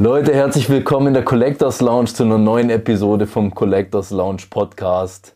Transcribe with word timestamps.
Leute, 0.00 0.32
herzlich 0.32 0.70
willkommen 0.70 1.08
in 1.08 1.14
der 1.14 1.24
Collectors 1.24 1.80
Lounge 1.80 2.06
zu 2.06 2.22
einer 2.22 2.38
neuen 2.38 2.70
Episode 2.70 3.26
vom 3.26 3.52
Collectors 3.52 4.12
Lounge 4.12 4.42
Podcast. 4.48 5.34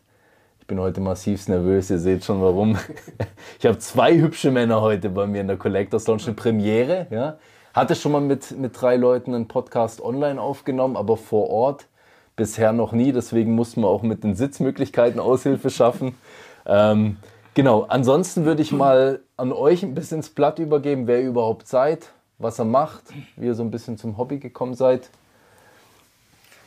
Ich 0.61 0.67
bin 0.67 0.79
heute 0.79 1.01
massiv 1.01 1.49
nervös, 1.49 1.89
ihr 1.89 1.99
seht 1.99 2.23
schon 2.23 2.41
warum. 2.41 2.77
Ich 3.59 3.65
habe 3.65 3.77
zwei 3.79 4.17
hübsche 4.17 4.51
Männer 4.51 4.79
heute 4.79 5.09
bei 5.09 5.27
mir 5.27 5.41
in 5.41 5.47
der 5.47 5.57
Collectors 5.57 6.07
Lounge, 6.07 6.23
eine 6.27 6.35
Premiere. 6.35 7.07
Ja. 7.09 7.39
Hatte 7.73 7.93
schon 7.93 8.13
mal 8.13 8.21
mit, 8.21 8.57
mit 8.57 8.79
drei 8.79 8.95
Leuten 8.95 9.35
einen 9.35 9.49
Podcast 9.49 10.01
online 10.01 10.39
aufgenommen, 10.39 10.95
aber 10.95 11.17
vor 11.17 11.49
Ort 11.49 11.87
bisher 12.37 12.71
noch 12.71 12.93
nie. 12.93 13.11
Deswegen 13.11 13.55
mussten 13.55 13.81
wir 13.81 13.89
auch 13.89 14.01
mit 14.01 14.23
den 14.23 14.33
Sitzmöglichkeiten 14.33 15.19
Aushilfe 15.19 15.71
schaffen. 15.71 16.15
Ähm, 16.65 17.17
genau, 17.53 17.81
ansonsten 17.89 18.45
würde 18.45 18.61
ich 18.61 18.71
mal 18.71 19.19
an 19.35 19.51
euch 19.51 19.83
ein 19.83 19.93
bisschen 19.93 20.19
ins 20.19 20.29
Blatt 20.29 20.57
übergeben, 20.57 21.05
wer 21.05 21.19
ihr 21.19 21.27
überhaupt 21.27 21.67
seid, 21.67 22.13
was 22.43 22.59
er 22.59 22.65
macht, 22.65 23.03
wie 23.35 23.47
ihr 23.47 23.55
so 23.55 23.63
ein 23.63 23.71
bisschen 23.71 23.97
zum 23.97 24.17
Hobby 24.17 24.37
gekommen 24.37 24.75
seid. 24.75 25.09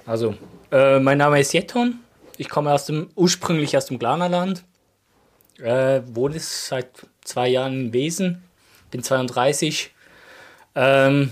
Also, 0.07 0.35
äh, 0.73 0.99
mein 0.99 1.19
Name 1.19 1.41
ist 1.41 1.53
Jeton. 1.53 2.01
Ich 2.37 2.49
komme 2.49 2.73
aus 2.73 2.87
dem, 2.87 3.11
ursprünglich 3.15 3.77
aus 3.77 3.87
dem 3.87 3.99
Glanerland. 3.99 4.65
Äh, 5.59 6.03
wohne 6.07 6.39
seit 6.39 6.91
zwei 7.23 7.49
Jahren 7.49 7.87
in 7.87 7.93
Wesen. 7.93 8.43
Bin 8.91 9.03
32. 9.03 9.95
Ähm, 10.75 11.31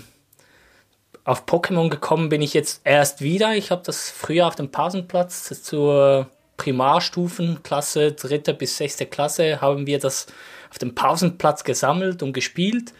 auf 1.24 1.44
Pokémon 1.46 1.88
gekommen 1.88 2.28
bin 2.28 2.42
ich 2.42 2.54
jetzt 2.54 2.82
erst 2.84 3.20
wieder. 3.20 3.54
Ich 3.54 3.70
habe 3.70 3.82
das 3.84 4.10
früher 4.10 4.46
auf 4.46 4.56
dem 4.56 4.70
Pausenplatz 4.70 5.62
zur 5.62 6.28
Primarstufenklasse, 6.56 8.12
dritte 8.12 8.54
bis 8.54 8.76
sechste 8.76 9.06
Klasse, 9.06 9.60
haben 9.60 9.86
wir 9.86 9.98
das 9.98 10.26
auf 10.70 10.78
dem 10.78 10.94
Pausenplatz 10.94 11.64
gesammelt 11.64 12.22
und 12.22 12.32
gespielt. 12.32 12.92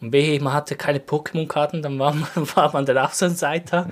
Und 0.00 0.12
wehe, 0.12 0.40
man 0.40 0.52
hatte 0.52 0.76
keine 0.76 1.00
Pokémon-Karten, 1.00 1.82
dann 1.82 1.98
war 1.98 2.14
man, 2.14 2.28
war 2.56 2.72
man 2.72 2.86
der 2.86 3.04
Außenseiter. 3.04 3.88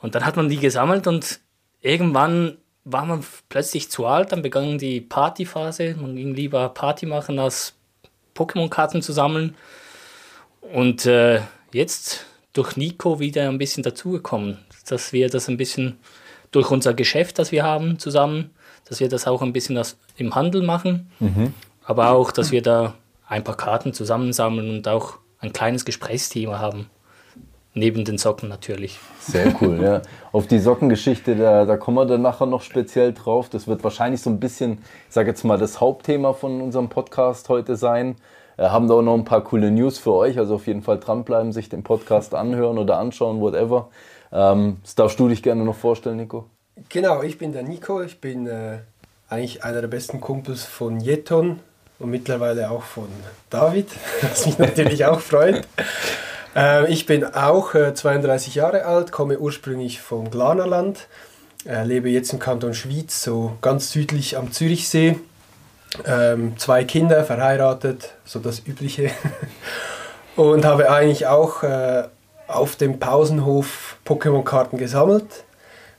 Und 0.00 0.14
dann 0.14 0.24
hat 0.24 0.36
man 0.36 0.48
die 0.48 0.58
gesammelt 0.58 1.06
und 1.06 1.40
irgendwann 1.80 2.58
war 2.84 3.04
man 3.04 3.24
plötzlich 3.48 3.90
zu 3.90 4.06
alt, 4.06 4.32
dann 4.32 4.42
begann 4.42 4.78
die 4.78 5.00
Partyphase. 5.00 5.94
Man 6.00 6.16
ging 6.16 6.34
lieber 6.34 6.68
Party 6.70 7.04
machen, 7.04 7.38
als 7.38 7.74
Pokémon-Karten 8.34 9.02
zu 9.02 9.12
sammeln. 9.12 9.54
Und 10.72 11.04
äh, 11.06 11.40
jetzt 11.72 12.26
durch 12.52 12.76
Nico 12.76 13.20
wieder 13.20 13.48
ein 13.48 13.58
bisschen 13.58 13.82
dazugekommen, 13.82 14.58
dass 14.88 15.12
wir 15.12 15.28
das 15.28 15.48
ein 15.48 15.56
bisschen 15.56 15.98
durch 16.50 16.70
unser 16.70 16.94
Geschäft, 16.94 17.38
das 17.38 17.52
wir 17.52 17.62
haben 17.62 17.98
zusammen, 17.98 18.50
dass 18.86 19.00
wir 19.00 19.08
das 19.08 19.26
auch 19.26 19.42
ein 19.42 19.52
bisschen 19.52 19.80
im 20.16 20.34
Handel 20.34 20.62
machen, 20.62 21.10
mhm. 21.20 21.52
aber 21.84 22.10
auch, 22.10 22.32
dass 22.32 22.50
wir 22.50 22.62
da 22.62 22.94
ein 23.28 23.44
paar 23.44 23.56
Karten 23.56 23.92
zusammensammeln 23.92 24.70
und 24.70 24.88
auch 24.88 25.14
ein 25.38 25.52
kleines 25.52 25.84
Gesprächsthema 25.84 26.58
haben. 26.58 26.90
Neben 27.74 28.04
den 28.04 28.18
Socken 28.18 28.48
natürlich. 28.48 28.98
Sehr 29.20 29.54
cool, 29.60 29.80
ja. 29.80 30.02
Auf 30.32 30.46
die 30.48 30.58
Sockengeschichte, 30.58 31.36
da, 31.36 31.64
da 31.64 31.76
kommen 31.76 31.96
wir 31.98 32.06
dann 32.06 32.22
nachher 32.22 32.46
noch 32.46 32.62
speziell 32.62 33.12
drauf. 33.12 33.48
Das 33.50 33.68
wird 33.68 33.84
wahrscheinlich 33.84 34.20
so 34.20 34.30
ein 34.30 34.40
bisschen, 34.40 34.78
ich 35.08 35.14
sage 35.14 35.28
jetzt 35.28 35.44
mal, 35.44 35.58
das 35.58 35.80
Hauptthema 35.80 36.32
von 36.32 36.60
unserem 36.60 36.88
Podcast 36.88 37.48
heute 37.48 37.76
sein. 37.76 38.16
Wir 38.56 38.64
äh, 38.64 38.68
haben 38.70 38.88
da 38.88 38.94
auch 38.94 39.02
noch 39.02 39.14
ein 39.14 39.24
paar 39.24 39.44
coole 39.44 39.70
News 39.70 39.98
für 39.98 40.12
euch, 40.14 40.38
also 40.38 40.56
auf 40.56 40.66
jeden 40.66 40.82
Fall 40.82 40.98
dranbleiben, 40.98 41.52
sich 41.52 41.68
den 41.68 41.84
Podcast 41.84 42.34
anhören 42.34 42.78
oder 42.78 42.98
anschauen, 42.98 43.40
whatever. 43.40 43.90
Ähm, 44.32 44.78
das 44.82 44.96
darfst 44.96 45.20
du 45.20 45.28
dich 45.28 45.44
gerne 45.44 45.62
noch 45.62 45.76
vorstellen, 45.76 46.16
Nico? 46.16 46.46
Genau, 46.88 47.22
ich 47.22 47.38
bin 47.38 47.52
der 47.52 47.62
Nico, 47.62 48.02
ich 48.02 48.20
bin 48.20 48.46
äh, 48.46 48.78
eigentlich 49.28 49.62
einer 49.62 49.80
der 49.80 49.88
besten 49.88 50.20
Kumpels 50.20 50.64
von 50.64 50.98
Jeton, 50.98 51.60
und 51.98 52.10
mittlerweile 52.10 52.70
auch 52.70 52.82
von 52.82 53.08
David, 53.50 53.88
was 54.22 54.46
mich 54.46 54.58
natürlich 54.58 55.04
auch 55.04 55.20
freut. 55.20 55.66
Äh, 56.54 56.90
ich 56.92 57.06
bin 57.06 57.24
auch 57.24 57.74
äh, 57.74 57.94
32 57.94 58.54
Jahre 58.54 58.84
alt, 58.84 59.12
komme 59.12 59.38
ursprünglich 59.38 60.00
vom 60.00 60.30
Glanerland, 60.30 61.08
äh, 61.66 61.84
lebe 61.84 62.08
jetzt 62.08 62.32
im 62.32 62.38
Kanton 62.38 62.74
Schwyz, 62.74 63.22
so 63.22 63.56
ganz 63.60 63.90
südlich 63.90 64.36
am 64.36 64.52
Zürichsee. 64.52 65.18
Ähm, 66.06 66.58
zwei 66.58 66.84
Kinder, 66.84 67.24
verheiratet, 67.24 68.12
so 68.24 68.38
das 68.38 68.60
Übliche. 68.66 69.10
Und 70.36 70.64
habe 70.64 70.90
eigentlich 70.90 71.26
auch 71.26 71.62
äh, 71.62 72.04
auf 72.46 72.76
dem 72.76 73.00
Pausenhof 73.00 73.96
Pokémon-Karten 74.04 74.76
gesammelt 74.76 75.44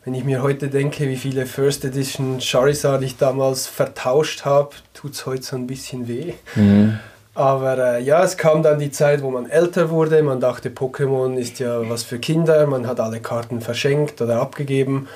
wenn 0.05 0.13
ich 0.13 0.23
mir 0.23 0.41
heute 0.41 0.69
denke, 0.69 1.07
wie 1.07 1.17
viele 1.17 1.45
First 1.45 1.83
Edition 1.83 2.39
Charizard 2.39 3.03
ich 3.03 3.17
damals 3.17 3.67
vertauscht 3.67 4.45
habe, 4.45 4.69
tut 4.93 5.13
es 5.13 5.25
heute 5.25 5.43
so 5.43 5.55
ein 5.55 5.67
bisschen 5.67 6.07
weh. 6.07 6.33
Mhm. 6.55 6.99
Aber 7.35 7.77
äh, 7.77 8.03
ja, 8.03 8.23
es 8.23 8.37
kam 8.37 8.63
dann 8.63 8.79
die 8.79 8.91
Zeit, 8.91 9.21
wo 9.21 9.29
man 9.29 9.49
älter 9.49 9.89
wurde. 9.89 10.21
Man 10.23 10.39
dachte, 10.39 10.69
Pokémon 10.69 11.35
ist 11.35 11.59
ja 11.59 11.89
was 11.89 12.03
für 12.03 12.19
Kinder. 12.19 12.65
Man 12.67 12.87
hat 12.87 12.99
alle 12.99 13.21
Karten 13.21 13.61
verschenkt 13.61 14.21
oder 14.21 14.41
abgegeben. 14.41 15.07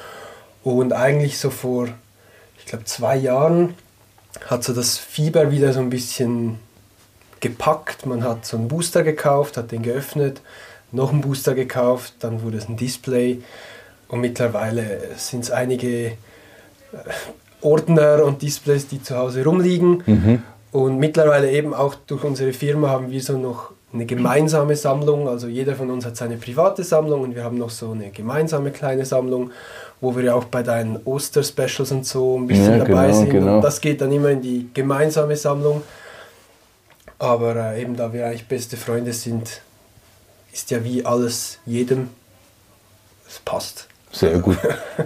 Und 0.64 0.94
eigentlich 0.94 1.38
so 1.38 1.50
vor, 1.50 1.90
ich 2.58 2.66
glaube, 2.66 2.86
zwei 2.86 3.18
Jahren 3.18 3.74
hat 4.48 4.64
so 4.64 4.74
das 4.74 4.98
Fieber 4.98 5.52
wieder 5.52 5.74
so 5.74 5.80
ein 5.80 5.90
bisschen 5.90 6.60
gepackt. 7.40 8.06
Man 8.06 8.24
hat 8.24 8.46
so 8.46 8.58
einen 8.58 8.68
Booster 8.70 9.04
gekauft, 9.04 9.58
hat 9.58 9.72
den 9.72 9.84
geöffnet, 9.84 10.42
noch 10.92 11.12
einen 11.12 11.22
Booster 11.22 11.56
gekauft, 11.56 12.14
dann 12.20 12.42
wurde 12.42 12.58
es 12.58 12.70
ein 12.70 12.78
Display. 12.78 13.42
Und 14.14 14.22
mittlerweile 14.22 15.00
sind 15.16 15.44
es 15.44 15.50
einige 15.50 16.06
äh, 16.06 16.16
Ordner 17.62 18.24
und 18.24 18.44
Displays, 18.44 18.88
die 18.88 19.02
zu 19.02 19.18
Hause 19.18 19.44
rumliegen. 19.44 20.04
Mhm. 20.06 20.44
Und 20.72 21.00
mittlerweile 21.00 21.50
eben 21.50 21.74
auch 21.74 21.96
durch 21.96 22.24
unsere 22.24 22.54
Firma 22.54 22.90
haben 22.90 23.10
wir 23.10 23.24
so 23.24 23.40
noch 23.40 23.72
eine 23.92 24.06
gemeinsame 24.06 24.76
Sammlung. 24.76 25.28
Also 25.28 25.48
jeder 25.48 25.74
von 25.74 25.90
uns 25.90 26.06
hat 26.06 26.16
seine 26.16 26.38
private 26.38 26.84
Sammlung 26.84 27.22
und 27.22 27.36
wir 27.36 27.44
haben 27.44 27.58
noch 27.58 27.72
so 27.72 27.90
eine 27.90 28.12
gemeinsame 28.12 28.70
kleine 28.70 29.04
Sammlung, 29.04 29.50
wo 30.00 30.16
wir 30.16 30.26
ja 30.26 30.36
auch 30.36 30.44
bei 30.44 30.62
deinen 30.62 31.00
Oster-Specials 31.06 31.92
und 31.92 32.06
so 32.06 32.38
ein 32.38 32.46
bisschen 32.46 32.78
ja, 32.78 32.86
dabei 32.86 33.08
genau, 33.08 33.18
sind. 33.20 33.30
Genau. 33.32 33.56
Und 33.56 33.62
das 33.64 33.82
geht 33.82 34.00
dann 34.00 34.12
immer 34.12 34.30
in 34.30 34.44
die 34.44 34.70
gemeinsame 34.76 35.36
Sammlung. 35.36 35.82
Aber 37.18 37.56
äh, 37.56 37.82
eben 37.82 37.96
da 37.96 38.14
wir 38.14 38.28
eigentlich 38.28 38.48
beste 38.48 38.78
Freunde 38.78 39.12
sind, 39.12 39.62
ist 40.52 40.70
ja 40.70 40.84
wie 40.84 41.04
alles 41.04 41.58
jedem, 41.66 42.10
es 43.28 43.40
passt. 43.40 43.88
Sehr 44.14 44.38
gut. 44.40 44.58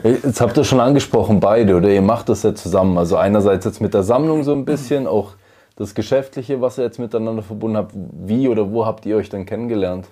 Jetzt 0.04 0.42
habt 0.42 0.58
ihr 0.58 0.66
schon 0.66 0.82
angesprochen, 0.82 1.40
beide, 1.40 1.76
oder 1.76 1.90
ihr 1.90 2.02
macht 2.02 2.28
das 2.28 2.44
ja 2.44 2.54
zusammen. 2.54 2.98
Also 2.98 3.16
einerseits 3.16 3.64
jetzt 3.64 3.80
mit 3.80 3.94
der 3.94 4.04
Sammlung 4.04 4.44
so 4.44 4.52
ein 4.52 4.66
bisschen, 4.66 5.08
auch 5.08 5.32
das 5.78 5.96
Geschäftliche, 5.96 6.60
was 6.60 6.78
ihr 6.78 6.84
jetzt 6.84 7.00
miteinander 7.00 7.42
verbunden 7.42 7.78
habt. 7.78 7.94
Wie 7.96 8.50
oder 8.50 8.70
wo 8.70 8.86
habt 8.86 9.06
ihr 9.06 9.16
euch 9.16 9.30
dann 9.30 9.46
kennengelernt? 9.46 10.06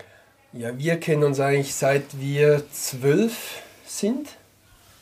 Ja, 0.54 0.70
wir 0.78 0.96
kennen 0.98 1.24
uns 1.24 1.42
eigentlich 1.42 1.76
seit 1.76 2.04
wir 2.20 2.62
zwölf 2.72 3.62
sind. 3.86 4.30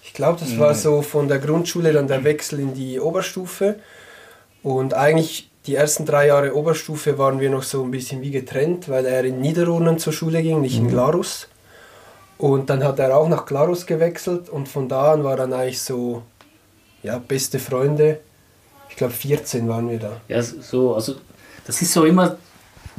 Ich 0.03 0.13
glaube, 0.13 0.39
das 0.39 0.57
war 0.57 0.71
mhm. 0.71 0.77
so 0.77 1.01
von 1.03 1.27
der 1.27 1.37
Grundschule 1.37 1.93
dann 1.93 2.07
der 2.07 2.23
Wechsel 2.23 2.59
in 2.59 2.73
die 2.73 2.99
Oberstufe. 2.99 3.75
Und 4.63 4.95
eigentlich 4.95 5.51
die 5.67 5.75
ersten 5.75 6.05
drei 6.05 6.27
Jahre 6.27 6.55
Oberstufe 6.55 7.19
waren 7.19 7.39
wir 7.39 7.51
noch 7.51 7.63
so 7.63 7.83
ein 7.83 7.91
bisschen 7.91 8.21
wie 8.23 8.31
getrennt, 8.31 8.89
weil 8.89 9.05
er 9.05 9.23
in 9.23 9.39
Niederurnen 9.39 9.99
zur 9.99 10.13
Schule 10.13 10.41
ging, 10.41 10.61
nicht 10.61 10.77
in 10.77 10.85
mhm. 10.85 10.89
Glarus. 10.89 11.47
Und 12.43 12.69
dann 12.69 12.83
hat 12.83 12.99
er 12.99 13.15
auch 13.15 13.29
nach 13.29 13.45
Glarus 13.45 13.85
gewechselt 13.85 14.49
und 14.49 14.67
von 14.67 14.89
da 14.89 15.13
an 15.13 15.23
war 15.23 15.37
dann 15.37 15.53
eigentlich 15.53 15.79
so, 15.79 16.23
ja, 17.01 17.17
beste 17.17 17.57
Freunde. 17.57 18.19
Ich 18.89 18.97
glaube 18.97 19.13
14 19.13 19.65
waren 19.69 19.89
wir 19.89 19.97
da. 19.97 20.19
Ja, 20.27 20.41
so, 20.41 20.93
also 20.93 21.15
das 21.65 21.81
ist 21.81 21.93
so 21.93 22.03
immer, 22.03 22.35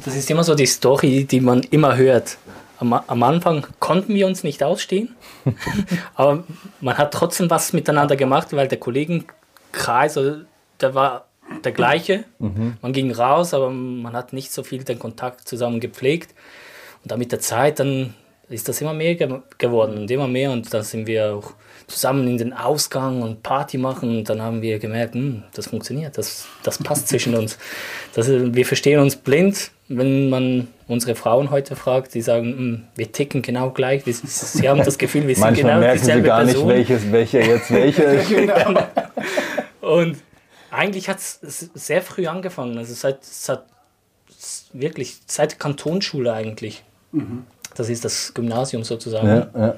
das 0.03 0.15
ist 0.15 0.31
immer 0.31 0.43
so 0.43 0.55
die 0.55 0.65
Story, 0.65 1.25
die 1.25 1.41
man 1.41 1.61
immer 1.61 1.95
hört. 1.95 2.39
Am, 2.79 2.91
am 2.91 3.21
Anfang 3.21 3.67
konnten 3.79 4.15
wir 4.15 4.25
uns 4.25 4.43
nicht 4.43 4.63
ausstehen, 4.63 5.15
aber 6.15 6.43
man 6.81 6.97
hat 6.97 7.13
trotzdem 7.13 7.47
was 7.47 7.71
miteinander 7.71 8.15
gemacht, 8.15 8.47
weil 8.51 8.67
der 8.67 8.79
Kollegenkreis, 8.79 10.17
also 10.17 10.37
der 10.81 10.95
war 10.95 11.27
der 11.63 11.71
gleiche. 11.71 12.23
Mhm. 12.39 12.77
Man 12.81 12.93
ging 12.93 13.11
raus, 13.11 13.53
aber 13.53 13.69
man 13.69 14.13
hat 14.13 14.33
nicht 14.33 14.51
so 14.51 14.63
viel 14.63 14.83
den 14.83 14.97
Kontakt 14.97 15.47
zusammen 15.47 15.79
gepflegt. 15.79 16.33
Und 17.03 17.11
dann 17.11 17.19
mit 17.19 17.31
der 17.31 17.41
Zeit, 17.41 17.79
dann 17.79 18.15
ist 18.49 18.67
das 18.69 18.79
immer 18.81 18.93
mehr 18.93 19.15
ge 19.15 19.27
geworden 19.57 19.97
und 19.97 20.11
immer 20.11 20.27
mehr 20.27 20.51
und 20.51 20.71
dann 20.73 20.83
sind 20.83 21.07
wir 21.07 21.33
auch 21.35 21.53
zusammen 21.87 22.27
in 22.27 22.37
den 22.37 22.53
Ausgang 22.53 23.21
und 23.21 23.43
Party 23.43 23.77
machen 23.77 24.09
und 24.17 24.29
dann 24.29 24.41
haben 24.41 24.61
wir 24.61 24.79
gemerkt, 24.79 25.13
hm, 25.15 25.43
das 25.53 25.67
funktioniert, 25.67 26.17
das, 26.17 26.45
das 26.63 26.77
passt 26.79 27.07
zwischen 27.07 27.35
uns. 27.35 27.57
Das, 28.13 28.27
wir 28.29 28.65
verstehen 28.65 28.99
uns 28.99 29.15
blind, 29.15 29.71
wenn 29.87 30.29
man 30.29 30.67
unsere 30.87 31.13
Frauen 31.15 31.51
heute 31.51 31.75
fragt, 31.75 32.13
die 32.15 32.21
sagen, 32.21 32.45
"Hm, 32.57 32.83
wir 32.95 33.11
ticken 33.11 33.41
genau 33.43 33.69
gleich. 33.69 34.05
Wir- 34.05 34.13
Sie 34.15 34.67
haben 34.67 34.79
das 34.83 34.97
Gefühl, 34.97 35.27
wir 35.27 35.35
sind 35.35 35.43
Manchmal 35.43 35.71
genau 35.73 35.79
merken 35.79 35.99
sie 35.99 36.05
dieselbe 36.05 36.27
gar 36.27 36.43
Person. 36.43 36.67
nicht, 36.67 36.89
welches, 36.89 37.11
welcher 37.11 37.41
jetzt 37.45 37.71
welcher 37.71 38.13
ist. 38.13 38.31
Und 39.81 40.17
eigentlich 40.71 41.07
hat 41.09 41.17
es 41.19 41.69
sehr 41.73 42.01
früh 42.01 42.25
angefangen. 42.27 42.77
Also 42.77 42.93
seit, 42.95 43.23
seit 43.23 43.61
wirklich 44.73 45.17
seit 45.27 45.59
Kantonsschule 45.59 46.33
eigentlich. 46.33 46.83
Das 47.75 47.89
ist 47.89 48.03
das 48.05 48.33
Gymnasium 48.33 48.83
sozusagen. 48.83 49.27
Ja, 49.27 49.49
ja. 49.55 49.75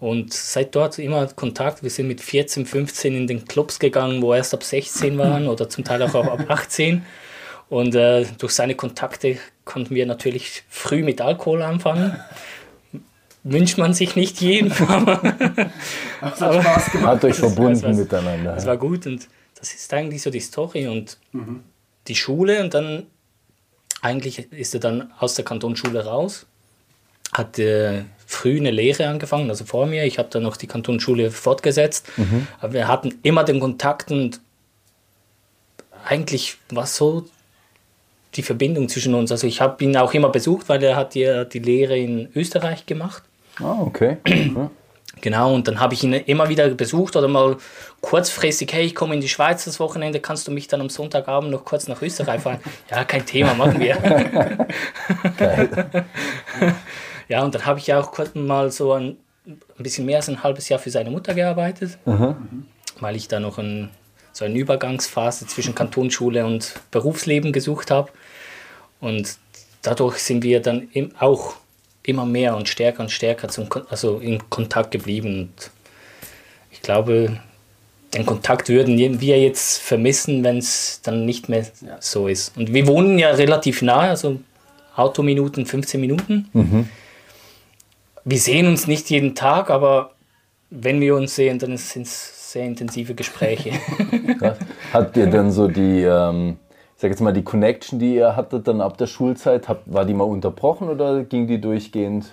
Und 0.00 0.32
seit 0.32 0.74
dort 0.74 0.98
immer 0.98 1.26
Kontakt. 1.28 1.82
Wir 1.82 1.90
sind 1.90 2.08
mit 2.08 2.20
14, 2.20 2.66
15 2.66 3.14
in 3.14 3.26
den 3.26 3.44
Clubs 3.44 3.78
gegangen, 3.78 4.22
wo 4.22 4.34
erst 4.34 4.54
ab 4.54 4.64
16 4.64 5.16
waren 5.18 5.46
oder 5.46 5.68
zum 5.68 5.84
Teil 5.84 6.02
auch 6.02 6.14
ab 6.14 6.44
18. 6.48 7.04
Und 7.68 7.94
äh, 7.94 8.26
durch 8.38 8.52
seine 8.52 8.74
Kontakte 8.74 9.38
konnten 9.64 9.94
wir 9.94 10.04
natürlich 10.06 10.64
früh 10.68 11.02
mit 11.02 11.20
Alkohol 11.20 11.62
anfangen. 11.62 12.16
Wünscht 13.44 13.78
man 13.78 13.94
sich 13.94 14.14
nicht 14.16 14.40
jedem, 14.40 14.72
aber 14.88 15.22
hat 16.20 16.36
Spaß 16.36 16.92
gemacht. 16.92 17.06
Hat 17.06 17.24
euch 17.24 17.36
verbunden 17.36 17.72
das 17.74 17.82
war's. 17.82 17.96
miteinander. 17.96 18.56
es 18.56 18.66
war 18.66 18.76
gut. 18.76 19.06
Und 19.06 19.28
das 19.54 19.72
ist 19.72 19.92
eigentlich 19.94 20.22
so 20.22 20.30
die 20.30 20.40
Story. 20.40 20.86
Und 20.86 21.18
die 22.08 22.14
Schule 22.14 22.62
und 22.62 22.74
dann 22.74 23.06
eigentlich 24.00 24.52
ist 24.52 24.74
er 24.74 24.80
dann 24.80 25.12
aus 25.18 25.34
der 25.34 25.44
Kantonsschule 25.44 26.04
raus, 26.04 26.46
hat 27.32 27.58
äh, 27.58 28.02
früh 28.26 28.58
eine 28.58 28.70
Lehre 28.70 29.08
angefangen, 29.08 29.48
also 29.50 29.64
vor 29.64 29.86
mir. 29.86 30.04
Ich 30.04 30.18
habe 30.18 30.28
dann 30.30 30.42
noch 30.42 30.56
die 30.56 30.66
Kantonsschule 30.66 31.30
fortgesetzt. 31.30 32.08
Aber 32.60 32.72
wir 32.72 32.88
hatten 32.88 33.18
immer 33.22 33.44
den 33.44 33.60
Kontakt 33.60 34.10
und 34.10 34.40
eigentlich 36.04 36.56
war 36.70 36.86
so 36.86 37.26
die 38.34 38.42
Verbindung 38.42 38.88
zwischen 38.88 39.14
uns. 39.14 39.30
Also 39.30 39.46
ich 39.46 39.60
habe 39.60 39.84
ihn 39.84 39.96
auch 39.96 40.14
immer 40.14 40.30
besucht, 40.30 40.68
weil 40.68 40.82
er 40.82 40.96
hat 40.96 41.14
ja 41.14 41.44
die 41.44 41.58
Lehre 41.58 41.96
in 41.98 42.28
Österreich 42.34 42.86
gemacht. 42.86 43.22
Ah, 43.60 43.76
okay. 43.80 44.16
Genau, 45.20 45.54
und 45.54 45.68
dann 45.68 45.78
habe 45.78 45.94
ich 45.94 46.02
ihn 46.02 46.14
immer 46.14 46.48
wieder 46.48 46.68
besucht 46.70 47.14
oder 47.16 47.28
mal 47.28 47.56
kurzfristig, 48.00 48.72
hey, 48.72 48.86
ich 48.86 48.94
komme 48.94 49.14
in 49.14 49.20
die 49.20 49.28
Schweiz 49.28 49.66
das 49.66 49.78
Wochenende, 49.78 50.18
kannst 50.20 50.48
du 50.48 50.50
mich 50.50 50.66
dann 50.66 50.80
am 50.80 50.88
Sonntagabend 50.88 51.50
noch 51.50 51.64
kurz 51.64 51.86
nach 51.86 52.00
Österreich 52.02 52.40
fahren? 52.40 52.58
ja, 52.90 53.04
kein 53.04 53.24
Thema, 53.24 53.54
machen 53.54 53.78
wir. 53.78 53.98
ja, 57.32 57.42
und 57.42 57.54
dann 57.54 57.64
habe 57.64 57.78
ich 57.78 57.86
ja 57.86 57.98
auch 57.98 58.12
kurz 58.12 58.34
mal 58.34 58.70
so 58.70 58.92
ein, 58.92 59.16
ein 59.46 59.58
bisschen 59.78 60.04
mehr 60.04 60.16
als 60.18 60.28
ein 60.28 60.42
halbes 60.42 60.68
Jahr 60.68 60.78
für 60.78 60.90
seine 60.90 61.10
Mutter 61.10 61.32
gearbeitet, 61.32 61.96
weil 63.00 63.16
ich 63.16 63.26
da 63.26 63.40
noch 63.40 63.56
ein, 63.56 63.88
so 64.34 64.44
eine 64.44 64.58
Übergangsphase 64.58 65.46
zwischen 65.46 65.74
Kantonsschule 65.74 66.44
und 66.44 66.74
Berufsleben 66.90 67.52
gesucht 67.52 67.90
habe. 67.90 68.12
Und 69.00 69.38
dadurch 69.80 70.18
sind 70.18 70.44
wir 70.44 70.60
dann 70.60 70.90
im, 70.92 71.12
auch 71.18 71.54
immer 72.02 72.26
mehr 72.26 72.54
und 72.54 72.68
stärker 72.68 73.00
und 73.00 73.10
stärker 73.10 73.48
zum, 73.48 73.66
also 73.88 74.18
in 74.18 74.50
Kontakt 74.50 74.90
geblieben. 74.90 75.40
Und 75.40 75.70
ich 76.70 76.82
glaube, 76.82 77.40
den 78.12 78.26
Kontakt 78.26 78.68
würden 78.68 78.98
wir 78.98 79.40
jetzt 79.40 79.78
vermissen, 79.78 80.44
wenn 80.44 80.58
es 80.58 81.00
dann 81.02 81.24
nicht 81.24 81.48
mehr 81.48 81.64
so 81.98 82.28
ist. 82.28 82.54
Und 82.58 82.74
wir 82.74 82.86
wohnen 82.86 83.18
ja 83.18 83.30
relativ 83.30 83.80
nahe, 83.80 84.10
also 84.10 84.38
Autominuten, 84.96 85.64
15 85.64 85.98
Minuten. 85.98 86.50
Wir 88.24 88.38
sehen 88.38 88.66
uns 88.66 88.86
nicht 88.86 89.10
jeden 89.10 89.34
Tag, 89.34 89.70
aber 89.70 90.12
wenn 90.70 91.00
wir 91.00 91.16
uns 91.16 91.34
sehen, 91.34 91.58
dann 91.58 91.76
sind 91.76 92.06
es 92.06 92.52
sehr 92.52 92.64
intensive 92.64 93.14
Gespräche. 93.14 93.72
Habt 94.92 95.16
ihr 95.16 95.26
dann 95.26 95.50
so 95.50 95.68
die, 95.68 96.02
ähm, 96.02 96.56
ich 96.96 97.02
sag 97.02 97.10
jetzt 97.10 97.20
mal, 97.20 97.32
die 97.32 97.42
Connection, 97.42 97.98
die 97.98 98.16
ihr 98.16 98.36
hattet 98.36 98.68
dann 98.68 98.80
ab 98.80 98.96
der 98.98 99.06
Schulzeit, 99.06 99.68
habt, 99.68 99.92
war 99.92 100.04
die 100.04 100.14
mal 100.14 100.24
unterbrochen 100.24 100.88
oder 100.88 101.24
ging 101.24 101.46
die 101.46 101.60
durchgehend? 101.60 102.26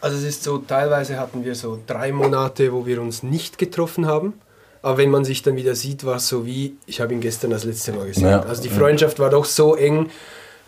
Also 0.00 0.16
es 0.16 0.24
ist 0.24 0.44
so, 0.44 0.58
teilweise 0.58 1.18
hatten 1.18 1.44
wir 1.44 1.54
so 1.54 1.78
drei 1.86 2.12
Monate, 2.12 2.72
wo 2.72 2.86
wir 2.86 3.02
uns 3.02 3.22
nicht 3.22 3.58
getroffen 3.58 4.06
haben. 4.06 4.34
Aber 4.80 4.98
wenn 4.98 5.10
man 5.10 5.24
sich 5.24 5.42
dann 5.42 5.56
wieder 5.56 5.74
sieht, 5.74 6.04
war 6.04 6.16
es 6.16 6.28
so 6.28 6.46
wie, 6.46 6.76
ich 6.86 7.00
habe 7.00 7.12
ihn 7.12 7.20
gestern 7.20 7.50
das 7.50 7.64
letzte 7.64 7.92
Mal 7.92 8.06
gesehen. 8.06 8.28
Ja. 8.28 8.40
Also 8.42 8.62
die 8.62 8.68
Freundschaft 8.68 9.18
war 9.18 9.30
doch 9.30 9.44
so 9.44 9.74
eng, 9.74 10.08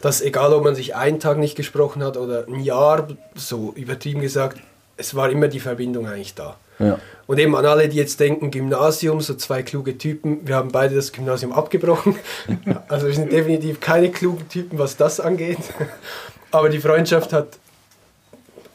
dass 0.00 0.22
egal 0.22 0.52
ob 0.52 0.64
man 0.64 0.74
sich 0.74 0.94
einen 0.94 1.20
Tag 1.20 1.38
nicht 1.38 1.56
gesprochen 1.56 2.02
hat 2.02 2.16
oder 2.16 2.46
ein 2.46 2.60
Jahr, 2.60 3.08
so 3.34 3.72
übertrieben 3.74 4.20
gesagt, 4.20 4.58
es 4.96 5.14
war 5.14 5.30
immer 5.30 5.48
die 5.48 5.60
Verbindung 5.60 6.06
eigentlich 6.06 6.34
da. 6.34 6.56
Ja. 6.78 6.98
Und 7.26 7.38
eben 7.38 7.54
an 7.54 7.66
alle, 7.66 7.88
die 7.88 7.96
jetzt 7.96 8.18
denken, 8.20 8.50
Gymnasium, 8.50 9.20
so 9.20 9.34
zwei 9.34 9.62
kluge 9.62 9.98
Typen, 9.98 10.46
wir 10.46 10.56
haben 10.56 10.72
beide 10.72 10.94
das 10.94 11.12
Gymnasium 11.12 11.52
abgebrochen. 11.52 12.16
Also 12.88 13.06
wir 13.06 13.14
sind 13.14 13.30
definitiv 13.30 13.80
keine 13.80 14.10
klugen 14.10 14.48
Typen, 14.48 14.78
was 14.78 14.96
das 14.96 15.20
angeht. 15.20 15.58
Aber 16.50 16.68
die 16.68 16.80
Freundschaft 16.80 17.32
hat 17.32 17.58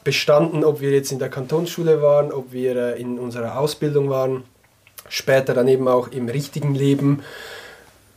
bestanden, 0.04 0.64
ob 0.64 0.80
wir 0.80 0.92
jetzt 0.92 1.12
in 1.12 1.20
der 1.20 1.30
Kantonsschule 1.30 2.02
waren, 2.02 2.32
ob 2.32 2.54
wir 2.54 2.76
äh, 2.76 3.02
in 3.02 3.20
unserer 3.20 3.60
Ausbildung 3.60 4.10
waren, 4.10 4.44
später 5.10 5.54
dann 5.54 5.68
eben 5.68 5.88
auch 5.88 6.10
im 6.10 6.30
richtigen 6.30 6.76
Leben. 6.76 7.24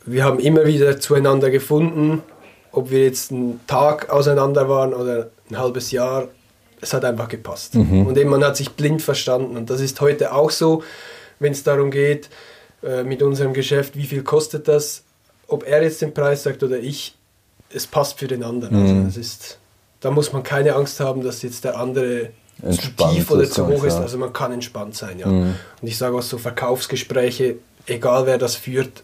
Wir 0.05 0.23
haben 0.23 0.39
immer 0.39 0.65
wieder 0.65 0.99
zueinander 0.99 1.49
gefunden, 1.49 2.23
ob 2.71 2.91
wir 2.91 3.03
jetzt 3.03 3.31
einen 3.31 3.59
Tag 3.67 4.09
auseinander 4.09 4.69
waren 4.69 4.93
oder 4.93 5.29
ein 5.49 5.57
halbes 5.57 5.91
Jahr. 5.91 6.27
Es 6.81 6.93
hat 6.93 7.03
einfach 7.03 7.27
gepasst. 7.27 7.75
Und 8.05 8.17
eben 8.17 8.29
man 8.29 8.43
hat 8.43 8.55
sich 8.55 8.71
blind 8.71 9.01
verstanden. 9.01 9.57
Und 9.57 9.69
das 9.69 9.81
ist 9.81 9.99
heute 10.01 10.33
auch 10.33 10.49
so, 10.49 10.83
wenn 11.39 11.51
es 11.51 11.63
darum 11.63 11.91
geht, 11.91 12.29
äh, 12.83 13.03
mit 13.03 13.21
unserem 13.21 13.53
Geschäft, 13.53 13.97
wie 13.97 14.05
viel 14.05 14.23
kostet 14.23 14.67
das, 14.67 15.03
ob 15.47 15.65
er 15.67 15.83
jetzt 15.83 16.01
den 16.01 16.13
Preis 16.13 16.43
sagt 16.43 16.63
oder 16.63 16.77
ich, 16.77 17.15
es 17.73 17.85
passt 17.85 18.19
für 18.19 18.27
den 18.27 18.43
anderen. 18.43 18.75
Also 18.81 19.03
das 19.03 19.17
ist, 19.17 19.59
da 19.99 20.11
muss 20.11 20.31
man 20.31 20.43
keine 20.43 20.75
Angst 20.75 20.99
haben, 20.99 21.23
dass 21.23 21.41
jetzt 21.41 21.63
der 21.65 21.77
andere 21.77 22.29
Entspannt 22.61 23.11
zu 23.11 23.15
tief 23.15 23.31
oder 23.31 23.49
zu 23.49 23.67
hoch 23.67 23.83
ist. 23.83 23.95
Also 23.95 24.17
man 24.17 24.31
kann 24.31 24.51
entspannt 24.53 24.95
sein, 24.95 25.19
ja. 25.19 25.27
Und 25.27 25.57
ich 25.81 25.97
sage 25.97 26.15
auch 26.15 26.21
so, 26.21 26.37
Verkaufsgespräche, 26.37 27.57
egal 27.85 28.25
wer 28.25 28.37
das 28.37 28.55
führt, 28.55 29.03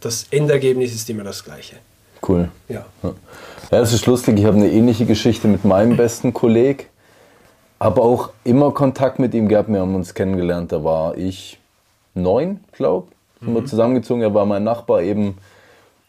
das 0.00 0.26
Endergebnis 0.30 0.94
ist 0.94 1.08
immer 1.08 1.24
das 1.24 1.44
gleiche. 1.44 1.76
Cool. 2.26 2.48
Ja. 2.68 2.84
Ja, 3.70 3.80
es 3.80 3.92
ist 3.92 4.06
lustig, 4.06 4.38
ich 4.38 4.44
habe 4.44 4.56
eine 4.56 4.70
ähnliche 4.70 5.04
Geschichte 5.04 5.48
mit 5.48 5.64
meinem 5.64 5.96
besten 5.96 6.32
Kollegen. 6.32 6.84
Habe 7.80 8.00
auch 8.00 8.30
immer 8.44 8.70
Kontakt 8.72 9.18
mit 9.18 9.34
ihm 9.34 9.48
gehabt. 9.48 9.68
Wir 9.68 9.80
haben 9.80 9.94
uns 9.94 10.14
kennengelernt, 10.14 10.72
da 10.72 10.84
war 10.84 11.16
ich 11.16 11.58
neun, 12.14 12.60
glaube 12.72 13.08
ich. 13.40 13.44
Sind 13.46 13.54
wir 13.54 13.64
zusammengezogen. 13.66 14.22
Er 14.22 14.32
war 14.32 14.46
mein 14.46 14.64
Nachbar, 14.64 15.02
eben 15.02 15.36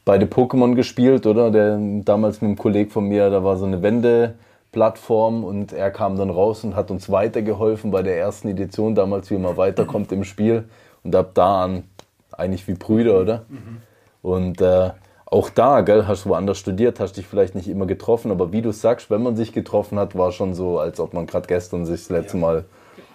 beide 0.05 0.25
Pokémon 0.25 0.75
gespielt, 0.75 1.25
oder? 1.25 1.51
Der 1.51 1.77
damals 2.05 2.41
mit 2.41 2.49
einem 2.49 2.57
Kollegen 2.57 2.91
von 2.91 3.07
mir, 3.07 3.29
da 3.29 3.43
war 3.43 3.57
so 3.57 3.65
eine 3.65 3.81
Wendeplattform 3.81 5.43
und 5.43 5.73
er 5.73 5.91
kam 5.91 6.17
dann 6.17 6.29
raus 6.29 6.63
und 6.63 6.75
hat 6.75 6.91
uns 6.91 7.09
weitergeholfen 7.09 7.91
bei 7.91 8.03
der 8.03 8.17
ersten 8.17 8.47
Edition, 8.47 8.95
damals 8.95 9.31
wie 9.31 9.37
man 9.37 9.57
weiterkommt 9.57 10.11
im 10.11 10.23
Spiel. 10.23 10.65
Und 11.03 11.15
ab 11.15 11.31
da 11.33 11.63
an 11.63 11.83
eigentlich 12.31 12.67
wie 12.67 12.73
Brüder, 12.73 13.19
oder? 13.19 13.41
Und 14.21 14.61
äh, 14.61 14.91
auch 15.35 15.49
da, 15.49 15.81
gell, 15.81 16.07
hast 16.07 16.23
du 16.23 16.29
woanders 16.29 16.57
studiert, 16.57 17.01
hast 17.01 17.17
dich 17.17 17.27
vielleicht 17.27 17.55
nicht 17.55 17.67
immer 17.67 17.85
getroffen, 17.85 18.31
aber 18.31 18.53
wie 18.53 18.61
du 18.61 18.71
sagst, 18.71 19.09
wenn 19.09 19.21
man 19.21 19.35
sich 19.35 19.51
getroffen 19.51 19.99
hat, 19.99 20.17
war 20.17 20.31
schon 20.31 20.53
so, 20.53 20.79
als 20.79 20.97
ob 21.01 21.13
man 21.13 21.27
gerade 21.27 21.45
gestern 21.47 21.85
sich 21.85 22.07
das 22.07 22.09
letzte 22.09 22.37
Mal 22.37 22.63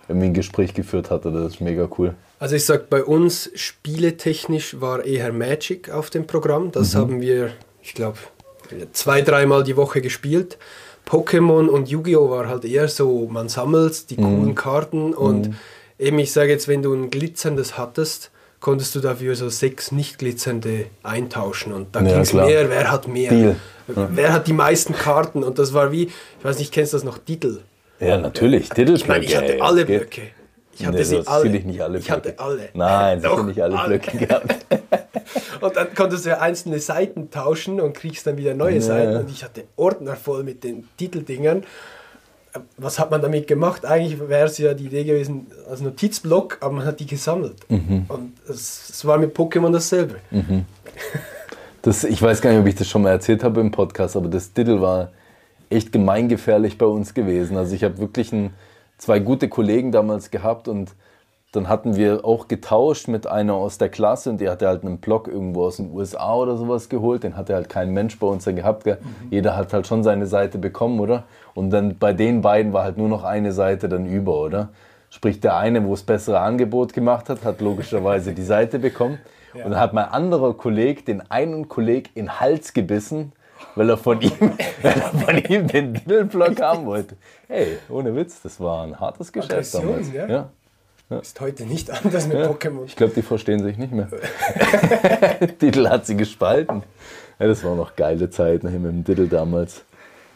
irgendwie 0.06 0.26
ein 0.26 0.34
Gespräch 0.34 0.74
geführt 0.74 1.10
hatte. 1.10 1.32
Das 1.32 1.54
ist 1.54 1.60
mega 1.62 1.88
cool. 1.98 2.14
Also 2.38 2.56
ich 2.56 2.66
sag, 2.66 2.90
bei 2.90 3.02
uns 3.02 3.50
spieletechnisch 3.54 4.82
war 4.82 5.02
eher 5.02 5.32
Magic 5.32 5.90
auf 5.90 6.10
dem 6.10 6.26
Programm. 6.26 6.70
Das 6.72 6.94
haben 6.94 7.22
wir, 7.22 7.52
ich 7.80 7.94
glaube, 7.94 8.18
zwei, 8.92 9.22
dreimal 9.22 9.64
die 9.64 9.78
Woche 9.78 10.02
gespielt. 10.02 10.58
Pokémon 11.08 11.68
und 11.68 11.88
Yu-Gi-Oh! 11.88 12.28
war 12.28 12.48
halt 12.48 12.66
eher 12.66 12.88
so, 12.88 13.28
man 13.30 13.48
sammelt 13.48 14.10
die 14.10 14.16
coolen 14.16 14.54
Karten 14.54 15.14
und 15.14 15.54
eben, 15.98 16.18
ich 16.18 16.32
sage 16.32 16.50
jetzt, 16.50 16.68
wenn 16.68 16.82
du 16.82 16.92
ein 16.92 17.08
glitzerndes 17.08 17.78
hattest, 17.78 18.30
konntest 18.60 18.94
du 18.94 19.00
dafür 19.00 19.34
so 19.36 19.48
sechs 19.48 19.90
nicht 19.90 20.18
glitzernde 20.18 20.86
eintauschen 21.02 21.72
und 21.72 21.94
dann 21.96 22.06
Ja, 22.06 22.12
ging 22.12 22.20
es 22.22 22.32
mehr, 22.32 22.68
wer 22.70 22.90
hat 22.90 23.08
mehr, 23.08 23.30
Deal. 23.30 23.56
wer 23.86 24.32
hat 24.32 24.46
die 24.46 24.52
meisten 24.52 24.92
Karten 24.94 25.42
und 25.42 25.58
das 25.58 25.72
war 25.74 25.90
wie, 25.92 26.04
ich 26.04 26.44
weiß 26.44 26.58
nicht, 26.58 26.72
kennst 26.72 26.92
du 26.92 26.96
das 26.98 27.04
noch, 27.04 27.18
Diddle? 27.18 27.60
Ja, 27.98 28.16
natürlich. 28.18 28.68
Titelblöcke. 28.70 28.96
Ich 29.02 29.08
meine, 29.08 29.24
ich 29.24 29.36
hatte 29.36 29.60
alle. 29.60 29.84
Blöcke. 29.84 30.22
Ich 30.78 30.86
hatte 30.86 30.96
Nee, 30.96 31.02
sie 31.04 31.18
hast 31.18 31.28
alle. 31.28 31.42
sicherlich 31.42 31.64
nicht 31.66 31.82
alle 31.82 31.98
ich 31.98 32.10
hatte 32.10 32.38
alle. 32.38 32.68
Nein, 32.72 33.20
Doch, 33.20 33.44
nicht 33.44 33.60
alle 33.62 33.78
alle. 33.78 33.98
Blöcke 33.98 34.16
gehabt. 34.26 34.56
Und 35.60 35.76
dann 35.76 35.94
konntest 35.94 36.24
du 36.24 36.30
ja 36.30 36.38
einzelne 36.38 36.78
Seiten 36.80 37.30
tauschen 37.30 37.80
und 37.82 37.92
kriegst 37.92 38.26
dann 38.26 38.38
wieder 38.38 38.54
neue 38.54 38.76
Ja. 38.76 38.80
Seiten. 38.80 39.16
Und 39.16 39.30
ich 39.30 39.44
hatte 39.44 39.64
Ordner 39.76 40.16
voll 40.16 40.42
mit 40.42 40.64
den 40.64 40.88
Titeldingern. 40.96 41.64
Was 42.76 42.98
hat 42.98 43.10
man 43.10 43.22
damit 43.22 43.46
gemacht? 43.46 43.84
Eigentlich 43.84 44.18
wäre 44.28 44.46
es 44.46 44.58
ja 44.58 44.74
die 44.74 44.86
Idee 44.86 45.04
gewesen, 45.04 45.46
als 45.68 45.80
Notizblock, 45.80 46.58
aber 46.60 46.74
man 46.74 46.84
hat 46.84 46.98
die 46.98 47.06
gesammelt. 47.06 47.56
Mhm. 47.68 48.06
Und 48.08 48.32
es 48.48 48.90
es 48.90 49.04
war 49.04 49.18
mit 49.18 49.36
Pokémon 49.36 49.72
dasselbe. 49.72 50.16
Das, 51.82 52.04
ich 52.04 52.20
weiß 52.20 52.42
gar 52.42 52.50
nicht, 52.50 52.60
ob 52.60 52.66
ich 52.66 52.74
das 52.74 52.88
schon 52.88 53.00
mal 53.00 53.08
erzählt 53.08 53.42
habe 53.42 53.58
im 53.60 53.70
Podcast, 53.70 54.14
aber 54.14 54.28
das 54.28 54.52
Diddle 54.52 54.82
war 54.82 55.12
echt 55.70 55.92
gemeingefährlich 55.92 56.76
bei 56.76 56.84
uns 56.84 57.14
gewesen. 57.14 57.56
Also 57.56 57.74
ich 57.74 57.84
habe 57.84 57.96
wirklich 57.96 58.32
ein, 58.32 58.52
zwei 58.98 59.18
gute 59.18 59.48
Kollegen 59.48 59.90
damals 59.90 60.30
gehabt 60.30 60.68
und 60.68 60.94
dann 61.52 61.68
hatten 61.68 61.96
wir 61.96 62.24
auch 62.24 62.48
getauscht 62.48 63.08
mit 63.08 63.26
einer 63.26 63.54
aus 63.54 63.78
der 63.78 63.88
Klasse 63.88 64.30
und 64.30 64.40
die 64.40 64.48
hatte 64.48 64.68
halt 64.68 64.84
einen 64.84 64.98
Blog 64.98 65.26
irgendwo 65.26 65.64
aus 65.64 65.78
den 65.78 65.90
USA 65.92 66.34
oder 66.34 66.56
sowas 66.56 66.88
geholt. 66.88 67.24
Den 67.24 67.36
hatte 67.36 67.54
halt 67.54 67.68
kein 67.68 67.90
Mensch 67.90 68.18
bei 68.18 68.26
uns 68.26 68.44
da 68.44 68.52
gehabt. 68.52 68.84
Gell? 68.84 68.98
Jeder 69.30 69.56
hat 69.56 69.72
halt 69.72 69.86
schon 69.86 70.04
seine 70.04 70.26
Seite 70.26 70.58
bekommen, 70.58 71.00
oder? 71.00 71.24
Und 71.54 71.70
dann 71.70 71.98
bei 71.98 72.12
den 72.12 72.40
beiden 72.42 72.72
war 72.72 72.84
halt 72.84 72.96
nur 72.96 73.08
noch 73.08 73.24
eine 73.24 73.52
Seite 73.52 73.88
dann 73.88 74.06
über, 74.06 74.34
oder? 74.40 74.68
Sprich, 75.10 75.40
der 75.40 75.56
eine, 75.56 75.84
wo 75.84 75.94
es 75.94 76.04
bessere 76.04 76.40
Angebot 76.40 76.92
gemacht 76.92 77.28
hat, 77.28 77.44
hat 77.44 77.60
logischerweise 77.60 78.32
die 78.32 78.44
Seite 78.44 78.78
bekommen. 78.78 79.18
Und 79.54 79.72
dann 79.72 79.80
hat 79.80 79.92
mein 79.92 80.04
anderer 80.04 80.54
Kollege 80.54 81.02
den 81.02 81.28
einen 81.30 81.68
Kolleg 81.68 82.10
in 82.14 82.26
den 82.26 82.40
Hals 82.40 82.72
gebissen, 82.72 83.32
weil 83.74 83.90
er 83.90 83.96
von 83.96 84.20
ihm, 84.20 84.30
weil 84.82 84.92
er 84.92 85.10
von 85.10 85.38
ihm 85.38 85.66
den 85.66 85.94
Diddle-Block 85.94 86.60
haben 86.60 86.86
wollte. 86.86 87.16
Hey, 87.48 87.78
ohne 87.88 88.14
Witz, 88.14 88.40
das 88.42 88.60
war 88.60 88.84
ein 88.84 89.00
hartes 89.00 89.32
Geschäft 89.32 89.74
damals. 89.74 90.12
ja? 90.12 90.28
Ja. 90.28 90.50
Ist 91.18 91.40
heute 91.40 91.64
nicht 91.64 91.90
anders 91.90 92.28
mit 92.28 92.36
Pokémon. 92.36 92.84
Ich 92.86 92.94
glaube, 92.94 93.12
die 93.12 93.22
verstehen 93.22 93.64
sich 93.64 93.76
nicht 93.76 93.92
mehr. 93.92 94.06
Diddle 95.60 95.90
hat 95.90 96.06
sie 96.06 96.16
gespalten. 96.16 96.84
Ja, 97.40 97.48
das 97.48 97.64
waren 97.64 97.76
noch 97.76 97.96
geile 97.96 98.30
Zeiten 98.30 98.68
hier 98.68 98.78
mit 98.78 98.92
dem 98.92 99.02
Diddle 99.02 99.26
damals. 99.26 99.82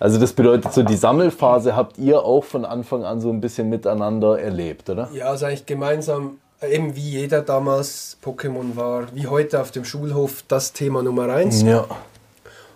Also 0.00 0.18
das 0.18 0.32
bedeutet, 0.32 0.72
so 0.72 0.82
die 0.82 0.96
Sammelphase 0.96 1.76
habt 1.76 1.98
ihr 1.98 2.22
auch 2.22 2.44
von 2.44 2.64
Anfang 2.64 3.04
an 3.04 3.20
so 3.20 3.30
ein 3.30 3.40
bisschen 3.40 3.68
miteinander 3.68 4.38
erlebt, 4.38 4.90
oder? 4.90 5.08
Ja, 5.12 5.26
also 5.26 5.46
eigentlich 5.46 5.66
gemeinsam, 5.66 6.38
eben 6.62 6.96
wie 6.96 7.10
jeder 7.10 7.42
damals 7.42 8.18
Pokémon 8.24 8.76
war, 8.76 9.06
wie 9.14 9.26
heute 9.28 9.60
auf 9.60 9.70
dem 9.70 9.84
Schulhof 9.84 10.44
das 10.48 10.72
Thema 10.72 11.02
Nummer 11.02 11.28
eins. 11.32 11.62
Ja. 11.62 11.86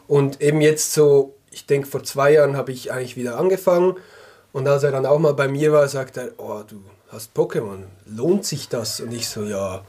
Und 0.07 0.41
eben 0.41 0.61
jetzt 0.61 0.95
so, 0.95 1.35
ich 1.51 1.67
denke 1.67 1.87
vor 1.87 2.03
zwei 2.03 2.33
Jahren 2.33 2.57
habe 2.57 2.73
ich 2.73 2.93
eigentlich 2.93 3.17
wieder 3.17 3.39
angefangen. 3.39 3.97
Und 4.53 4.67
als 4.67 4.83
er 4.83 4.93
dann 4.93 5.05
auch 5.05 5.19
mal 5.19 5.35
bei 5.35 5.49
mir 5.49 5.73
war, 5.73 5.87
sagt 5.89 6.17
er, 6.17 6.31
oh, 6.39 6.63
du 6.67 6.83
hast 7.11 7.37
Pokémon, 7.37 7.85
lohnt 8.07 8.45
sich 8.45 8.69
das? 8.69 9.01
Und 9.01 9.13
ich 9.13 9.29
so, 9.29 9.43
ja, 9.43 9.83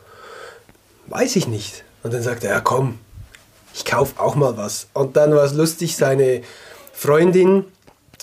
weiß 1.08 1.36
ich 1.36 1.48
nicht. 1.48 1.84
Und 2.04 2.14
dann 2.14 2.22
sagt 2.22 2.44
er, 2.44 2.52
ja 2.52 2.60
komm, 2.60 3.00
ich 3.74 3.86
kaufe 3.86 4.20
auch 4.22 4.36
mal 4.36 4.58
was. 4.58 4.88
Und 4.94 5.16
dann 5.16 5.34
war 5.34 5.44
es 5.44 5.54
lustig, 5.54 5.96
seine 5.96 6.42
Freundin 7.00 7.64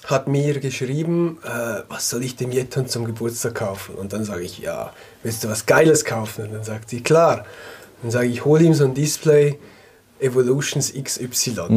hat 0.05 0.29
mir 0.29 0.61
geschrieben, 0.61 1.39
äh, 1.43 1.81
was 1.89 2.11
soll 2.11 2.23
ich 2.23 2.37
dem 2.37 2.53
Jetton 2.53 2.87
zum 2.87 3.07
Geburtstag 3.07 3.55
kaufen? 3.55 3.95
Und 3.95 4.13
dann 4.13 4.23
sage 4.23 4.43
ich, 4.43 4.59
ja, 4.59 4.93
willst 5.23 5.43
du 5.43 5.49
was 5.49 5.65
Geiles 5.65 6.05
kaufen? 6.05 6.45
Und 6.45 6.53
dann 6.53 6.63
sagt 6.63 6.91
sie, 6.91 7.01
klar. 7.03 7.47
Dann 8.03 8.11
sage 8.11 8.27
ich, 8.27 8.45
hol 8.45 8.61
ihm 8.61 8.75
so 8.75 8.85
ein 8.85 8.93
Display, 8.93 9.59
Evolutions 10.21 10.93
XY. 10.93 11.69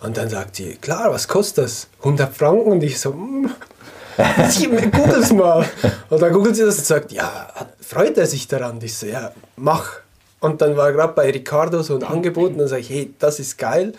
Und 0.00 0.16
dann 0.18 0.28
sagt 0.28 0.56
sie, 0.56 0.74
klar, 0.74 1.10
was 1.10 1.26
kostet 1.26 1.64
das? 1.64 1.88
100 2.00 2.36
Franken? 2.36 2.72
Und 2.72 2.82
ich 2.82 3.00
so, 3.00 3.12
mm, 3.14 3.48
sie 4.50 4.66
googles 4.68 5.32
mal. 5.32 5.64
Und 6.10 6.20
dann 6.20 6.34
googelt 6.34 6.54
sie 6.54 6.66
das 6.66 6.76
und 6.76 6.84
sagt, 6.84 7.12
ja, 7.12 7.48
freut 7.80 8.18
er 8.18 8.26
sich 8.26 8.46
daran? 8.46 8.72
Und 8.72 8.84
ich 8.84 8.94
so, 8.94 9.06
ja, 9.06 9.32
mach. 9.56 10.00
Und 10.40 10.60
dann 10.60 10.76
war 10.76 10.92
gerade 10.92 11.14
bei 11.14 11.30
Ricardo 11.30 11.82
so 11.82 11.96
ein 11.96 12.02
Angebot 12.02 12.50
und 12.50 12.58
dann 12.58 12.68
sage 12.68 12.82
ich, 12.82 12.90
hey, 12.90 13.14
das 13.18 13.40
ist 13.40 13.56
geil. 13.56 13.94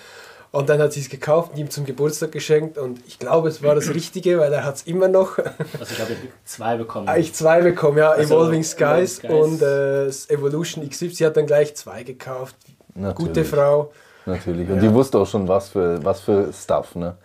Und 0.53 0.69
dann 0.69 0.79
hat 0.79 0.93
sie 0.93 1.00
es 1.00 1.10
gekauft 1.10 1.53
und 1.53 1.57
ihm 1.57 1.72
zum 1.72 1.83
Geburtstag 1.83 2.31
geschenkt 2.31 2.77
und 2.77 3.00
ich 3.07 3.17
glaube, 3.17 3.50
es 3.50 3.63
war 3.63 3.74
das 3.74 3.89
Richtige, 3.95 4.38
weil 4.38 4.53
er 4.53 4.63
hat 4.63 4.75
es 4.75 4.83
immer 4.83 5.07
noch. 5.07 5.39
Also 5.39 5.55
ich 5.91 6.00
habe 6.00 6.15
zwei 6.45 6.77
bekommen. 6.77 7.07
Eigentlich 7.07 7.33
zwei 7.33 7.62
bekommen, 7.62 7.98
ja, 7.98 8.12
Also, 8.12 8.36
Evolving 8.36 8.63
Skies, 8.63 8.77
Evolving 8.83 9.07
Skies. 9.17 9.31
und 9.31 9.62
äh, 9.63 10.05
das 10.05 10.29
Evolution 10.29 10.88
XY. 10.88 11.10
Sie 11.10 11.25
hat 11.25 11.38
dann 11.38 11.48
gleich 11.48 11.74
zwei 11.75 12.03
gekauft. 12.03 12.55
Natürlich. 12.93 13.15
Gute 13.17 13.45
Frau. 13.45 13.91
Natürlich. 14.25 14.70
Und 14.70 14.80
die 14.80 14.94
wusste 14.94 15.18
auch 15.18 15.27
schon, 15.27 15.48
was 15.50 15.70
für, 15.70 16.03
was 16.06 16.22
für 16.22 16.51
Stuff, 16.53 16.96
ne? 16.96 17.15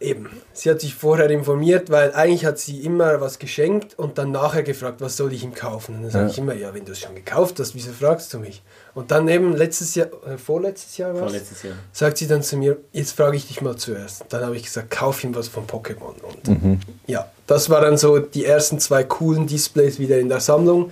Eben. 0.00 0.28
Sie 0.52 0.68
hat 0.68 0.80
sich 0.80 0.94
vorher 0.96 1.30
informiert, 1.30 1.90
weil 1.90 2.12
eigentlich 2.12 2.44
hat 2.44 2.58
sie 2.58 2.80
immer 2.80 3.20
was 3.20 3.38
geschenkt 3.38 3.96
und 3.98 4.18
dann 4.18 4.32
nachher 4.32 4.64
gefragt, 4.64 5.00
was 5.00 5.16
soll 5.16 5.32
ich 5.32 5.44
ihm 5.44 5.54
kaufen? 5.54 5.96
Und 5.96 6.02
dann 6.02 6.10
sage 6.10 6.24
Ja. 6.24 6.30
ich 6.32 6.38
immer, 6.38 6.54
ja, 6.54 6.74
wenn 6.74 6.84
du 6.84 6.90
es 6.92 6.98
schon 7.00 7.14
gekauft 7.14 7.60
hast, 7.60 7.74
wieso 7.76 7.92
fragst 7.92 8.34
du 8.34 8.38
mich? 8.38 8.62
Und 8.94 9.12
dann 9.12 9.28
eben 9.28 9.54
letztes 9.54 9.94
Jahr, 9.94 10.08
äh, 10.26 10.36
vorletztes 10.38 10.96
Jahr 10.96 11.12
war 11.14 11.20
Vorletztes 11.20 11.62
Jahr. 11.62 11.74
sagt 11.92 12.18
sie 12.18 12.26
dann 12.26 12.42
zu 12.42 12.56
mir, 12.56 12.78
jetzt 12.90 13.12
frage 13.12 13.36
ich 13.36 13.46
dich 13.46 13.60
mal 13.60 13.76
zuerst. 13.76 14.24
Dann 14.30 14.44
habe 14.44 14.56
ich 14.56 14.64
gesagt, 14.64 14.90
kauf 14.90 15.22
ihm 15.22 15.34
was 15.36 15.46
von 15.46 15.66
Pokémon. 15.68 16.14
Und 16.20 16.80
ja, 17.06 17.30
das 17.46 17.70
waren 17.70 17.82
dann 17.84 17.96
so 17.98 18.18
die 18.18 18.44
ersten 18.44 18.80
zwei 18.80 19.04
coolen 19.04 19.46
Displays 19.46 20.00
wieder 20.00 20.18
in 20.18 20.28
der 20.28 20.40
Sammlung. 20.40 20.90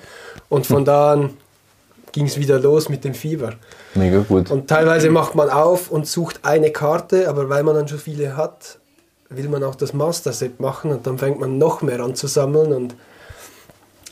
Und 0.48 0.66
von 0.68 0.84
da 0.84 1.14
an 1.14 1.30
ging 2.12 2.26
es 2.26 2.38
wieder 2.38 2.60
los 2.60 2.88
mit 2.88 3.02
dem 3.04 3.14
Fieber. 3.14 3.54
Mega 3.98 4.20
gut. 4.20 4.50
Und 4.50 4.68
teilweise 4.68 5.10
macht 5.10 5.34
man 5.34 5.50
auf 5.50 5.90
und 5.90 6.06
sucht 6.06 6.40
eine 6.44 6.70
Karte, 6.70 7.28
aber 7.28 7.48
weil 7.48 7.62
man 7.62 7.74
dann 7.74 7.88
schon 7.88 7.98
viele 7.98 8.36
hat, 8.36 8.78
will 9.28 9.48
man 9.48 9.62
auch 9.64 9.74
das 9.74 9.92
Master 9.92 10.32
Set 10.32 10.60
machen 10.60 10.90
und 10.90 11.06
dann 11.06 11.18
fängt 11.18 11.40
man 11.40 11.58
noch 11.58 11.82
mehr 11.82 12.00
an 12.00 12.14
zu 12.14 12.26
sammeln. 12.26 12.72
Und 12.72 12.94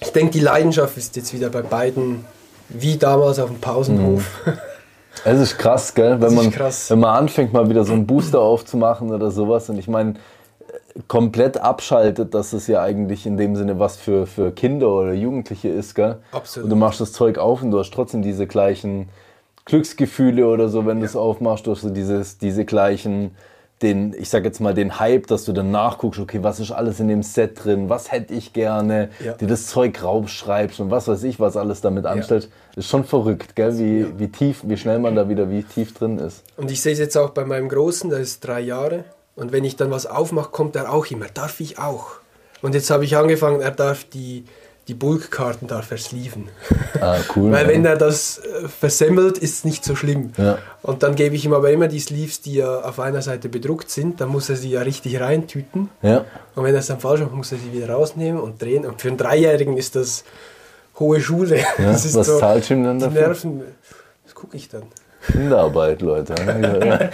ich 0.01 0.13
denke, 0.13 0.33
die 0.33 0.41
Leidenschaft 0.41 0.97
ist 0.97 1.17
jetzt 1.17 1.33
wieder 1.33 1.49
bei 1.49 1.63
beiden 1.63 2.25
wie 2.69 2.97
damals 2.97 3.39
auf 3.39 3.49
dem 3.49 3.61
Pausenhof. 3.61 4.25
Es 5.25 5.41
ist 5.41 5.59
krass, 5.59 5.95
gell? 5.95 6.21
Wenn 6.21 6.35
man, 6.35 6.51
krass. 6.51 6.91
wenn 6.91 7.01
man 7.01 7.17
anfängt, 7.17 7.53
mal 7.53 7.69
wieder 7.71 7.85
so 7.85 7.95
einen 7.95 8.07
Booster 8.07 8.41
aufzumachen 8.41 9.11
oder 9.11 9.31
sowas. 9.31 9.71
Und 9.71 9.79
ich 9.79 9.89
meine, 9.89 10.15
komplett 11.09 11.59
abschaltet, 11.59 12.35
dass 12.35 12.53
es 12.53 12.67
ja 12.67 12.83
eigentlich 12.83 13.27
in 13.27 13.37
dem 13.37 13.57
Sinne 13.57 13.79
was 13.79 13.97
für, 13.97 14.27
für 14.27 14.51
Kinder 14.51 14.89
oder 14.89 15.13
Jugendliche 15.13 15.69
ist, 15.69 15.95
gell? 15.95 16.17
Absolut. 16.33 16.65
Und 16.65 16.71
du 16.71 16.77
machst 16.77 17.01
das 17.01 17.13
Zeug 17.13 17.39
auf 17.39 17.63
und 17.63 17.71
du 17.71 17.79
hast 17.79 17.93
trotzdem 17.93 18.23
diese 18.23 18.47
gleichen 18.47 19.09
Glücksgefühle 19.67 20.47
oder 20.47 20.69
so, 20.69 20.87
wenn 20.87 21.01
du 21.01 21.07
es 21.07 21.17
aufmachst, 21.17 21.67
du 21.67 21.73
hast 21.73 21.83
so 21.83 21.91
dieses, 21.91 22.39
diese 22.39 22.65
gleichen, 22.65 23.37
den, 23.83 24.15
ich 24.19 24.31
sag 24.31 24.45
jetzt 24.45 24.61
mal, 24.61 24.73
den 24.73 24.99
Hype, 24.99 25.27
dass 25.27 25.45
du 25.45 25.53
dann 25.53 25.71
nachguckst, 25.71 26.19
okay, 26.21 26.39
was 26.43 26.61
ist 26.61 26.71
alles 26.71 26.99
in 27.01 27.09
dem 27.09 27.23
Set 27.23 27.63
drin, 27.65 27.91
was 27.91 28.11
hätte 28.11 28.33
ich 28.33 28.53
gerne, 28.53 29.11
Ja. 29.23 29.33
dir 29.35 29.49
das 29.49 29.67
Zeug 29.67 30.03
raufschreibst 30.03 30.81
und 30.81 30.91
was 30.91 31.09
weiß 31.09 31.25
ich, 31.25 31.41
was 31.41 31.57
alles 31.59 31.81
damit 31.83 32.07
anstellt. 32.07 32.49
Ist 32.77 32.89
schon 32.89 33.05
verrückt, 33.05 33.55
gell? 33.57 33.77
Wie, 33.79 34.19
wie 34.19 34.29
tief, 34.29 34.63
wie 34.65 34.77
schnell 34.77 34.99
man 35.01 35.15
da 35.15 35.29
wieder 35.29 35.51
wie 35.51 35.63
tief 35.63 35.93
drin 35.93 36.19
ist. 36.19 36.43
Und 36.57 36.71
ich 36.71 36.81
sehe 36.81 36.93
es 36.95 36.99
jetzt 36.99 37.17
auch 37.17 37.31
bei 37.31 37.45
meinem 37.45 37.69
Großen, 37.69 38.09
der 38.09 38.21
ist 38.21 38.41
drei 38.47 38.61
Jahre. 38.61 39.05
Und 39.35 39.53
wenn 39.53 39.65
ich 39.65 39.77
dann 39.77 39.91
was 39.91 40.07
aufmache, 40.07 40.51
kommt 40.51 40.77
er 40.77 40.91
auch 40.93 41.07
immer. 41.07 41.27
Darf 41.35 41.61
ich 41.61 41.79
auch? 41.79 42.13
Und 42.63 42.75
jetzt 42.75 42.89
habe 42.91 43.05
ich 43.05 43.17
angefangen, 43.17 43.61
er 43.61 43.73
darf 43.73 44.05
die, 44.05 44.45
die 44.89 44.95
Bulkkarten 44.95 45.67
darf 45.67 45.91
er 45.91 45.99
sleeven. 45.99 46.49
Ah, 46.99 47.19
cool. 47.37 47.53
Weil 47.53 47.67
ja. 47.67 47.73
wenn 47.73 47.85
er 47.85 47.97
das 47.97 48.39
äh, 48.39 48.69
versemmelt, 48.69 49.37
ist 49.37 49.57
es 49.59 49.65
nicht 49.65 49.85
so 49.85 49.95
schlimm. 49.95 50.33
Ja. 50.39 50.57
Und 50.81 51.03
dann 51.03 51.15
gebe 51.15 51.37
ich 51.37 51.45
ihm 51.45 51.53
aber 51.53 51.71
immer 51.71 51.89
die 51.89 52.01
Sleeves, 52.01 52.41
die 52.41 52.55
ja 52.55 52.81
auf 52.81 53.01
einer 53.01 53.21
Seite 53.21 53.51
bedruckt 53.51 53.91
sind. 53.91 54.19
Dann 54.23 54.31
muss 54.31 54.49
er 54.49 54.57
sie 54.57 54.71
ja 54.71 54.81
richtig 54.81 55.21
reintüten. 55.21 55.91
ja. 56.01 56.25
Und 56.55 56.65
wenn 56.65 56.75
er 56.75 56.81
es 56.81 56.87
dann 56.87 56.99
falsch 56.99 57.21
macht, 57.21 57.35
muss 57.35 57.53
er 57.53 57.59
sie 57.59 57.71
wieder 57.75 57.91
rausnehmen 57.93 58.41
und 58.41 58.63
drehen. 58.63 58.87
Und 58.87 59.03
für 59.03 59.09
einen 59.09 59.19
Dreijährigen 59.19 59.77
ist 59.77 59.95
das 59.95 60.25
hohe 60.99 61.21
Schule. 61.21 61.59
Ja, 61.59 61.67
Das 61.79 62.07
ist 62.07 62.15
was 62.15 62.39
zahlst 62.39 62.71
du 62.71 62.75
ihm 62.75 62.85
dann 62.85 62.99
dafür? 62.99 63.21
Nerven. 63.21 63.61
Das 64.25 64.35
gucke 64.35 64.57
ich 64.57 64.71
dann. 64.71 64.85
Kinderarbeit, 65.31 66.01
Leute. 66.01 66.35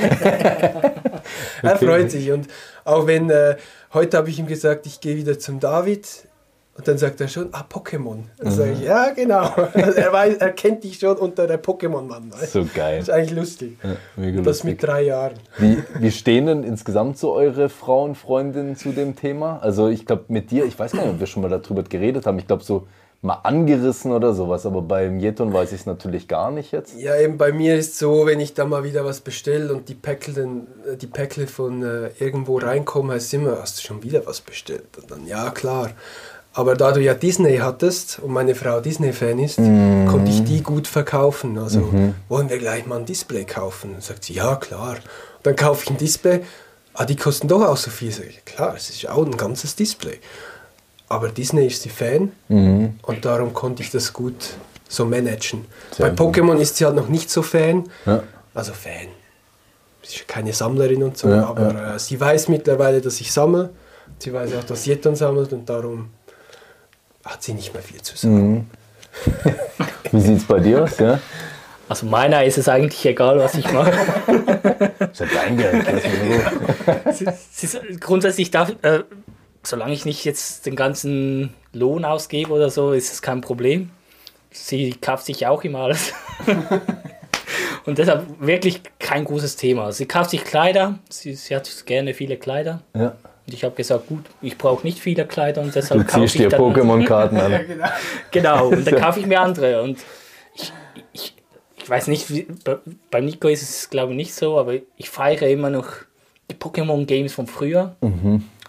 Ja. 1.62 1.70
Er 1.70 1.76
freut 1.76 2.10
sich. 2.10 2.30
Und 2.30 2.46
auch 2.84 3.06
wenn, 3.08 3.30
äh, 3.30 3.56
heute 3.94 4.16
habe 4.16 4.30
ich 4.30 4.38
ihm 4.38 4.46
gesagt, 4.46 4.86
ich 4.86 5.00
gehe 5.00 5.16
wieder 5.16 5.38
zum 5.40 5.58
David. 5.58 6.06
Und 6.74 6.88
dann 6.88 6.96
sagt 6.96 7.20
er 7.20 7.28
schon, 7.28 7.48
ah, 7.52 7.64
Pokémon. 7.70 8.20
Dann 8.38 8.50
sage 8.50 8.72
ich, 8.72 8.78
Mhm. 8.78 8.84
ja, 8.84 9.10
genau. 9.10 9.44
er, 9.74 10.10
weiß, 10.12 10.36
er 10.38 10.50
kennt 10.52 10.82
dich 10.84 10.98
schon 10.98 11.16
unter 11.18 11.46
der 11.46 11.62
Pokémon-Mann. 11.62 12.32
So 12.50 12.66
geil. 12.74 12.98
Das 13.00 13.08
ist 13.08 13.14
eigentlich 13.14 13.32
lustig. 13.38 13.76
Ja, 13.82 13.96
mega 14.16 14.38
Und 14.38 14.44
das 14.46 14.58
lustig. 14.58 14.70
mit 14.70 14.82
drei 14.82 15.02
Jahren. 15.02 15.34
Wie, 15.58 15.82
wie 15.98 16.10
stehen 16.10 16.46
denn 16.46 16.64
insgesamt 16.64 17.18
so 17.18 17.32
eure 17.34 17.68
Frauen, 17.68 18.14
Freundinnen 18.14 18.76
zu 18.76 18.92
dem 18.92 19.16
Thema? 19.16 19.58
Also 19.60 19.88
ich 19.88 20.06
glaube 20.06 20.24
mit 20.28 20.50
dir, 20.50 20.64
ich 20.64 20.78
weiß 20.78 20.92
gar 20.92 21.02
nicht, 21.02 21.10
ob 21.12 21.20
wir 21.20 21.26
schon 21.26 21.42
mal 21.42 21.50
darüber 21.50 21.82
geredet 21.82 22.24
haben. 22.26 22.38
Ich 22.38 22.46
glaube 22.46 22.64
so 22.64 22.86
mal 23.24 23.34
angerissen 23.44 24.10
oder 24.10 24.32
sowas, 24.34 24.66
aber 24.66 24.82
beim 24.82 25.20
Jeton 25.20 25.52
weiß 25.52 25.72
ich 25.72 25.80
es 25.80 25.86
natürlich 25.86 26.26
gar 26.26 26.50
nicht 26.50 26.72
jetzt. 26.72 26.98
Ja, 26.98 27.16
eben 27.20 27.38
bei 27.38 27.52
mir 27.52 27.76
ist 27.76 27.96
so, 27.96 28.26
wenn 28.26 28.40
ich 28.40 28.54
da 28.54 28.64
mal 28.64 28.82
wieder 28.82 29.04
was 29.04 29.20
bestelle 29.20 29.72
und 29.72 29.88
die 29.88 29.94
Päckle, 29.94 30.34
dann, 30.34 30.66
äh, 30.90 30.96
die 30.96 31.06
Päckle 31.06 31.46
von 31.46 31.84
äh, 31.84 32.08
irgendwo 32.18 32.58
reinkommen, 32.58 33.12
heißt 33.12 33.32
immer, 33.34 33.60
hast 33.60 33.78
du 33.78 33.82
schon 33.86 34.02
wieder 34.02 34.26
was 34.26 34.40
bestellt? 34.40 34.86
Und 35.00 35.08
dann, 35.10 35.24
ja, 35.26 35.50
klar. 35.50 35.90
Aber 36.54 36.74
da 36.76 36.92
du 36.92 37.00
ja 37.00 37.14
Disney 37.14 37.58
hattest 37.58 38.18
und 38.18 38.30
meine 38.32 38.54
Frau 38.54 38.80
Disney-Fan 38.80 39.38
ist, 39.38 39.56
konnte 39.56 40.30
ich 40.30 40.44
die 40.44 40.62
gut 40.62 40.86
verkaufen. 40.86 41.56
Also 41.58 41.92
wollen 42.28 42.50
wir 42.50 42.58
gleich 42.58 42.86
mal 42.86 42.98
ein 42.98 43.06
Display 43.06 43.44
kaufen? 43.44 43.92
Dann 43.92 44.02
sagt 44.02 44.24
sie, 44.24 44.34
ja, 44.34 44.56
klar. 44.56 44.96
Und 44.96 45.00
dann 45.44 45.56
kaufe 45.56 45.84
ich 45.84 45.90
ein 45.90 45.96
Display. 45.96 46.40
Ah, 46.94 47.06
die 47.06 47.16
kosten 47.16 47.48
doch 47.48 47.62
auch 47.62 47.78
so 47.78 47.90
viel. 47.90 48.12
Sag 48.12 48.26
ich, 48.28 48.44
klar, 48.44 48.74
es 48.76 48.90
ist 48.90 49.00
ja 49.02 49.12
auch 49.12 49.24
ein 49.24 49.36
ganzes 49.36 49.76
Display. 49.76 50.18
Aber 51.08 51.28
Disney 51.30 51.66
ist 51.66 51.82
sie 51.82 51.88
Fan 51.88 52.32
und 52.48 53.24
darum 53.24 53.52
konnte 53.54 53.82
ich 53.82 53.90
das 53.90 54.12
gut 54.12 54.50
so 54.88 55.06
managen. 55.06 55.64
Sehr 55.96 56.10
Bei. 56.10 56.24
Pokémon 56.24 56.56
ist 56.58 56.76
sie 56.76 56.84
halt 56.84 56.96
noch 56.96 57.08
nicht 57.08 57.30
so 57.30 57.40
Fan. 57.42 57.84
Ja. 58.04 58.22
Also 58.54 58.72
Fan. 58.72 59.08
Sie 60.02 60.16
ist 60.16 60.28
keine 60.28 60.52
Sammlerin 60.52 61.02
und 61.02 61.16
so, 61.16 61.28
Ja, 61.28 61.46
aber 61.46 61.94
Äh, 61.94 61.98
sie 61.98 62.20
weiß 62.20 62.48
mittlerweile, 62.48 63.00
dass 63.00 63.20
ich 63.22 63.32
sammle. 63.32 63.70
Sie 64.18 64.32
weiß 64.32 64.54
auch, 64.54 64.64
dass 64.64 64.84
Jeton 64.84 65.16
sammelt 65.16 65.52
und 65.54 65.68
darum 65.68 66.10
hat 67.24 67.42
sie 67.42 67.54
nicht 67.54 67.72
mehr 67.72 67.82
viel 67.82 68.00
zu 68.02 68.16
sagen. 68.16 68.70
Wie 70.10 70.20
sieht 70.20 70.38
es 70.38 70.44
bei 70.44 70.58
dir 70.60 70.84
aus? 70.84 70.98
Ja? 70.98 71.20
Also 71.88 72.06
meiner 72.06 72.44
ist 72.44 72.58
es 72.58 72.68
eigentlich 72.68 73.04
egal, 73.04 73.38
was 73.38 73.54
ich 73.54 73.70
mache. 73.70 73.90
Ist 75.10 75.20
ja 75.20 75.26
dein 75.34 75.56
Geld. 75.58 75.86
ist, 77.20 77.62
ist 77.62 78.00
grundsätzlich 78.00 78.50
darf, 78.50 78.72
äh, 78.82 79.00
solange 79.62 79.92
ich 79.92 80.04
nicht 80.04 80.24
jetzt 80.24 80.66
den 80.66 80.76
ganzen 80.76 81.52
Lohn 81.72 82.04
ausgebe 82.04 82.52
oder 82.52 82.70
so, 82.70 82.92
ist 82.92 83.12
es 83.12 83.22
kein 83.22 83.40
Problem. 83.40 83.90
sie 84.50 84.94
kauft 85.00 85.26
sich 85.26 85.46
auch 85.46 85.64
immer 85.64 85.80
alles. 85.80 86.12
und 87.84 87.98
deshalb 87.98 88.26
wirklich 88.40 88.80
kein 88.98 89.24
großes 89.24 89.56
Thema. 89.56 89.92
Sie 89.92 90.06
kauft 90.06 90.30
sich 90.30 90.44
Kleider, 90.44 90.98
sie, 91.10 91.34
sie 91.34 91.54
hat 91.54 91.68
gerne 91.86 92.14
viele 92.14 92.36
Kleider. 92.36 92.80
Ja. 92.94 93.16
Und 93.46 93.54
ich 93.54 93.64
habe 93.64 93.74
gesagt, 93.74 94.06
gut, 94.06 94.24
ich 94.40 94.56
brauche 94.56 94.86
nicht 94.86 94.98
viele 94.98 95.26
Kleider 95.26 95.62
und 95.62 95.74
deshalb 95.74 96.00
Du 96.00 96.06
kaufe 96.06 96.24
ziehst 96.24 96.36
ich 96.36 96.42
dir 96.42 96.48
dann... 96.48 96.60
Pokémon-Karten 96.60 97.36
an. 97.40 97.52
genau. 97.66 97.86
Genau, 98.30 98.68
und 98.68 98.86
dann 98.86 98.94
kaufe 99.00 99.20
ich 99.20 99.26
mir 99.26 99.40
andere. 99.40 99.82
Und 99.82 99.98
ich, 100.54 100.72
ich, 101.12 101.34
ich 101.76 101.90
weiß 101.90 102.06
nicht, 102.06 102.30
wie, 102.30 102.46
bei, 103.10 103.20
Nico 103.20 103.48
ist 103.48 103.62
es 103.62 103.90
glaube 103.90 104.12
ich 104.12 104.16
nicht 104.16 104.34
so, 104.34 104.58
aber 104.58 104.74
ich 104.96 105.10
feiere 105.10 105.48
immer 105.48 105.70
noch 105.70 105.88
die 106.50 106.54
Pokémon-Games 106.54 107.34
von 107.34 107.46
früher. 107.46 107.96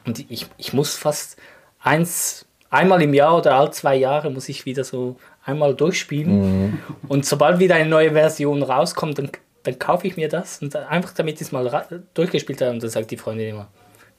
Und 0.05 0.25
ich, 0.29 0.47
ich 0.57 0.73
muss 0.73 0.95
fast 0.95 1.37
eins, 1.81 2.45
einmal 2.69 3.01
im 3.01 3.13
Jahr 3.13 3.37
oder 3.37 3.55
alle 3.55 3.71
zwei 3.71 3.95
Jahre 3.95 4.31
muss 4.31 4.49
ich 4.49 4.65
wieder 4.65 4.83
so 4.83 5.17
einmal 5.45 5.75
durchspielen. 5.75 6.79
Und 7.07 7.25
sobald 7.25 7.59
wieder 7.59 7.75
eine 7.75 7.89
neue 7.89 8.11
Version 8.11 8.63
rauskommt, 8.63 9.19
dann, 9.19 9.29
dann 9.63 9.77
kaufe 9.77 10.07
ich 10.07 10.17
mir 10.17 10.29
das 10.29 10.61
und 10.61 10.75
einfach 10.75 11.13
damit 11.13 11.35
ich 11.35 11.41
es 11.41 11.51
mal 11.51 11.85
durchgespielt 12.13 12.61
habe. 12.61 12.71
Und 12.71 12.81
dann 12.81 12.89
sagt 12.89 13.11
die 13.11 13.17
Freundin 13.17 13.49
immer, 13.49 13.67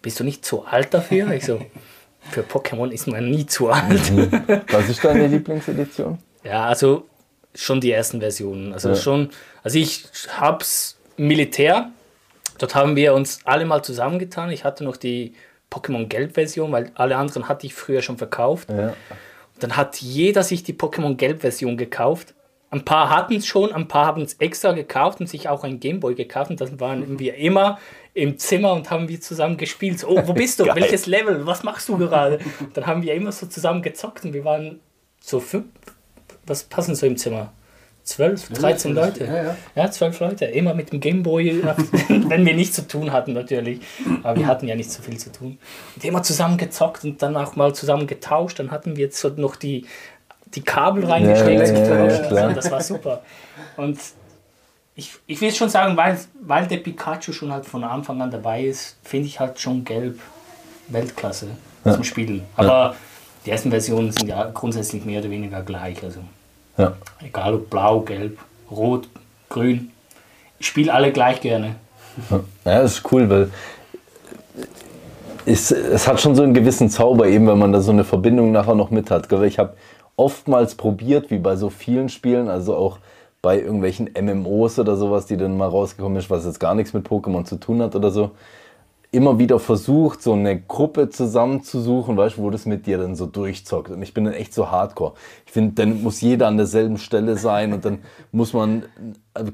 bist 0.04 0.20
du 0.20 0.24
nicht 0.24 0.44
zu 0.44 0.64
alt 0.66 0.94
dafür? 0.94 1.30
Ich 1.32 1.44
so, 1.46 1.60
für 2.30 2.42
Pokémon 2.42 2.90
ist 2.90 3.08
man 3.08 3.28
nie 3.30 3.46
zu 3.46 3.70
alt. 3.70 4.12
Was 4.70 4.88
ist 4.88 5.02
deine 5.04 5.26
Lieblingsedition? 5.34 6.18
Ja, 6.44 6.66
also 6.66 7.06
schon 7.54 7.80
die 7.80 7.90
ersten 7.90 8.20
Versionen. 8.20 8.72
Also 8.72 8.90
Ja. 8.90 8.94
schon, 8.96 9.30
also 9.62 9.78
ich 9.78 10.04
hab's 10.38 10.96
Militär. 11.16 11.90
Dort 12.58 12.74
haben 12.74 12.94
wir 12.96 13.14
uns 13.14 13.40
alle 13.44 13.64
mal 13.64 13.82
zusammengetan. 13.82 14.50
Ich 14.50 14.62
hatte 14.64 14.84
noch 14.84 14.96
die 14.96 15.34
Pokémon 15.70 16.06
Gelb-Version, 16.06 16.70
weil 16.70 16.92
alle 16.94 17.16
anderen 17.16 17.48
hatte 17.48 17.66
ich 17.66 17.74
früher 17.74 18.02
schon 18.02 18.18
verkauft. 18.18 18.68
Ja. 18.70 18.94
Dann 19.60 19.76
hat 19.76 19.96
jeder 20.00 20.42
sich 20.42 20.62
die 20.62 20.74
Pokémon 20.74 21.16
Gelb-Version 21.16 21.76
gekauft. 21.76 22.34
Ein 22.70 22.84
paar 22.84 23.08
hatten 23.10 23.36
es 23.36 23.46
schon, 23.46 23.72
ein 23.72 23.86
paar 23.88 24.06
haben 24.06 24.22
es 24.22 24.34
extra 24.34 24.72
gekauft 24.72 25.20
und 25.20 25.28
sich 25.28 25.48
auch 25.48 25.62
ein 25.64 25.78
Gameboy 25.80 26.14
gekauft. 26.14 26.50
Und 26.50 26.60
dann 26.60 26.78
waren 26.80 27.18
wir 27.20 27.36
immer 27.36 27.78
im 28.14 28.38
Zimmer 28.38 28.72
und 28.72 28.90
haben 28.90 29.08
wir 29.08 29.20
zusammen 29.20 29.56
gespielt. 29.56 29.98
So, 29.98 30.08
oh, 30.08 30.22
wo 30.24 30.32
bist 30.32 30.60
du? 30.60 30.64
Welches 30.74 31.06
Level? 31.06 31.46
Was 31.46 31.64
machst 31.64 31.88
du 31.88 31.98
gerade? 31.98 32.38
Und 32.60 32.76
dann 32.76 32.86
haben 32.86 33.02
wir 33.02 33.12
immer 33.14 33.32
so 33.32 33.46
zusammen 33.46 33.82
gezockt 33.82 34.24
und 34.24 34.32
wir 34.32 34.44
waren 34.44 34.80
so 35.20 35.40
fünf, 35.40 35.66
was 36.46 36.62
passen 36.62 36.94
so 36.94 37.06
im 37.06 37.16
Zimmer? 37.16 37.52
12, 38.04 38.50
13 38.50 38.94
Leute. 38.94 39.24
Ja, 39.24 39.42
ja. 39.42 39.56
Ja, 39.74 39.90
zwölf 39.90 40.20
Leute. 40.20 40.44
Immer 40.44 40.74
mit 40.74 40.92
dem 40.92 41.00
Gameboy, 41.00 41.62
wenn 42.08 42.44
wir 42.44 42.54
nichts 42.54 42.76
zu 42.76 42.86
tun 42.86 43.12
hatten 43.12 43.32
natürlich. 43.32 43.80
Aber 44.22 44.38
wir 44.38 44.46
hatten 44.46 44.68
ja 44.68 44.76
nicht 44.76 44.92
so 44.92 45.02
viel 45.02 45.16
zu 45.16 45.32
tun. 45.32 45.58
Und 45.96 46.04
immer 46.04 46.22
zusammen 46.22 46.58
gezockt 46.58 47.04
und 47.04 47.22
dann 47.22 47.34
auch 47.34 47.56
mal 47.56 47.74
zusammen 47.74 48.06
getauscht. 48.06 48.58
Dann 48.58 48.70
hatten 48.70 48.96
wir 48.96 49.06
jetzt 49.06 49.18
so 49.18 49.30
noch 49.30 49.56
die, 49.56 49.86
die 50.54 50.60
Kabel 50.60 51.06
reingesteckt. 51.06 51.78
Ja, 51.78 52.06
ja, 52.06 52.34
ja, 52.34 52.52
das 52.52 52.70
war 52.70 52.82
super. 52.82 53.22
Und 53.78 53.98
ich, 54.96 55.12
ich 55.26 55.40
will 55.40 55.52
schon 55.52 55.68
sagen, 55.68 55.96
weil, 55.96 56.18
weil 56.40 56.66
der 56.66 56.76
Pikachu 56.76 57.32
schon 57.32 57.52
halt 57.52 57.66
von 57.66 57.82
Anfang 57.82 58.20
an 58.22 58.30
dabei 58.30 58.64
ist, 58.64 58.96
finde 59.02 59.26
ich 59.26 59.40
halt 59.40 59.58
schon 59.58 59.84
gelb 59.84 60.20
Weltklasse 60.88 61.48
zum 61.82 62.04
Spielen. 62.04 62.44
Aber 62.56 62.94
die 63.44 63.50
ersten 63.50 63.70
Versionen 63.70 64.12
sind 64.12 64.28
ja 64.28 64.50
grundsätzlich 64.52 65.04
mehr 65.04 65.20
oder 65.20 65.30
weniger 65.30 65.62
gleich. 65.62 66.02
Also 66.02 66.20
Ja. 66.78 66.94
Egal 67.22 67.54
ob 67.54 67.70
blau, 67.70 68.00
gelb, 68.00 68.38
rot, 68.70 69.08
grün. 69.48 69.90
Ich 70.58 70.66
spiele 70.66 70.92
alle 70.92 71.12
gleich 71.12 71.40
gerne. 71.40 71.76
Ja, 72.30 72.82
das 72.82 72.98
ist 72.98 73.12
cool, 73.12 73.28
weil 73.28 73.50
es, 75.46 75.70
es 75.70 76.06
hat 76.06 76.20
schon 76.20 76.34
so 76.34 76.42
einen 76.42 76.54
gewissen 76.54 76.88
Zauber, 76.88 77.26
eben 77.26 77.46
wenn 77.46 77.58
man 77.58 77.72
da 77.72 77.80
so 77.80 77.90
eine 77.90 78.04
Verbindung 78.04 78.52
nachher 78.52 78.74
noch 78.74 78.90
mit 78.90 79.10
hat. 79.10 79.30
Ich 79.32 79.58
habe 79.58 79.76
oftmals 80.16 80.74
probiert, 80.74 81.30
wie 81.30 81.38
bei 81.38 81.56
so 81.56 81.70
vielen 81.70 82.08
Spielen, 82.08 82.48
also 82.48 82.76
auch 82.76 82.98
bei 83.44 83.60
irgendwelchen 83.60 84.08
MMOs 84.18 84.78
oder 84.78 84.96
sowas, 84.96 85.26
die 85.26 85.36
dann 85.36 85.58
mal 85.58 85.68
rausgekommen 85.68 86.16
ist, 86.16 86.30
was 86.30 86.46
jetzt 86.46 86.60
gar 86.60 86.74
nichts 86.74 86.94
mit 86.94 87.06
Pokémon 87.06 87.44
zu 87.44 87.56
tun 87.56 87.82
hat 87.82 87.94
oder 87.94 88.10
so, 88.10 88.30
immer 89.10 89.38
wieder 89.38 89.58
versucht, 89.58 90.22
so 90.22 90.32
eine 90.32 90.58
Gruppe 90.58 91.10
zusammenzusuchen, 91.10 92.16
weißt 92.16 92.38
du, 92.38 92.42
wo 92.42 92.48
das 92.48 92.64
mit 92.64 92.86
dir 92.86 92.96
dann 92.96 93.14
so 93.14 93.26
durchzockt. 93.26 93.90
Und 93.90 94.00
ich 94.00 94.14
bin 94.14 94.24
dann 94.24 94.32
echt 94.32 94.54
so 94.54 94.70
hardcore. 94.70 95.12
Ich 95.44 95.52
finde, 95.52 95.74
dann 95.74 96.02
muss 96.02 96.22
jeder 96.22 96.48
an 96.48 96.56
derselben 96.56 96.96
Stelle 96.96 97.36
sein 97.36 97.74
und 97.74 97.84
dann 97.84 97.98
muss 98.32 98.54
man, 98.54 98.84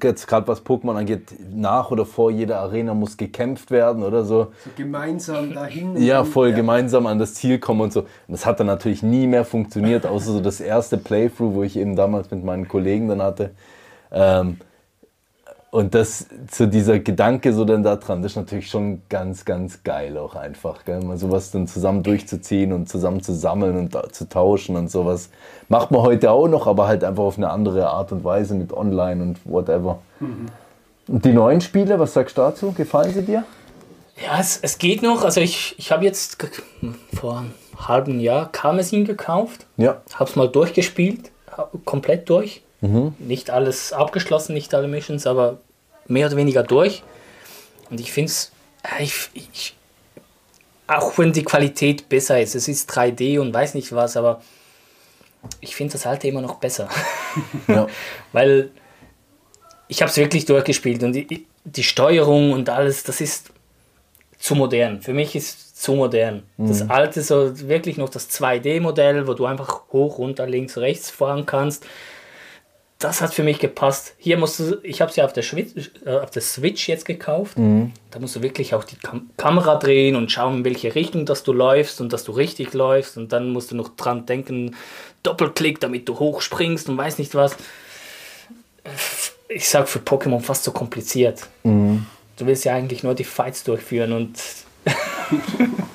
jetzt 0.01 0.29
gerade 0.29 0.47
was 0.47 0.65
Pokémon 0.65 0.97
angeht, 0.97 1.35
nach 1.53 1.91
oder 1.91 2.07
vor 2.07 2.31
jeder 2.31 2.61
Arena 2.61 2.95
muss 2.95 3.17
gekämpft 3.17 3.73
werden 3.73 4.05
oder 4.05 4.25
so. 4.25 4.53
So 4.65 4.71
gemeinsam 4.77 5.53
dahin. 5.53 6.01
Ja, 6.01 6.23
voll 6.23 6.53
gemeinsam 6.53 7.07
an 7.07 7.19
das 7.19 7.35
Ziel 7.35 7.59
kommen 7.59 7.81
und 7.81 7.93
so. 7.93 8.03
Und 8.03 8.09
das 8.29 8.47
hat 8.47 8.61
dann 8.61 8.69
natürlich 8.69 9.03
nie 9.03 9.27
mehr 9.27 9.45
funktioniert, 9.45 10.07
außer 10.07 10.31
so 10.31 10.41
das 10.41 10.61
erste 10.61 10.97
Playthrough, 10.97 11.55
wo 11.55 11.65
ich 11.65 11.77
eben 11.77 11.97
damals 11.97 12.31
mit 12.31 12.45
meinen 12.45 12.69
Kollegen 12.69 13.09
dann 13.09 13.21
hatte. 13.21 13.51
Ähm, 14.13 14.59
und 15.71 15.95
das, 15.95 16.27
so 16.51 16.67
dieser 16.67 16.99
Gedanke 16.99 17.53
so 17.53 17.65
dann 17.65 17.85
da 17.85 17.95
dran, 17.95 18.23
das 18.23 18.33
ist 18.33 18.37
natürlich 18.37 18.69
schon 18.69 19.03
ganz, 19.09 19.45
ganz 19.45 19.85
geil 19.85 20.19
auch 20.19 20.35
einfach. 20.35 20.85
Gell? 20.85 21.01
Mal 21.01 21.17
sowas 21.17 21.53
dann 21.53 21.69
zusammen 21.69 22.03
durchzuziehen 22.03 22.73
und 22.73 22.89
zusammen 22.89 23.23
zu 23.23 23.33
sammeln 23.33 23.77
und 23.77 23.97
zu 24.13 24.29
tauschen 24.29 24.75
und 24.75 24.91
sowas. 24.91 25.31
Macht 25.69 25.93
man 25.93 26.03
heute 26.03 26.33
auch 26.33 26.49
noch, 26.49 26.67
aber 26.67 26.89
halt 26.89 27.05
einfach 27.05 27.23
auf 27.23 27.37
eine 27.37 27.51
andere 27.51 27.89
Art 27.89 28.11
und 28.11 28.25
Weise 28.25 28.55
mit 28.55 28.73
online 28.73 29.23
und 29.23 29.39
whatever. 29.45 30.01
Und 31.07 31.25
die 31.25 31.33
neuen 31.33 31.61
Spiele, 31.61 32.01
was 32.01 32.15
sagst 32.15 32.37
du 32.37 32.43
dazu? 32.43 32.73
Gefallen 32.73 33.15
sie 33.15 33.23
dir? 33.23 33.45
Ja, 34.25 34.41
es, 34.41 34.59
es 34.61 34.79
geht 34.79 35.03
noch. 35.03 35.25
Also 35.25 35.41
ich, 35.41 35.77
ich 35.79 35.93
habe 35.93 36.05
jetzt 36.05 36.37
vor 37.15 37.39
einem 37.39 37.55
halben 37.77 38.19
Jahr 38.19 38.51
Karmesin 38.51 39.05
gekauft. 39.05 39.67
Ja. 39.77 40.03
Hab's 40.15 40.35
mal 40.35 40.49
durchgespielt. 40.49 41.31
Komplett 41.85 42.29
durch. 42.29 42.63
Nicht 43.19 43.51
alles 43.51 43.93
abgeschlossen, 43.93 44.55
nicht 44.55 44.75
alle 44.75 44.89
Missions, 44.89 45.27
aber 45.27 45.59
mehr 46.07 46.27
oder 46.27 46.37
weniger 46.37 46.63
durch. 46.63 47.03
Und 47.91 48.01
ich 48.01 48.13
finde 48.13 48.31
es, 48.31 48.53
ich, 49.35 49.75
auch 50.87 51.19
wenn 51.19 51.33
die 51.33 51.45
Qualität 51.45 52.09
besser 52.09 52.41
ist, 52.41 52.55
es 52.55 52.69
ist 52.69 52.91
3D 52.91 53.39
und 53.39 53.53
weiß 53.53 53.75
nicht 53.75 53.93
was, 53.93 54.17
aber 54.17 54.43
ich 55.61 55.77
finde 55.77 55.93
das 55.93 56.07
alte 56.07 56.29
immer 56.29 56.41
noch 56.41 56.57
besser. 56.57 56.89
Ja. 57.69 57.87
Weil 58.33 58.71
ich 59.87 60.03
habe 60.03 60.11
es 60.11 60.17
wirklich 60.17 60.47
durchgespielt 60.47 61.03
und 61.03 61.13
die, 61.13 61.47
die 61.65 61.83
Steuerung 61.83 62.53
und 62.53 62.69
alles, 62.69 63.05
das 63.05 63.21
ist 63.21 63.53
zu 64.39 64.55
modern. 64.55 65.01
Für 65.03 65.13
mich 65.13 65.37
ist 65.37 65.59
es 65.59 65.75
zu 65.75 65.93
modern. 65.93 66.43
Das 66.57 66.89
alte, 66.91 67.23
so 67.23 67.69
wirklich 67.69 67.97
noch 67.97 68.09
das 68.09 68.31
2D-Modell, 68.31 69.27
wo 69.27 69.35
du 69.35 69.47
einfach 69.47 69.83
hoch, 69.93 70.19
runter, 70.19 70.47
links, 70.47 70.77
rechts 70.77 71.11
fahren 71.11 71.47
kannst. 71.47 71.87
Das 73.01 73.23
hat 73.23 73.35
für 73.35 73.43
mich 73.43 73.59
gepasst. 73.59 74.15
Hier 74.19 74.37
musst 74.37 74.61
du, 74.61 74.79
ich 74.83 75.01
habe 75.01 75.11
sie 75.11 75.23
auf 75.23 75.33
der, 75.33 75.43
Schwitz, 75.43 75.73
äh, 76.05 76.19
auf 76.19 76.31
der 76.31 76.43
Switch 76.43 76.87
jetzt 76.87 77.07
gekauft. 77.07 77.57
Da 78.11 78.19
musst 78.19 78.37
du 78.37 78.43
wirklich 78.43 78.75
auch 78.75 78.85
die 78.85 78.97
Kam 78.97 79.31
Kamera 79.37 79.77
drehen 79.77 80.17
und 80.17 80.31
schauen, 80.31 80.59
in 80.59 80.65
welche 80.65 80.95
Richtung 80.95 81.25
dass 81.25 81.43
du 81.43 81.53
läufst 81.53 82.01
und 82.03 82.13
dass 82.13 82.25
du 82.25 82.33
richtig 82.33 82.75
läufst. 82.75 83.17
Und 83.17 83.33
dann 83.33 83.51
musst 83.51 83.71
du 83.71 83.77
noch 83.77 83.89
dran 83.97 84.27
denken, 84.27 84.77
Doppelklick, 85.23 85.81
damit 85.81 86.09
du 86.09 86.19
hochspringst 86.19 86.89
und 86.89 86.99
weiß 86.99 87.19
nicht 87.19 87.35
was. 87.35 87.57
Ich 89.49 89.69
sag 89.69 89.89
für 89.89 89.99
Pokémon 89.99 90.41
fast 90.41 90.65
so 90.65 90.71
kompliziert. 90.71 91.49
Du 92.37 92.47
willst 92.47 92.65
ja 92.65 92.75
eigentlich 92.75 93.03
nur 93.03 93.15
die 93.15 93.25
Fights 93.25 93.65
durchführen 93.65 94.13
und 94.13 94.39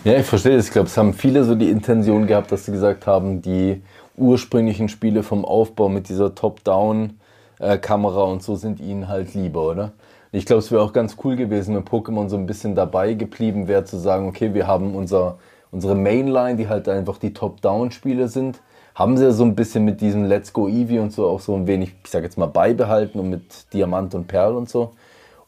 Ja, 0.04 0.18
ich 0.18 0.26
verstehe 0.26 0.56
das. 0.56 0.68
Ich 0.68 0.72
glaube, 0.72 0.88
es 0.88 0.96
haben 0.98 1.14
viele 1.14 1.44
so 1.44 1.56
die 1.56 1.70
Intention 1.70 2.28
gehabt, 2.28 2.52
dass 2.52 2.66
sie 2.66 2.72
gesagt 2.72 3.08
haben, 3.08 3.42
die 3.42 3.82
ursprünglichen 4.18 4.90
Spiele 4.90 5.24
vom 5.24 5.46
Aufbau 5.46 5.90
mit 5.90 6.10
dieser 6.10 6.36
Top-Down-Kamera 6.36 8.24
und 8.24 8.44
so 8.44 8.56
sind 8.56 8.80
ihnen 8.80 9.08
halt 9.08 9.34
lieber, 9.34 9.70
oder? 9.70 9.92
Ich 10.32 10.46
glaube, 10.46 10.60
es 10.60 10.72
wäre 10.72 10.82
auch 10.82 10.92
ganz 10.92 11.16
cool 11.24 11.36
gewesen, 11.36 11.76
wenn 11.76 11.84
Pokémon 11.84 12.28
so 12.28 12.36
ein 12.36 12.46
bisschen 12.46 12.76
dabei 12.76 13.14
geblieben 13.14 13.68
wäre, 13.68 13.86
zu 13.86 13.98
sagen, 13.98 14.28
okay, 14.28 14.54
wir 14.54 14.68
haben 14.68 14.94
unser, 14.94 15.38
unsere 15.72 15.96
Mainline, 15.96 16.58
die 16.58 16.68
halt 16.68 16.90
einfach 16.90 17.18
die 17.18 17.34
Top-Down-Spiele 17.34 18.28
sind. 18.28 18.60
Haben 18.96 19.18
sie 19.18 19.26
ja 19.26 19.32
so 19.32 19.44
ein 19.44 19.56
bisschen 19.56 19.86
mit 19.86 20.02
diesem 20.02 20.26
Let's 20.26 20.52
Go 20.52 20.68
Eevee 20.68 21.00
und 21.00 21.14
so 21.14 21.28
auch 21.28 21.40
so 21.40 21.56
ein 21.56 21.68
wenig, 21.68 21.96
ich 22.04 22.10
sag 22.10 22.24
jetzt 22.24 22.38
mal, 22.38 22.48
beibehalten 22.48 23.20
und 23.20 23.30
mit 23.30 23.74
Diamant 23.74 24.16
und 24.16 24.28
Perl 24.28 24.56
und 24.56 24.70
so. 24.70 24.94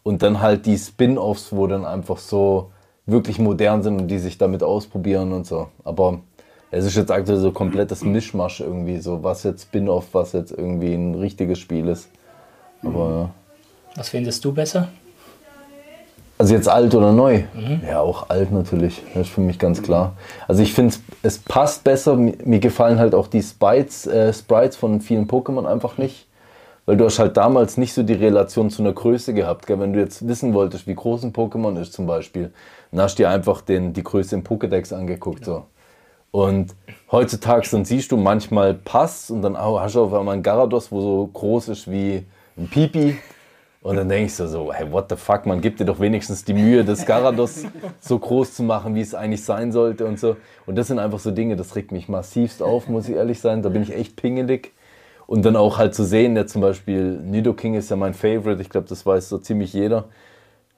Und 0.03 0.21
dann 0.21 0.41
halt 0.41 0.65
die 0.65 0.77
Spin-Offs, 0.77 1.53
wo 1.53 1.67
dann 1.67 1.85
einfach 1.85 2.17
so 2.17 2.71
wirklich 3.05 3.39
modern 3.39 3.83
sind 3.83 3.99
und 3.99 4.07
die 4.07 4.19
sich 4.19 4.37
damit 4.37 4.63
ausprobieren 4.63 5.33
und 5.33 5.45
so. 5.45 5.67
Aber 5.83 6.19
es 6.71 6.85
ist 6.85 6.95
jetzt 6.95 7.11
aktuell 7.11 7.39
so 7.39 7.51
komplettes 7.51 8.03
Mischmasch 8.03 8.59
irgendwie, 8.61 8.99
so 8.99 9.23
was 9.23 9.43
jetzt 9.43 9.63
Spin-Off, 9.63 10.07
was 10.11 10.33
jetzt 10.33 10.51
irgendwie 10.51 10.93
ein 10.93 11.15
richtiges 11.15 11.59
Spiel 11.59 11.87
ist. 11.87 12.09
Aber 12.83 13.31
was 13.95 14.09
findest 14.09 14.43
du 14.45 14.53
besser? 14.53 14.89
also 16.37 16.53
jetzt 16.53 16.69
alt 16.69 16.93
oder 16.93 17.11
neu? 17.11 17.43
Ja, 17.87 18.01
auch 18.01 18.29
alt 18.29 18.51
natürlich. 18.51 19.01
Das 19.13 19.27
ist 19.27 19.33
für 19.33 19.41
mich 19.41 19.59
ganz 19.59 19.81
klar. 19.81 20.13
Also 20.47 20.61
ich 20.61 20.73
finde, 20.73 20.95
es 21.23 21.39
passt 21.39 21.83
besser. 21.83 22.15
Mir 22.15 22.59
gefallen 22.59 22.99
halt 22.99 23.15
auch 23.15 23.27
die 23.27 23.41
Sprites, 23.41 24.05
äh, 24.05 24.31
Sprites 24.33 24.77
von 24.77 25.01
vielen 25.01 25.27
Pokémon 25.27 25.65
einfach 25.65 25.97
nicht. 25.97 26.27
Weil 26.85 26.95
du 26.95 27.05
hast 27.05 27.19
halt 27.19 27.35
damals 27.35 27.75
nicht 27.75 27.93
so 27.93 28.03
die 28.03 28.13
Relation 28.13 28.69
zu 28.69 28.81
einer 28.81 28.93
Größe 28.93 29.33
gehabt. 29.33 29.67
Gell? 29.67 29.79
Wenn 29.79 29.93
du 29.93 29.99
jetzt 29.99 30.25
wissen 30.27 30.53
wolltest, 30.53 30.87
wie 30.87 30.95
groß 30.95 31.23
ein 31.23 31.33
Pokémon 31.33 31.79
ist 31.81 31.93
zum 31.93 32.05
Beispiel, 32.05 32.51
dann 32.91 33.01
hast 33.01 33.19
du 33.19 33.23
dir 33.23 33.29
einfach 33.29 33.61
den, 33.61 33.93
die 33.93 34.03
Größe 34.03 34.35
im 34.35 34.43
Pokédex 34.43 34.93
angeguckt. 34.93 35.43
So. 35.43 35.65
Und 36.31 36.75
heutzutage 37.11 37.67
dann 37.71 37.85
siehst 37.85 38.11
du, 38.11 38.17
manchmal 38.17 38.73
passt 38.73 39.31
und 39.31 39.41
dann 39.41 39.55
oh, 39.55 39.79
hast 39.79 39.95
du 39.95 40.03
auf 40.03 40.13
einmal 40.13 40.33
einen 40.33 40.43
Garados, 40.43 40.91
wo 40.91 41.01
so 41.01 41.29
groß 41.33 41.69
ist 41.69 41.89
wie 41.89 42.25
ein 42.57 42.67
Pipi. 42.67 43.17
Und 43.81 43.95
dann 43.95 44.09
denke 44.09 44.25
ich 44.25 44.35
so, 44.35 44.73
hey, 44.73 44.91
what 44.91 45.05
the 45.09 45.15
fuck, 45.15 45.45
man 45.45 45.61
gibt 45.61 45.79
dir 45.79 45.85
doch 45.85 45.99
wenigstens 45.99 46.43
die 46.43 46.53
Mühe, 46.53 46.83
das 46.83 47.05
Garados 47.05 47.63
so 48.01 48.19
groß 48.19 48.55
zu 48.55 48.63
machen, 48.63 48.95
wie 48.95 49.01
es 49.01 49.15
eigentlich 49.15 49.45
sein 49.45 49.71
sollte 49.71 50.05
und 50.05 50.19
so. 50.19 50.35
Und 50.65 50.75
das 50.75 50.87
sind 50.87 50.99
einfach 50.99 51.19
so 51.19 51.31
Dinge, 51.31 51.55
das 51.55 51.75
regt 51.75 51.91
mich 51.91 52.09
massivst 52.09 52.61
auf, 52.61 52.89
muss 52.89 53.07
ich 53.07 53.15
ehrlich 53.15 53.39
sein. 53.39 53.61
Da 53.61 53.69
bin 53.69 53.83
ich 53.83 53.95
echt 53.95 54.17
pingelig. 54.17 54.73
Und 55.25 55.45
dann 55.45 55.55
auch 55.55 55.77
halt 55.77 55.95
zu 55.95 56.03
sehen, 56.03 56.35
ja 56.35 56.45
zum 56.45 56.61
Beispiel 56.61 57.19
Nido 57.23 57.53
King 57.53 57.75
ist 57.75 57.89
ja 57.89 57.95
mein 57.95 58.13
Favorite, 58.13 58.61
ich 58.61 58.69
glaube, 58.69 58.87
das 58.89 59.05
weiß 59.05 59.29
so 59.29 59.37
ziemlich 59.37 59.73
jeder. 59.73 60.05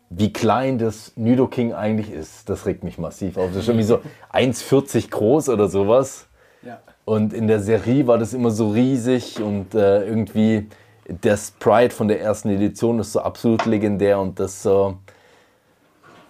Wie 0.10 0.34
klein 0.34 0.78
das 0.80 1.14
Nido 1.16 1.48
King 1.48 1.74
eigentlich 1.74 2.12
ist, 2.12 2.50
das 2.50 2.66
regt 2.66 2.84
mich 2.84 2.98
massiv 2.98 3.38
auf. 3.38 3.50
Das 3.50 3.64
ist 3.64 3.68
irgendwie 3.68 3.86
so 3.86 4.02
1,40 4.34 5.10
groß 5.10 5.50
oder 5.50 5.68
sowas. 5.68 6.28
Ja. 6.64 6.80
Und 7.06 7.34
in 7.34 7.48
der 7.48 7.60
Serie 7.60 8.08
war 8.08 8.18
das 8.18 8.34
immer 8.34 8.52
so 8.52 8.72
riesig 8.72 9.42
und 9.42 9.76
äh, 9.76 10.06
irgendwie 10.06 10.68
der 11.08 11.38
Sprite 11.38 11.96
von 11.96 12.08
der 12.08 12.22
ersten 12.22 12.50
Edition 12.50 13.00
ist 13.00 13.14
so 13.14 13.22
absolut 13.22 13.66
legendär 13.66 14.20
und 14.20 14.40
das 14.40 14.62
so, 14.62 14.98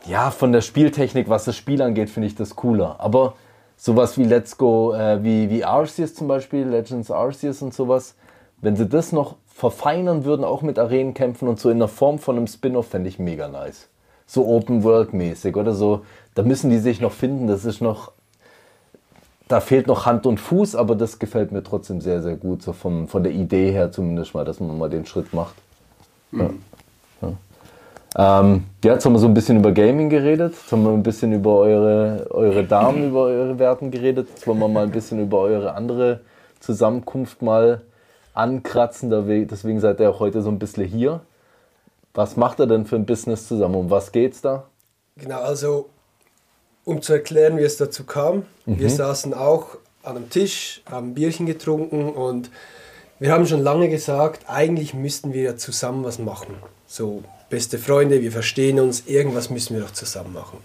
ja, 0.06 0.32
von 0.32 0.52
der 0.52 0.62
Spieltechnik, 0.62 1.30
was 1.30 1.46
das 1.46 1.58
Spiel 1.58 1.82
angeht, 1.82 2.10
finde 2.10 2.28
ich 2.28 2.36
das 2.36 2.56
cooler. 2.56 2.96
Aber 3.00 3.36
sowas 3.76 4.18
wie 4.18 4.24
Let's 4.24 4.58
Go, 4.58 4.94
äh, 4.94 5.24
wie, 5.24 5.50
wie 5.50 5.64
Arceus 5.64 6.14
zum 6.14 6.28
Beispiel, 6.28 6.68
Legends 6.68 7.12
Arceus 7.12 7.62
und 7.62 7.74
sowas, 7.74 8.16
wenn 8.62 8.76
sie 8.76 8.88
das 8.88 9.12
noch 9.12 9.36
verfeinern 9.60 10.24
würden, 10.24 10.46
auch 10.46 10.62
mit 10.62 10.80
Arenenkämpfen 10.80 11.48
und 11.48 11.60
so 11.60 11.70
in 11.70 11.80
der 11.80 11.88
Form 11.88 12.18
von 12.18 12.38
einem 12.38 12.48
Spin-off, 12.48 12.88
fände 12.88 13.10
ich 13.10 13.20
mega 13.20 13.48
nice. 13.48 13.90
So 14.26 14.48
Open 14.48 14.84
World 14.84 15.14
mäßig 15.14 15.56
oder 15.58 15.74
so. 15.74 16.06
Da 16.36 16.44
müssen 16.44 16.70
die 16.70 16.80
sich 16.80 17.02
noch 17.02 17.12
finden. 17.12 17.48
Das 17.48 17.66
ist 17.66 17.82
noch 17.82 18.12
da 19.50 19.60
fehlt 19.60 19.88
noch 19.88 20.06
Hand 20.06 20.28
und 20.28 20.40
Fuß, 20.40 20.76
aber 20.76 20.96
das 20.96 21.18
gefällt 21.18 21.52
mir 21.52 21.64
trotzdem 21.64 22.02
sehr, 22.02 22.22
sehr 22.22 22.36
gut, 22.36 22.62
so 22.62 22.72
vom, 22.72 23.08
von 23.08 23.24
der 23.24 23.34
Idee 23.34 23.72
her 23.72 23.92
zumindest 23.92 24.36
mal, 24.36 24.46
dass 24.46 24.60
man 24.60 24.78
mal 24.78 24.90
den 24.90 25.06
Schritt 25.06 25.34
macht. 25.34 25.56
Ja. 26.32 26.50
Ja. 27.22 28.42
Ähm, 28.42 28.64
ja, 28.84 28.94
jetzt 28.94 29.06
haben 29.06 29.14
wir 29.14 29.20
so 29.20 29.28
ein 29.28 29.34
bisschen 29.34 29.58
über 29.58 29.72
Gaming 29.72 30.10
geredet, 30.10 30.54
jetzt 30.54 30.72
haben 30.72 30.84
wir 30.84 30.92
ein 30.92 31.04
bisschen 31.04 31.34
über 31.34 31.58
eure, 31.58 32.28
eure 32.30 32.64
Damen, 32.64 33.10
über 33.10 33.24
eure 33.24 33.58
Werten 33.58 33.90
geredet, 33.90 34.30
jetzt 34.30 34.46
wollen 34.48 34.60
wir 34.60 34.68
mal 34.68 34.84
ein 34.84 34.92
bisschen 34.92 35.20
über 35.20 35.40
eure 35.40 35.74
andere 35.74 36.20
Zusammenkunft 36.60 37.42
mal 37.42 37.82
ankratzen, 38.40 39.10
deswegen 39.48 39.80
seid 39.80 40.00
ihr 40.00 40.10
auch 40.10 40.20
heute 40.20 40.42
so 40.42 40.50
ein 40.50 40.60
bisschen 40.60 40.86
hier. 40.86 41.22
Was 42.14 42.38
macht 42.38 42.60
ihr 42.60 42.68
denn 42.68 42.86
für 42.86 42.96
ein 42.96 43.06
Business 43.06 43.48
zusammen? 43.48 43.76
Um 43.76 43.90
was 43.90 44.12
geht's 44.12 44.42
da? 44.42 44.66
Genau, 45.18 45.42
also 45.42 45.90
um 46.86 47.02
zu 47.02 47.14
erklären, 47.14 47.58
wie 47.58 47.64
es 47.64 47.78
dazu 47.78 48.06
kam. 48.06 48.46
Mhm. 48.66 48.80
Wir 48.80 48.90
saßen 48.90 49.34
auch 49.34 49.78
an 50.04 50.16
einem 50.16 50.30
Tisch, 50.30 50.82
haben 50.90 51.10
ein 51.10 51.14
Bierchen 51.14 51.46
getrunken 51.46 52.10
und 52.10 52.50
wir 53.20 53.34
haben 53.34 53.46
schon 53.46 53.62
lange 53.62 53.90
gesagt, 53.90 54.46
eigentlich 54.48 54.94
müssten 54.94 55.34
wir 55.34 55.44
ja 55.44 55.58
zusammen 55.58 56.06
was 56.06 56.20
machen. 56.20 56.56
So 56.88 57.24
beste 57.50 57.78
Freunde, 57.78 58.22
wir 58.22 58.32
verstehen 58.32 58.80
uns, 58.80 59.08
irgendwas 59.08 59.50
müssen 59.50 59.76
wir 59.76 59.84
doch 59.84 59.92
zusammen 59.92 60.34
machen. 60.34 60.60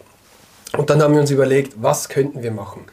Und 0.78 0.90
dann 0.90 1.02
haben 1.02 1.14
wir 1.14 1.20
uns 1.20 1.30
überlegt, 1.30 1.74
was 1.82 2.08
könnten 2.08 2.42
wir 2.42 2.52
machen. 2.52 2.84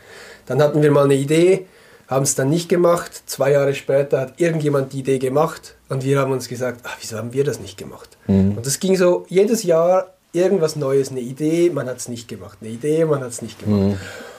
Dann 0.47 0.61
hatten 0.61 0.81
wir 0.81 0.91
mal 0.91 1.05
eine 1.05 1.15
Idee, 1.15 1.67
haben 2.12 2.24
es 2.24 2.36
dann 2.36 2.50
nicht 2.50 2.67
gemacht. 2.67 3.24
Zwei 3.26 3.54
Jahre 3.54 3.74
später 3.74 4.19
hat 4.19 4.34
irgendjemand 4.39 4.91
die 4.91 5.00
Idee 5.00 5.17
gemacht 5.17 5.76
und 5.88 6.04
wir 6.04 6.19
haben 6.19 6.34
uns 6.34 6.50
gesagt, 6.50 6.82
ach, 6.84 6.97
wieso 7.00 7.17
haben 7.17 7.32
wir 7.32 7.45
das 7.45 7.62
nicht 7.62 7.78
gemacht? 7.78 8.17
Mhm. 8.28 8.58
Und 8.58 8.65
das 8.65 8.82
ging 8.82 8.97
so 8.97 9.26
jedes 9.30 9.63
Jahr 9.63 10.13
irgendwas 10.34 10.76
Neues, 10.76 11.10
eine 11.10 11.21
Idee, 11.21 11.69
man 11.69 11.88
hat 11.88 11.97
es 11.97 12.10
nicht 12.10 12.28
gemacht. 12.28 12.58
Eine 12.62 12.71
Idee, 12.71 13.06
man 13.06 13.21
hat 13.21 13.30
es 13.30 13.41
nicht 13.41 13.60
gemacht. 13.60 13.97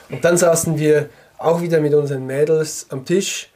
Mhm. 0.09 0.15
Und 0.15 0.23
dann 0.23 0.37
saßen 0.37 0.77
wir 0.77 1.09
auch 1.39 1.61
wieder 1.61 1.81
mit 1.81 1.95
unseren 1.95 2.27
Mädels 2.27 2.85
am 2.89 3.05
Tisch 3.05 3.49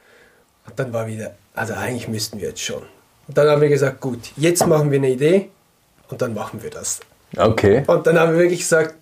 und 0.65 0.77
dann 0.79 0.91
war 0.91 1.05
wieder, 1.05 1.35
also 1.53 1.75
eigentlich 1.75 2.07
müssten 2.07 2.39
wir 2.39 2.49
jetzt 2.49 2.61
schon. 2.61 2.81
Und 3.27 3.37
dann 3.37 3.47
haben 3.47 3.61
wir 3.61 3.69
gesagt, 3.69 4.01
gut, 4.01 4.31
jetzt 4.35 4.65
machen 4.65 4.89
wir 4.89 4.97
eine 4.97 5.11
Idee 5.11 5.49
und 6.09 6.23
dann 6.23 6.33
machen 6.33 6.63
wir 6.63 6.71
das. 6.71 7.01
Okay. 7.37 7.83
Und 7.85 8.07
dann 8.07 8.19
haben 8.19 8.31
wir 8.31 8.39
wirklich 8.39 8.61
gesagt, 8.61 8.95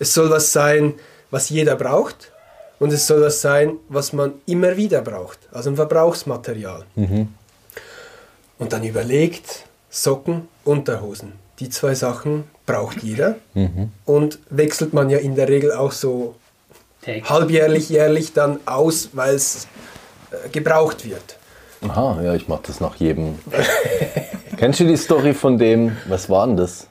es 0.00 0.12
soll 0.12 0.30
was 0.30 0.52
sein, 0.52 0.94
was 1.30 1.48
jeder 1.48 1.76
braucht 1.76 2.32
und 2.78 2.92
es 2.92 3.06
soll 3.06 3.22
was 3.22 3.40
sein, 3.40 3.76
was 3.88 4.12
man 4.12 4.34
immer 4.46 4.76
wieder 4.76 5.02
braucht, 5.02 5.38
also 5.52 5.70
ein 5.70 5.76
Verbrauchsmaterial. 5.76 6.84
Mhm. 6.94 7.28
Und 8.58 8.72
dann 8.72 8.84
überlegt, 8.84 9.64
Socken, 9.90 10.48
Unterhosen. 10.64 11.32
Die 11.60 11.70
zwei 11.70 11.94
Sachen 11.94 12.44
braucht 12.66 13.02
jeder. 13.02 13.36
Mhm. 13.54 13.90
Und 14.04 14.38
wechselt 14.50 14.92
man 14.92 15.10
ja 15.10 15.18
in 15.18 15.34
der 15.34 15.48
Regel 15.48 15.72
auch 15.72 15.92
so 15.92 16.34
Take. 17.02 17.28
halbjährlich, 17.28 17.88
jährlich 17.88 18.32
dann 18.32 18.60
aus, 18.66 19.10
weil 19.12 19.34
es 19.34 19.66
äh, 20.30 20.48
gebraucht 20.50 21.08
wird. 21.08 21.36
Aha, 21.80 22.20
ja, 22.22 22.34
ich 22.34 22.48
mache 22.48 22.62
das 22.66 22.80
nach 22.80 22.96
jedem. 22.96 23.38
Kennst 24.56 24.80
du 24.80 24.84
die 24.84 24.96
Story 24.96 25.34
von 25.34 25.58
dem, 25.58 25.96
was 26.08 26.28
war 26.28 26.46
denn 26.46 26.56
das? 26.56 26.88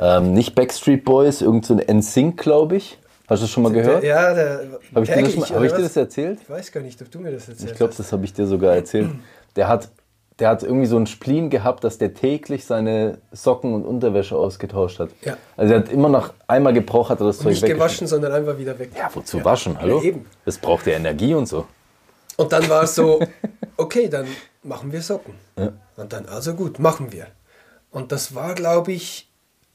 Ähm, 0.00 0.32
nicht 0.32 0.54
Backstreet 0.54 1.04
Boys, 1.04 1.42
irgend 1.42 1.66
so 1.66 1.74
ein 1.74 1.98
NSYNC, 1.98 2.36
glaube 2.36 2.76
ich. 2.76 2.98
Hast 3.28 3.40
du 3.40 3.44
das 3.44 3.50
schon 3.50 3.62
mal 3.64 3.72
gehört? 3.72 4.04
Ja, 4.04 4.32
der. 4.32 4.78
Habe 4.94 5.04
ich, 5.04 5.10
dir 5.10 5.22
das, 5.22 5.50
hab 5.50 5.62
ich 5.62 5.72
dir 5.72 5.82
das 5.82 5.96
erzählt? 5.96 6.40
Ich 6.42 6.50
weiß 6.50 6.70
gar 6.72 6.80
nicht, 6.80 7.00
ob 7.02 7.10
du 7.10 7.18
mir 7.18 7.32
das 7.32 7.48
erzählt 7.48 7.70
Ich 7.70 7.76
glaube, 7.76 7.94
das 7.96 8.12
habe 8.12 8.24
ich 8.24 8.32
dir 8.32 8.46
sogar 8.46 8.74
erzählt. 8.74 9.10
Der 9.56 9.68
hat 9.68 9.88
der 10.38 10.50
hat 10.50 10.62
irgendwie 10.62 10.86
so 10.86 10.96
einen 10.96 11.06
Spleen 11.06 11.48
gehabt, 11.48 11.82
dass 11.84 11.98
der 11.98 12.12
täglich 12.12 12.66
seine 12.66 13.18
Socken 13.32 13.72
und 13.72 13.84
Unterwäsche 13.84 14.36
ausgetauscht 14.36 14.98
hat. 14.98 15.10
Ja. 15.22 15.36
Also 15.56 15.72
er 15.72 15.80
hat 15.80 15.88
immer 15.90 16.08
noch 16.08 16.34
einmal 16.46 16.74
gebraucht, 16.74 17.10
hat 17.10 17.20
er 17.20 17.26
das 17.26 17.38
und 17.38 17.44
Zeug 17.44 17.62
Nicht 17.62 17.66
gewaschen, 17.66 18.06
sondern 18.06 18.32
einfach 18.32 18.58
wieder 18.58 18.78
weg. 18.78 18.90
Ja, 18.96 19.10
wozu 19.14 19.38
ja. 19.38 19.44
waschen? 19.44 19.80
Hallo? 19.80 19.98
Ja, 19.98 20.04
eben. 20.04 20.26
Das 20.44 20.58
braucht 20.58 20.86
ja 20.86 20.94
Energie 20.94 21.34
und 21.34 21.46
so. 21.46 21.66
Und 22.36 22.52
dann 22.52 22.68
war 22.68 22.82
es 22.82 22.94
so, 22.94 23.20
okay, 23.78 24.08
dann 24.08 24.26
machen 24.62 24.92
wir 24.92 25.00
Socken. 25.00 25.34
Ja. 25.58 25.72
Und 25.96 26.12
dann, 26.12 26.26
also 26.26 26.52
gut, 26.54 26.78
machen 26.78 27.12
wir. 27.12 27.28
Und 27.90 28.12
das 28.12 28.34
war, 28.34 28.54
glaube 28.54 28.92
ich, 28.92 29.30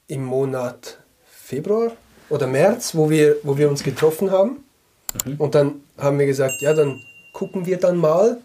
im 0.05 0.23
Monat 0.23 0.99
Februar 1.25 1.91
oder 2.31 2.47
März, 2.47 2.95
wo 2.95 3.09
wir, 3.09 3.37
wo 3.43 3.57
wir 3.57 3.69
uns 3.69 3.83
getroffen 3.83 4.31
haben. 4.31 4.63
Mhm. 5.25 5.35
Und 5.37 5.55
dann 5.55 5.75
haben 5.97 6.17
wir 6.17 6.25
gesagt, 6.25 6.61
ja, 6.61 6.73
dann 6.73 7.01
gucken 7.33 7.65
wir 7.65 7.77
dann 7.77 7.97
mal 7.97 8.37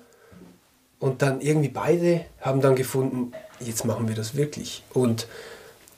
und 0.98 1.22
dann 1.22 1.40
irgendwie 1.40 1.68
beide 1.68 2.22
haben 2.40 2.60
dann 2.60 2.76
gefunden, 2.76 3.32
jetzt 3.60 3.84
machen 3.84 4.08
wir 4.08 4.14
das 4.14 4.36
wirklich. 4.36 4.82
Und 4.92 5.26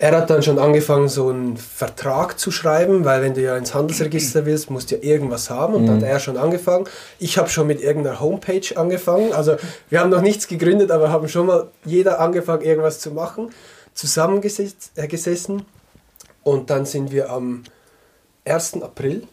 er 0.01 0.17
hat 0.17 0.31
dann 0.31 0.45
schon 0.45 0.61
angefangen, 0.61 1.09
so 1.09 1.29
einen 1.29 1.57
Vertrag 1.57 2.39
zu 2.39 2.53
schreiben, 2.53 3.05
weil 3.05 3.21
wenn 3.21 3.35
du 3.35 3.43
ja 3.43 3.57
ins 3.57 3.75
Handelsregister 3.75 4.47
willst, 4.47 4.71
musst 4.71 4.91
du 4.91 4.97
ja 4.97 5.03
irgendwas 5.03 5.51
haben. 5.51 5.75
Und 5.75 5.83
mhm. 5.83 5.87
dann 5.87 5.97
hat 5.97 6.05
er 6.05 6.21
schon 6.21 6.37
angefangen. 6.37 6.85
Ich 7.19 7.37
habe 7.37 7.49
schon 7.49 7.67
mit 7.67 7.81
irgendeiner 7.81 8.21
Homepage 8.21 8.77
angefangen. 8.77 9.33
Also 9.33 9.57
wir 9.91 9.99
haben 9.99 10.11
noch 10.11 10.23
nichts 10.23 10.47
gegründet, 10.47 10.93
aber 10.93 11.11
haben 11.11 11.29
schon 11.29 11.47
mal 11.47 11.67
jeder 11.85 12.21
angefangen, 12.21 12.63
irgendwas 12.63 13.01
zu 13.01 13.11
machen. 13.11 13.51
Zusammengesessen. 13.93 14.83
Äh, 14.95 15.63
und 16.45 16.71
dann 16.71 16.87
sind 16.87 17.11
wir 17.11 17.31
am 17.31 17.65
1. 18.51 18.83
April 18.83 19.27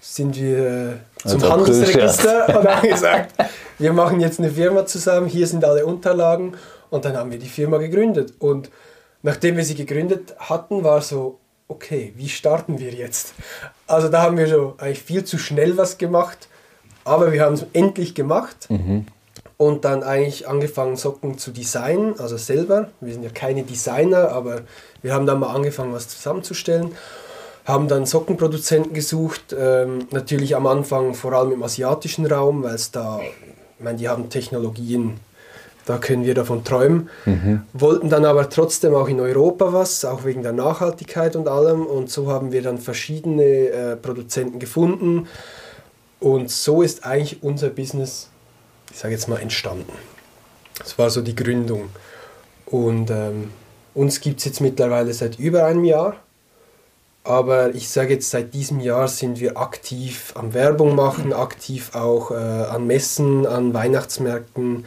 sind 0.00 0.36
wir 0.36 1.00
zum 1.24 1.42
also 1.42 1.52
Handelsregister 1.52 2.58
und 2.58 2.68
haben 2.68 2.88
gesagt, 2.88 3.34
wir 3.78 3.92
machen 3.92 4.20
jetzt 4.20 4.38
eine 4.38 4.50
Firma 4.50 4.86
zusammen, 4.86 5.26
hier 5.26 5.46
sind 5.46 5.64
alle 5.64 5.84
Unterlagen 5.86 6.56
und 6.90 7.04
dann 7.04 7.16
haben 7.16 7.30
wir 7.30 7.38
die 7.38 7.48
Firma 7.48 7.78
gegründet. 7.78 8.34
Und 8.38 8.70
nachdem 9.22 9.56
wir 9.56 9.64
sie 9.64 9.74
gegründet 9.74 10.34
hatten, 10.38 10.84
war 10.84 11.00
so, 11.00 11.38
okay, 11.68 12.12
wie 12.16 12.28
starten 12.28 12.78
wir 12.78 12.92
jetzt? 12.92 13.34
Also 13.86 14.08
da 14.08 14.22
haben 14.22 14.38
wir 14.38 14.46
schon 14.46 14.74
eigentlich 14.78 15.02
viel 15.02 15.24
zu 15.24 15.38
schnell 15.38 15.76
was 15.76 15.98
gemacht, 15.98 16.48
aber 17.04 17.32
wir 17.32 17.42
haben 17.42 17.54
es 17.54 17.66
endlich 17.72 18.14
gemacht. 18.14 18.70
Mhm. 18.70 19.06
Und 19.56 19.84
dann 19.84 20.04
eigentlich 20.04 20.46
angefangen, 20.46 20.94
Socken 20.94 21.36
zu 21.36 21.50
designen, 21.50 22.20
also 22.20 22.36
selber. 22.36 22.90
Wir 23.00 23.12
sind 23.12 23.24
ja 23.24 23.30
keine 23.30 23.64
Designer, 23.64 24.28
aber 24.28 24.60
wir 25.02 25.12
haben 25.12 25.26
dann 25.26 25.40
mal 25.40 25.52
angefangen, 25.52 25.92
was 25.92 26.06
zusammenzustellen 26.06 26.94
haben 27.68 27.86
dann 27.86 28.06
Sockenproduzenten 28.06 28.94
gesucht, 28.94 29.54
ähm, 29.56 30.08
natürlich 30.10 30.56
am 30.56 30.66
Anfang 30.66 31.12
vor 31.12 31.34
allem 31.34 31.52
im 31.52 31.62
asiatischen 31.62 32.24
Raum, 32.24 32.62
weil 32.62 32.74
es 32.74 32.90
da, 32.90 33.20
ich 33.20 33.84
meine, 33.84 33.98
die 33.98 34.08
haben 34.08 34.30
Technologien, 34.30 35.20
da 35.84 35.98
können 35.98 36.24
wir 36.24 36.34
davon 36.34 36.64
träumen. 36.64 37.10
Mhm. 37.26 37.62
Wollten 37.74 38.08
dann 38.08 38.24
aber 38.24 38.48
trotzdem 38.48 38.94
auch 38.94 39.08
in 39.08 39.20
Europa 39.20 39.72
was, 39.72 40.04
auch 40.06 40.24
wegen 40.24 40.42
der 40.42 40.52
Nachhaltigkeit 40.52 41.36
und 41.36 41.46
allem. 41.46 41.84
Und 41.84 42.10
so 42.10 42.30
haben 42.30 42.52
wir 42.52 42.62
dann 42.62 42.78
verschiedene 42.78 43.42
äh, 43.42 43.96
Produzenten 43.96 44.58
gefunden. 44.58 45.28
Und 46.20 46.50
so 46.50 46.80
ist 46.80 47.04
eigentlich 47.04 47.42
unser 47.42 47.68
Business, 47.68 48.28
ich 48.90 48.98
sage 48.98 49.14
jetzt 49.14 49.28
mal, 49.28 49.40
entstanden. 49.40 49.92
Das 50.78 50.98
war 50.98 51.10
so 51.10 51.20
die 51.20 51.36
Gründung. 51.36 51.90
Und 52.66 53.10
ähm, 53.10 53.50
uns 53.94 54.20
gibt 54.20 54.40
es 54.40 54.46
jetzt 54.46 54.60
mittlerweile 54.60 55.12
seit 55.12 55.38
über 55.38 55.64
einem 55.64 55.84
Jahr. 55.84 56.16
Aber 57.28 57.74
ich 57.74 57.90
sage 57.90 58.14
jetzt, 58.14 58.30
seit 58.30 58.54
diesem 58.54 58.80
Jahr 58.80 59.06
sind 59.06 59.38
wir 59.38 59.58
aktiv 59.58 60.32
am 60.34 60.54
Werbung 60.54 60.94
machen, 60.94 61.34
aktiv 61.34 61.94
auch 61.94 62.30
äh, 62.30 62.34
an 62.34 62.86
Messen, 62.86 63.46
an 63.46 63.74
Weihnachtsmärkten. 63.74 64.86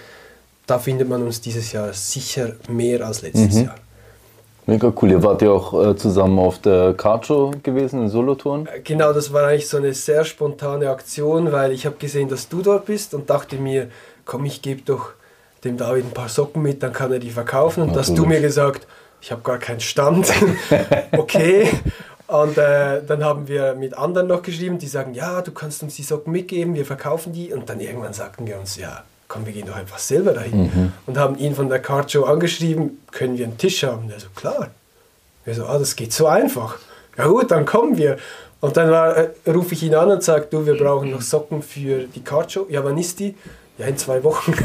Da 0.65 0.79
findet 0.79 1.07
man 1.07 1.21
uns 1.21 1.41
dieses 1.41 1.71
Jahr 1.71 1.93
sicher 1.93 2.53
mehr 2.67 3.05
als 3.05 3.21
letztes 3.21 3.53
mhm. 3.53 3.65
Jahr. 3.65 3.75
Mega 4.65 4.91
cool. 4.99 5.11
Ihr 5.11 5.21
wart 5.21 5.43
ja 5.43 5.51
auch 5.51 5.91
äh, 5.91 5.95
zusammen 5.95 6.39
auf 6.39 6.57
der 6.57 6.95
Carcho 6.95 7.51
gewesen 7.61 8.01
in 8.01 8.09
Solothurn. 8.09 8.67
Genau, 8.85 9.13
das 9.13 9.31
war 9.31 9.45
eigentlich 9.45 9.69
so 9.69 9.77
eine 9.77 9.93
sehr 9.93 10.25
spontane 10.25 10.89
Aktion, 10.89 11.51
weil 11.51 11.71
ich 11.71 11.85
habe 11.85 11.97
gesehen, 11.97 12.27
dass 12.27 12.49
du 12.49 12.63
dort 12.63 12.87
bist 12.87 13.13
und 13.13 13.29
dachte 13.29 13.57
mir, 13.57 13.89
komm, 14.25 14.45
ich 14.45 14.63
gebe 14.63 14.81
doch 14.81 15.11
dem 15.63 15.77
David 15.77 16.05
ein 16.05 16.11
paar 16.11 16.29
Socken 16.29 16.63
mit, 16.63 16.81
dann 16.81 16.91
kann 16.91 17.11
er 17.11 17.19
die 17.19 17.29
verkaufen. 17.29 17.81
Und 17.81 17.89
Natürlich. 17.89 18.09
hast 18.09 18.17
du 18.17 18.25
mir 18.25 18.41
gesagt, 18.41 18.87
ich 19.21 19.31
habe 19.31 19.41
gar 19.43 19.59
keinen 19.59 19.79
Stand. 19.79 20.31
okay. 21.17 21.69
Und 22.31 22.57
äh, 22.57 23.03
dann 23.05 23.25
haben 23.25 23.49
wir 23.49 23.75
mit 23.75 23.97
anderen 23.97 24.27
noch 24.27 24.41
geschrieben, 24.41 24.77
die 24.77 24.87
sagen, 24.87 25.13
ja, 25.13 25.41
du 25.41 25.51
kannst 25.51 25.83
uns 25.83 25.97
die 25.97 26.03
Socken 26.03 26.31
mitgeben, 26.31 26.75
wir 26.75 26.85
verkaufen 26.85 27.33
die. 27.33 27.51
Und 27.51 27.69
dann 27.69 27.81
irgendwann 27.81 28.13
sagten 28.13 28.47
wir 28.47 28.57
uns, 28.57 28.77
ja, 28.77 29.03
komm, 29.27 29.45
wir 29.45 29.51
gehen 29.51 29.67
doch 29.67 29.75
einfach 29.75 29.99
selber 29.99 30.31
dahin. 30.31 30.93
Und 31.05 31.17
haben 31.17 31.37
ihn 31.37 31.53
von 31.53 31.67
der 31.67 31.79
Card 31.79 32.09
Show 32.09 32.23
angeschrieben, 32.23 33.01
können 33.11 33.37
wir 33.37 33.43
einen 33.43 33.57
Tisch 33.57 33.83
haben? 33.83 34.05
Und 34.05 34.11
er 34.11 34.19
so, 34.21 34.27
klar. 34.33 34.69
Wir 35.43 35.55
so, 35.55 35.65
ah, 35.65 35.77
das 35.77 35.97
geht 35.97 36.13
so 36.13 36.27
einfach. 36.27 36.77
Ja 37.17 37.27
gut, 37.27 37.51
dann 37.51 37.65
kommen 37.65 37.97
wir. 37.97 38.15
Und 38.61 38.77
dann 38.77 38.89
war, 38.89 39.17
äh, 39.17 39.29
rufe 39.47 39.73
ich 39.73 39.83
ihn 39.83 39.95
an 39.95 40.09
und 40.09 40.23
sage, 40.23 40.47
du, 40.49 40.65
wir 40.65 40.77
brauchen 40.77 41.11
noch 41.11 41.21
Socken 41.21 41.61
für 41.61 42.05
die 42.05 42.23
Card 42.23 42.49
Show. 42.49 42.65
Ja, 42.69 42.81
wann 42.85 42.97
ist 42.97 43.19
die? 43.19 43.35
Ja, 43.77 43.87
in 43.87 43.97
zwei 43.97 44.23
Wochen. 44.23 44.53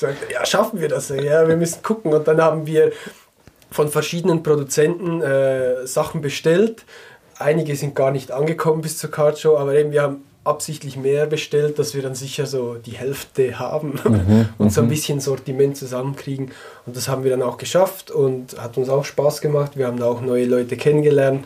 Er, 0.00 0.14
ja, 0.32 0.44
schaffen 0.44 0.80
wir 0.80 0.88
das? 0.88 1.10
Ja, 1.10 1.46
wir 1.46 1.56
müssen 1.56 1.80
gucken. 1.80 2.12
Und 2.12 2.26
dann 2.26 2.40
haben 2.40 2.66
wir 2.66 2.90
von 3.72 3.88
verschiedenen 3.88 4.42
Produzenten 4.42 5.20
äh, 5.20 5.86
Sachen 5.86 6.20
bestellt. 6.20 6.84
Einige 7.38 7.74
sind 7.74 7.94
gar 7.94 8.10
nicht 8.12 8.30
angekommen 8.30 8.82
bis 8.82 8.98
zur 8.98 9.10
Card 9.10 9.38
Show, 9.38 9.56
aber 9.56 9.74
eben 9.74 9.90
wir 9.92 10.02
haben 10.02 10.22
absichtlich 10.44 10.96
mehr 10.96 11.26
bestellt, 11.26 11.78
dass 11.78 11.94
wir 11.94 12.02
dann 12.02 12.14
sicher 12.14 12.46
so 12.46 12.74
die 12.74 12.92
Hälfte 12.92 13.58
haben 13.58 14.48
und 14.58 14.72
so 14.72 14.82
ein 14.82 14.88
bisschen 14.88 15.20
Sortiment 15.20 15.76
zusammenkriegen. 15.76 16.50
Und 16.84 16.96
das 16.96 17.08
haben 17.08 17.24
wir 17.24 17.30
dann 17.30 17.42
auch 17.42 17.58
geschafft 17.58 18.10
und 18.10 18.60
hat 18.60 18.76
uns 18.76 18.88
auch 18.88 19.04
Spaß 19.04 19.40
gemacht. 19.40 19.72
Wir 19.76 19.86
haben 19.86 19.98
da 19.98 20.06
auch 20.06 20.20
neue 20.20 20.44
Leute 20.44 20.76
kennengelernt 20.76 21.44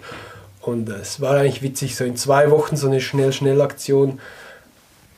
und 0.63 0.89
äh, 0.89 0.95
es 0.95 1.21
war 1.21 1.37
eigentlich 1.37 1.63
witzig, 1.63 1.97
so 1.97 2.05
in 2.05 2.17
zwei 2.17 2.51
Wochen 2.51 2.77
so 2.77 2.89
eine 2.89 3.01
Schnell-Schnell-Aktion. 3.01 4.19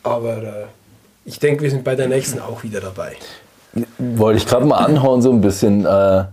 Aber 0.03 0.43
äh, 0.43 0.65
ich 1.25 1.39
denke, 1.39 1.63
wir 1.63 1.71
sind 1.71 1.85
bei 1.85 1.95
der 1.95 2.09
nächsten 2.09 2.41
auch 2.41 2.63
wieder 2.63 2.81
dabei. 2.81 3.17
Wollte 3.99 4.39
ich 4.39 4.47
gerade 4.47 4.67
mal 4.67 4.79
anhauen, 4.79 5.23
so 5.23 5.31
ein 5.31 5.41
bisschen. 5.41 5.85
Äh, 5.85 6.25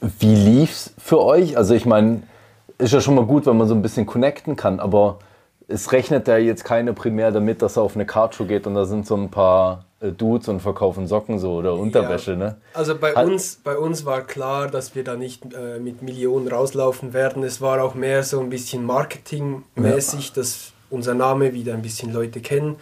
wie 0.00 0.34
lief's 0.34 0.92
für 0.98 1.20
euch? 1.22 1.56
Also, 1.56 1.74
ich 1.74 1.86
meine, 1.86 2.22
ist 2.78 2.92
ja 2.92 3.00
schon 3.00 3.14
mal 3.14 3.24
gut, 3.26 3.46
wenn 3.46 3.56
man 3.56 3.66
so 3.68 3.74
ein 3.74 3.82
bisschen 3.82 4.06
connecten 4.06 4.56
kann, 4.56 4.78
aber 4.80 5.18
es 5.66 5.92
rechnet 5.92 6.28
ja 6.28 6.38
jetzt 6.38 6.64
keiner 6.64 6.92
primär 6.92 7.30
damit, 7.32 7.60
dass 7.62 7.76
er 7.76 7.82
auf 7.82 7.94
eine 7.94 8.06
Cardshow 8.06 8.44
geht 8.44 8.66
und 8.66 8.74
da 8.74 8.84
sind 8.86 9.06
so 9.06 9.16
ein 9.16 9.30
paar 9.30 9.84
äh, 10.00 10.12
Dudes 10.12 10.48
und 10.48 10.60
verkaufen 10.60 11.06
Socken 11.06 11.38
so 11.38 11.54
oder 11.56 11.74
Unterwäsche, 11.74 12.30
Ja. 12.32 12.36
ne? 12.38 12.56
Also 12.72 12.96
bei 12.96 13.14
Hat- 13.14 13.26
uns, 13.26 13.56
bei 13.62 13.76
uns 13.76 14.04
war 14.06 14.22
klar, 14.22 14.68
dass 14.68 14.94
wir 14.94 15.04
da 15.04 15.16
nicht 15.16 15.42
äh, 15.52 15.78
mit 15.78 16.00
Millionen 16.02 16.48
rauslaufen 16.48 17.12
werden. 17.12 17.42
Es 17.42 17.60
war 17.60 17.82
auch 17.82 17.94
mehr 17.94 18.22
so 18.22 18.40
ein 18.40 18.48
bisschen 18.48 18.86
marketingmäßig, 18.86 20.32
dass 20.32 20.72
unser 20.90 21.14
Name 21.14 21.52
wieder 21.52 21.74
ein 21.74 21.82
bisschen 21.82 22.12
Leute 22.12 22.40
kennen. 22.40 22.76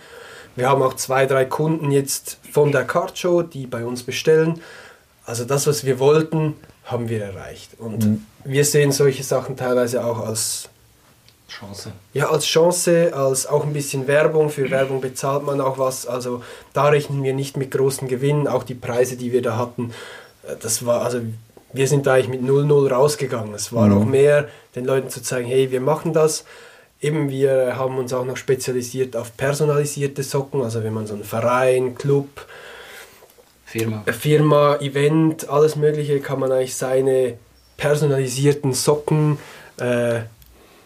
Wir 0.55 0.69
haben 0.71 0.83
auch 0.83 0.95
zwei, 0.95 1.27
drei 1.27 1.45
Kunden 1.45 1.91
jetzt 1.91 2.39
von 2.53 2.73
der 2.73 2.85
Card 2.85 3.19
Show, 3.19 3.43
die 3.43 3.67
bei 3.67 3.85
uns 3.85 4.03
bestellen. 4.05 4.61
Also 5.25 5.45
das, 5.45 5.67
was 5.67 5.85
wir 5.85 5.99
wollten, 5.99 6.55
haben 6.87 7.09
wir 7.09 7.23
erreicht. 7.23 7.73
Und 7.79 8.25
wir 8.45 8.65
sehen 8.65 8.93
solche 8.93 9.23
Sachen 9.23 9.57
teilweise 9.57 10.05
auch 10.05 10.21
als 10.21 10.69
Chance. 11.49 11.93
ja, 12.13 12.29
als 12.29 12.45
Chance, 12.47 13.13
als 13.15 13.47
auch 13.47 13.65
ein 13.65 13.73
bisschen 13.73 14.07
Werbung. 14.07 14.51
Für 14.51 14.71
Werbung 14.71 15.01
bezahlt 15.01 15.45
man 15.45 15.61
auch 15.61 15.79
was. 15.79 16.07
Also 16.07 16.43
da 16.73 16.89
rechnen 16.89 17.23
wir 17.23 17.35
nicht 17.35 17.57
mit 17.57 17.71
großen 17.73 18.09
Gewinnen. 18.09 18.47
Auch 18.49 18.63
die 18.63 18.75
Preise, 18.75 19.17
die 19.17 19.33
wir 19.33 19.43
da 19.43 19.57
hatten, 19.57 19.93
äh, 20.45 20.55
das 20.61 20.87
war, 20.87 21.03
also 21.03 21.21
wir 21.73 21.89
sind 21.89 22.07
da 22.07 22.15
eigentlich 22.15 22.41
mit 22.41 22.43
0-0 22.43 22.91
rausgegangen. 22.91 23.55
Es 23.55 23.73
war 23.73 23.93
auch 23.93 24.05
mehr, 24.05 24.49
den 24.75 24.85
Leuten 24.85 25.11
zu 25.11 25.23
zeigen, 25.23 25.49
hey, 25.49 25.71
wir 25.71 25.81
machen 25.81 26.13
das. 26.13 26.45
Eben, 27.01 27.29
wir 27.29 27.77
haben 27.77 27.99
uns 27.99 28.13
auch 28.13 28.25
noch 28.25 28.37
spezialisiert 28.37 29.17
auf 29.17 29.37
personalisierte 29.37 30.23
Socken. 30.23 30.63
Also 30.63 30.83
wenn 30.83 30.95
man 30.95 31.07
so 31.07 31.15
einen 31.15 31.25
Verein, 31.25 31.95
Club, 31.95 32.47
Firma. 33.67 34.03
Firma, 34.19 34.77
Event, 34.77 35.49
alles 35.51 35.77
Mögliche, 35.77 36.21
kann 36.21 36.39
man 36.41 36.53
eigentlich 36.53 36.77
seine 36.77 37.35
personalisierten 37.77 38.73
Socken 38.73 39.39
äh, 39.79 40.21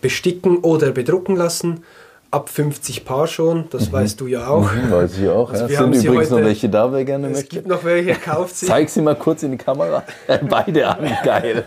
besticken 0.01 0.59
oder 0.59 0.91
bedrucken 0.93 1.37
lassen. 1.37 1.85
Ab 2.33 2.49
50 2.49 3.05
Paar 3.05 3.27
schon, 3.27 3.65
das 3.71 3.93
weißt 3.93 4.21
du 4.21 4.29
ja 4.29 4.47
auch. 4.47 4.73
Mhm, 4.73 4.91
weiß 4.91 5.19
ich 5.19 5.29
auch. 5.29 5.51
Also 5.51 5.65
ja. 5.67 5.81
wir 5.91 5.95
Sind 6.01 6.05
übrigens 6.11 6.31
noch 6.31 6.37
heute- 6.39 6.47
welche 6.47 6.69
da, 6.69 6.93
wer 6.93 7.05
gerne 7.05 7.27
Es 7.29 7.33
möchte. 7.35 7.57
gibt 7.57 7.67
noch 7.69 7.85
welche, 7.85 8.15
kauft 8.15 8.57
sie. 8.57 8.67
Zeig 8.69 8.89
sie 8.89 9.03
mal 9.03 9.17
kurz 9.17 9.43
in 9.43 9.51
die 9.53 9.57
Kamera. 9.59 10.05
Beide 10.49 10.87
an, 10.89 11.11
geil. 11.25 11.65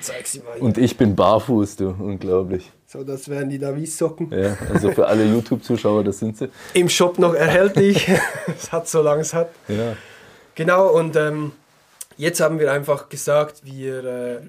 Zeig 0.00 0.26
sie 0.26 0.40
mal. 0.40 0.58
Und 0.60 0.78
ich 0.78 0.96
bin 0.96 1.16
barfuß, 1.16 1.76
du. 1.76 1.88
Unglaublich. 1.98 2.70
So, 2.92 3.04
das 3.04 3.26
wären 3.30 3.48
die 3.48 3.58
Davis-Socken. 3.58 4.30
Ja, 4.30 4.54
also 4.70 4.90
für 4.90 5.06
alle 5.06 5.24
YouTube-Zuschauer, 5.24 6.04
das 6.04 6.18
sind 6.18 6.36
sie. 6.36 6.50
Im 6.74 6.90
Shop 6.90 7.18
noch 7.18 7.32
erhältlich. 7.32 8.06
es 8.54 8.70
hat 8.70 8.86
so 8.86 9.00
lange 9.00 9.22
es 9.22 9.32
hat. 9.32 9.48
Ja. 9.66 9.96
Genau, 10.54 10.88
und 10.90 11.16
ähm, 11.16 11.52
jetzt 12.18 12.42
haben 12.42 12.58
wir 12.58 12.70
einfach 12.70 13.08
gesagt, 13.08 13.62
wir 13.64 14.04
äh, 14.04 14.40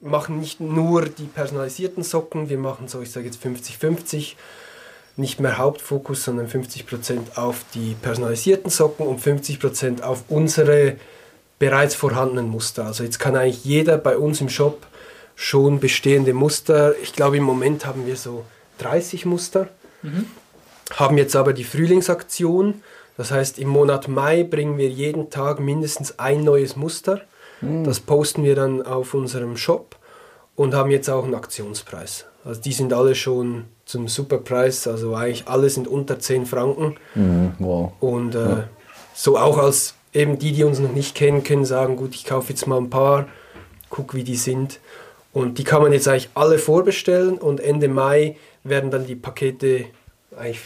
machen 0.00 0.38
nicht 0.38 0.60
nur 0.60 1.06
die 1.06 1.24
personalisierten 1.24 2.04
Socken, 2.04 2.48
wir 2.48 2.58
machen 2.58 2.86
so, 2.86 3.02
ich 3.02 3.10
sage 3.10 3.26
jetzt 3.26 3.44
50-50, 3.44 4.34
nicht 5.16 5.40
mehr 5.40 5.58
Hauptfokus, 5.58 6.22
sondern 6.22 6.46
50% 6.46 7.36
auf 7.36 7.64
die 7.74 7.96
personalisierten 8.00 8.70
Socken 8.70 9.08
und 9.08 9.20
50% 9.20 10.02
auf 10.02 10.22
unsere 10.28 10.98
bereits 11.58 11.96
vorhandenen 11.96 12.48
Muster. 12.48 12.86
Also 12.86 13.02
jetzt 13.02 13.18
kann 13.18 13.34
eigentlich 13.34 13.64
jeder 13.64 13.98
bei 13.98 14.16
uns 14.16 14.40
im 14.40 14.50
Shop 14.50 14.86
schon 15.40 15.78
bestehende 15.78 16.34
Muster, 16.34 16.98
ich 17.00 17.12
glaube 17.12 17.36
im 17.36 17.44
Moment 17.44 17.86
haben 17.86 18.06
wir 18.06 18.16
so 18.16 18.44
30 18.78 19.24
Muster, 19.24 19.68
haben 20.94 21.16
jetzt 21.16 21.36
aber 21.36 21.52
die 21.52 21.62
Frühlingsaktion. 21.62 22.82
Das 23.16 23.30
heißt, 23.30 23.60
im 23.60 23.68
Monat 23.68 24.08
Mai 24.08 24.42
bringen 24.42 24.78
wir 24.78 24.88
jeden 24.88 25.30
Tag 25.30 25.60
mindestens 25.60 26.18
ein 26.18 26.42
neues 26.42 26.74
Muster. 26.74 27.22
Das 27.84 28.00
posten 28.00 28.42
wir 28.42 28.56
dann 28.56 28.82
auf 28.82 29.14
unserem 29.14 29.56
Shop 29.56 29.96
und 30.56 30.74
haben 30.74 30.90
jetzt 30.90 31.08
auch 31.08 31.24
einen 31.24 31.36
Aktionspreis. 31.36 32.26
Also 32.44 32.60
die 32.60 32.72
sind 32.72 32.92
alle 32.92 33.14
schon 33.14 33.66
zum 33.84 34.08
Superpreis, 34.08 34.88
also 34.88 35.14
eigentlich 35.14 35.46
alle 35.46 35.70
sind 35.70 35.86
unter 35.86 36.18
10 36.18 36.46
Franken. 36.46 36.96
Mhm, 37.14 37.52
wow. 37.60 37.92
Und 38.00 38.34
äh, 38.34 38.64
so 39.14 39.38
auch 39.38 39.58
als 39.58 39.94
eben 40.12 40.38
die, 40.38 40.52
die 40.52 40.64
uns 40.64 40.80
noch 40.80 40.92
nicht 40.92 41.14
kennen, 41.14 41.44
können 41.44 41.64
sagen, 41.64 41.96
gut, 41.96 42.14
ich 42.14 42.24
kaufe 42.24 42.50
jetzt 42.50 42.66
mal 42.66 42.78
ein 42.78 42.90
paar, 42.90 43.28
guck, 43.88 44.14
wie 44.14 44.24
die 44.24 44.36
sind. 44.36 44.80
Und 45.32 45.58
die 45.58 45.64
kann 45.64 45.82
man 45.82 45.92
jetzt 45.92 46.08
eigentlich 46.08 46.30
alle 46.34 46.58
vorbestellen 46.58 47.38
und 47.38 47.60
Ende 47.60 47.88
Mai 47.88 48.36
werden 48.64 48.90
dann 48.90 49.06
die 49.06 49.14
Pakete 49.14 49.84
eigentlich 50.36 50.60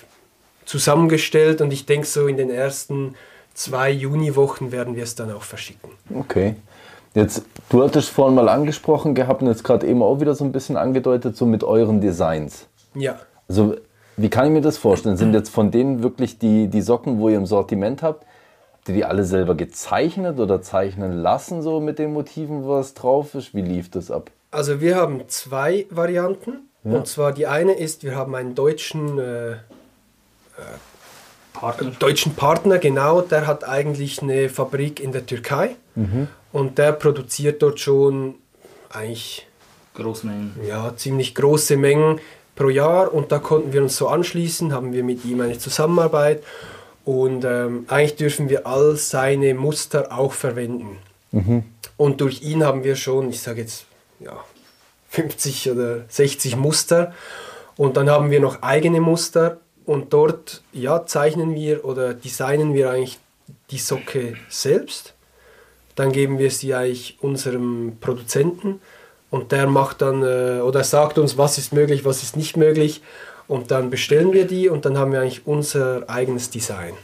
zusammengestellt 0.65 1.61
und 1.61 1.73
ich 1.73 1.87
denke 1.87 2.07
so 2.07 2.27
in 2.27 2.37
den 2.37 2.51
ersten 2.51 3.15
zwei 3.55 3.91
Juniwochen 3.91 4.73
werden 4.73 4.97
wir 4.97 5.03
es 5.03 5.15
dann 5.15 5.33
auch 5.33 5.43
verschicken. 5.43 5.91
Okay. 6.15 6.55
Jetzt, 7.15 7.43
du 7.69 7.83
hattest 7.83 8.09
vorhin 8.09 8.35
mal 8.35 8.49
angesprochen 8.49 9.15
gehabt 9.15 9.43
und 9.43 9.49
jetzt 9.49 9.65
gerade 9.65 9.87
eben 9.87 10.03
auch 10.03 10.21
wieder 10.21 10.35
so 10.35 10.45
ein 10.45 10.53
bisschen 10.53 10.77
angedeutet, 10.79 11.37
so 11.37 11.45
mit 11.45 11.63
euren 11.63 12.01
Designs. 12.01 12.67
Ja, 12.95 13.19
Also, 13.49 13.77
wie 14.17 14.31
kann 14.31 14.47
ich 14.47 14.53
mir 14.53 14.61
das 14.63 14.79
vorstellen? 14.79 15.17
Sind 15.17 15.35
jetzt 15.35 15.51
von 15.51 15.71
denen 15.71 16.03
wirklich 16.03 16.39
die, 16.39 16.69
die 16.69 16.81
Socken, 16.81 17.19
wo 17.19 17.29
ihr 17.29 17.37
im 17.37 17.47
Sortiment 17.47 18.03
habt, 18.03 18.25
habt 18.73 18.89
ihr 18.89 18.95
die 18.95 19.05
alle 19.05 19.25
selber 19.25 19.55
gezeichnet 19.55 20.39
oder 20.39 20.63
zeichnen 20.63 21.13
lassen, 21.13 21.63
so 21.63 21.81
mit 21.81 21.99
den 21.99 22.13
Motiven, 22.13 22.67
was 22.67 22.95
drauf 22.95 23.35
ist? 23.35 23.55
Wie 23.55 23.63
lief 23.63 23.91
das 23.91 24.11
ab? 24.11 24.31
Also 24.53 24.81
wir 24.81 24.97
haben 24.97 25.29
zwei 25.29 25.87
Varianten. 25.91 26.69
Und 26.85 27.07
zwar 27.07 27.33
die 27.33 27.47
eine 27.47 27.75
ist, 27.75 28.03
wir 28.03 28.17
haben 28.17 28.35
einen 28.35 28.57
deutschen 28.57 29.19
äh, 29.19 29.55
Partner. 31.53 31.93
deutschen 31.99 32.35
Partner, 32.35 32.79
genau, 32.79 33.21
der 33.21 33.47
hat 33.47 33.69
eigentlich 33.69 34.21
eine 34.21 34.49
Fabrik 34.49 34.99
in 34.99 35.13
der 35.13 35.25
Türkei 35.25 35.77
und 36.53 36.79
der 36.79 36.93
produziert 36.93 37.63
dort 37.63 37.79
schon 37.79 38.35
eigentlich 38.91 39.47
Großmengen. 39.95 40.55
ja, 40.67 40.93
ziemlich 40.97 41.35
große 41.35 41.77
Mengen 41.77 42.19
pro 42.57 42.69
Jahr 42.69 43.15
und 43.15 43.31
da 43.31 43.39
konnten 43.39 43.73
wir 43.73 43.83
uns 43.83 43.97
so 43.97 44.09
anschließen, 44.09 44.73
haben 44.73 44.93
wir 44.93 45.05
mit 45.05 45.25
ihm 45.25 45.41
eine 45.41 45.59
Zusammenarbeit 45.59 46.43
und 47.05 47.45
ähm, 47.45 47.85
eigentlich 47.89 48.17
dürfen 48.17 48.49
wir 48.49 48.67
all 48.67 48.97
seine 48.97 49.55
Muster 49.55 50.11
auch 50.11 50.33
verwenden. 50.33 50.99
Und 51.97 52.21
durch 52.21 52.43
ihn 52.43 52.65
haben 52.65 52.83
wir 52.85 52.97
schon, 52.97 53.31
ich 53.31 53.41
sage 53.41 53.61
jetzt, 53.61 53.87
ja, 54.25 54.45
50 55.11 55.71
oder 55.71 56.05
60 56.09 56.57
Muster. 56.57 57.13
Und 57.77 57.97
dann 57.97 58.11
haben 58.11 58.31
wir 58.31 58.41
noch 58.41 58.63
eigene 58.63 59.01
Muster. 59.01 59.59
Und 59.85 60.13
dort 60.13 60.63
ja, 60.73 61.07
zeichnen 61.07 61.55
wir 61.55 61.85
oder 61.85 62.15
designen 62.15 62.75
wir 62.75 62.91
eigentlich 62.91 63.19
die 63.71 63.79
Socke 63.79 64.35
selbst. 64.49 65.15
Dann 65.97 66.13
geben 66.13 66.39
wir 66.39 66.51
sie 66.51 66.75
eigentlich 66.75 67.19
unserem 67.21 67.97
Produzenten. 68.01 68.81
Und 69.31 69.51
der 69.51 69.67
macht 69.67 70.03
dann 70.03 70.23
äh, 70.23 70.61
oder 70.61 70.85
sagt 70.85 71.19
uns, 71.19 71.39
was 71.39 71.59
ist 71.59 71.73
möglich, 71.73 72.05
was 72.05 72.23
ist 72.23 72.37
nicht 72.37 72.57
möglich. 72.57 73.03
Und 73.49 73.71
dann 73.71 73.91
bestellen 73.91 74.33
wir 74.33 74.47
die 74.47 74.69
und 74.69 74.85
dann 74.85 74.97
haben 74.97 75.13
wir 75.13 75.21
eigentlich 75.21 75.47
unser 75.47 76.09
eigenes 76.09 76.51
Design. 76.51 76.95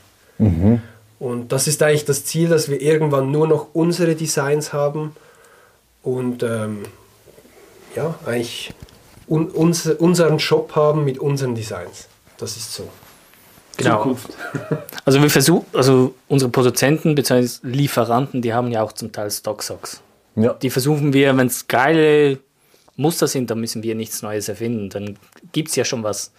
Und 1.19 1.53
das 1.53 1.67
ist 1.67 1.83
eigentlich 1.83 2.05
das 2.05 2.25
Ziel, 2.25 2.49
dass 2.49 2.69
wir 2.69 2.81
irgendwann 2.81 3.31
nur 3.31 3.49
noch 3.49 3.69
unsere 3.73 4.15
Designs 4.15 4.73
haben. 4.73 5.17
Und 6.03 6.43
ähm, 6.43 6.83
ja, 7.99 8.15
eigentlich 8.27 8.73
un 9.27 9.49
uns, 9.49 9.87
unseren 9.87 10.39
Shop 10.39 10.75
haben 10.75 11.05
mit 11.05 11.19
unseren 11.19 11.55
Designs. 11.55 12.09
Das 12.39 12.57
ist 12.57 12.73
so. 12.73 12.89
Genau. 13.77 13.99
Zukunft. 13.99 14.29
Also 15.05 15.23
wir 15.23 15.31
versuchen, 15.31 15.65
also 15.73 16.15
unsere 16.29 16.51
Produzenten 16.51 17.15
bzw. 17.15 17.49
Lieferanten, 17.63 18.43
die 18.43 18.53
haben 18.53 18.71
ja 18.71 18.83
auch 18.83 18.93
zum 18.93 19.11
Teil 19.11 19.31
Stock-Socks. 19.31 20.03
Ja. 20.37 20.53
Die 20.53 20.69
versuchen 20.69 21.15
wir, 21.15 21.35
wenn 21.35 21.47
es 21.47 21.67
geile 21.67 22.41
Muster 22.97 23.27
sind, 23.27 23.49
dann 23.51 23.59
müssen 23.59 23.83
wir 23.83 23.95
nichts 23.95 24.21
Neues 24.21 24.51
erfinden. 24.51 24.91
Dann 24.91 25.19
gibt 25.53 25.71
es 25.71 25.77
ja 25.77 25.87
schon 25.87 26.03
was. 26.03 26.33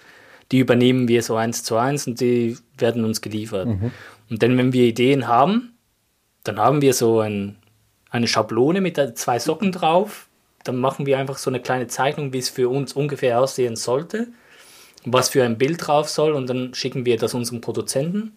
Die 0.51 0.59
übernehmen 0.59 1.07
wir 1.07 1.23
so 1.23 1.35
eins 1.35 1.63
zu 1.63 1.77
eins 1.77 2.05
und 2.05 2.19
die 2.21 2.57
werden 2.77 3.03
uns 3.05 3.21
geliefert. 3.21 3.67
Und 4.29 4.43
dann, 4.43 4.55
wenn 4.55 4.71
wir 4.71 4.83
Ideen 4.83 5.27
haben, 5.27 5.73
dann 6.43 6.59
haben 6.59 6.83
wir 6.83 6.93
so 6.93 7.21
ein, 7.21 7.55
eine 8.11 8.27
Schablone 8.27 8.81
mit 8.81 8.99
zwei 9.17 9.39
Socken 9.39 9.71
drauf. 9.71 10.28
Dann 10.63 10.77
machen 10.77 11.05
wir 11.05 11.17
einfach 11.17 11.37
so 11.37 11.49
eine 11.49 11.61
kleine 11.61 11.87
Zeichnung, 11.87 12.33
wie 12.33 12.39
es 12.39 12.49
für 12.49 12.69
uns 12.69 12.93
ungefähr 12.93 13.39
aussehen 13.39 13.75
sollte, 13.75 14.27
was 15.05 15.29
für 15.29 15.43
ein 15.43 15.57
Bild 15.57 15.87
drauf 15.87 16.09
soll 16.09 16.33
und 16.33 16.47
dann 16.47 16.73
schicken 16.73 17.05
wir 17.05 17.17
das 17.17 17.33
unserem 17.33 17.61
Produzenten 17.61 18.33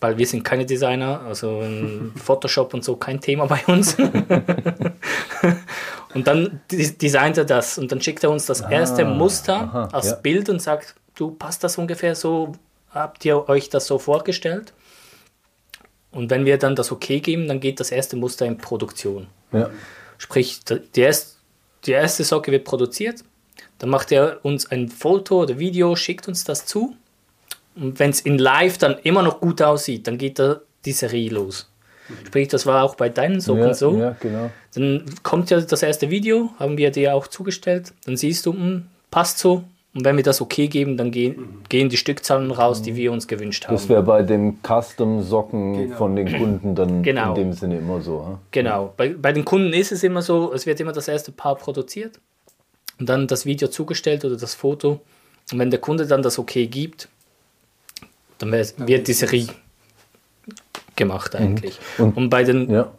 weil 0.00 0.18
wir 0.18 0.26
sind 0.26 0.44
keine 0.44 0.66
Designer, 0.66 1.22
also 1.22 1.62
in 1.62 2.12
Photoshop 2.16 2.74
und 2.74 2.84
so 2.84 2.96
kein 2.96 3.22
Thema 3.22 3.46
bei 3.46 3.64
uns. 3.66 3.94
und 6.14 6.26
dann 6.26 6.60
des- 6.70 6.98
designt 6.98 7.38
er 7.38 7.46
das 7.46 7.78
und 7.78 7.90
dann 7.90 8.02
schickt 8.02 8.22
er 8.22 8.30
uns 8.30 8.44
das 8.44 8.60
erste 8.60 9.06
Muster 9.06 9.54
aha, 9.54 9.88
als 9.92 10.10
ja. 10.10 10.16
Bild 10.16 10.50
und 10.50 10.60
sagt, 10.60 10.94
du 11.14 11.30
passt 11.30 11.64
das 11.64 11.78
ungefähr 11.78 12.14
so, 12.14 12.52
habt 12.90 13.24
ihr 13.24 13.48
euch 13.48 13.70
das 13.70 13.86
so 13.86 13.98
vorgestellt? 13.98 14.74
Und 16.10 16.28
wenn 16.30 16.44
wir 16.44 16.58
dann 16.58 16.76
das 16.76 16.92
okay 16.92 17.20
geben, 17.20 17.48
dann 17.48 17.60
geht 17.60 17.80
das 17.80 17.90
erste 17.90 18.16
Muster 18.16 18.44
in 18.46 18.58
Produktion. 18.58 19.26
Ja. 19.52 19.70
Sprich, 20.18 20.60
die 20.64 21.00
erste, 21.00 21.33
die 21.86 21.92
erste 21.92 22.24
Socke 22.24 22.50
wird 22.52 22.64
produziert, 22.64 23.24
dann 23.78 23.90
macht 23.90 24.12
er 24.12 24.44
uns 24.44 24.70
ein 24.70 24.88
Foto 24.88 25.42
oder 25.42 25.58
Video, 25.58 25.96
schickt 25.96 26.28
uns 26.28 26.44
das 26.44 26.66
zu. 26.66 26.96
Und 27.76 27.98
wenn 27.98 28.10
es 28.10 28.20
in 28.20 28.38
Live 28.38 28.78
dann 28.78 28.98
immer 29.02 29.22
noch 29.22 29.40
gut 29.40 29.60
aussieht, 29.60 30.06
dann 30.06 30.18
geht 30.18 30.38
da 30.38 30.60
die 30.84 30.92
Serie 30.92 31.30
los. 31.30 31.68
Sprich, 32.26 32.48
das 32.48 32.66
war 32.66 32.84
auch 32.84 32.94
bei 32.96 33.08
deinen 33.08 33.40
Socken 33.40 33.68
Ja, 33.68 33.74
so. 33.74 33.96
ja, 33.96 34.16
genau. 34.20 34.50
Dann 34.74 35.04
kommt 35.22 35.50
ja 35.50 35.60
das 35.60 35.82
erste 35.82 36.10
Video, 36.10 36.50
haben 36.58 36.76
wir 36.76 36.90
dir 36.90 37.14
auch 37.14 37.26
zugestellt. 37.26 37.92
Dann 38.04 38.16
siehst 38.16 38.44
du, 38.46 38.52
hm, 38.52 38.86
passt 39.10 39.38
so. 39.38 39.64
Und 39.94 40.04
wenn 40.04 40.16
wir 40.16 40.24
das 40.24 40.40
okay 40.40 40.66
geben, 40.66 40.96
dann 40.96 41.12
gehen, 41.12 41.62
gehen 41.68 41.88
die 41.88 41.96
Stückzahlen 41.96 42.50
raus, 42.50 42.82
die 42.82 42.96
wir 42.96 43.12
uns 43.12 43.28
gewünscht 43.28 43.66
haben. 43.66 43.74
Das 43.74 43.88
wäre 43.88 44.02
bei 44.02 44.22
den 44.22 44.58
Custom-Socken 44.62 45.74
Genau. 45.74 45.96
von 45.96 46.16
den 46.16 46.36
Kunden 46.36 46.74
dann 46.74 47.02
Genau. 47.04 47.28
in 47.28 47.34
dem 47.36 47.52
Sinne 47.52 47.78
immer 47.78 48.00
so. 48.00 48.26
ha? 48.26 48.40
Genau. 48.50 48.92
Bei, 48.96 49.10
bei 49.10 49.32
den 49.32 49.44
Kunden 49.44 49.72
ist 49.72 49.92
es 49.92 50.02
immer 50.02 50.20
so, 50.20 50.52
es 50.52 50.66
wird 50.66 50.80
immer 50.80 50.90
das 50.92 51.06
erste 51.06 51.30
Paar 51.30 51.54
produziert 51.54 52.18
und 52.98 53.08
dann 53.08 53.28
das 53.28 53.46
Video 53.46 53.68
zugestellt 53.68 54.24
oder 54.24 54.36
das 54.36 54.54
Foto. 54.54 55.00
Und 55.52 55.58
wenn 55.60 55.70
der 55.70 55.80
Kunde 55.80 56.06
dann 56.06 56.22
das 56.22 56.38
okay 56.40 56.66
gibt, 56.66 57.08
dann 58.38 58.50
wird, 58.50 58.74
wird 58.78 59.06
die 59.06 59.12
Serie 59.12 59.46
gemacht 60.96 61.36
eigentlich. 61.36 61.78
Und- 61.98 62.16
Und, 62.16 62.30
bei 62.30 62.42
den 62.42 62.68
Ja. 62.68 62.92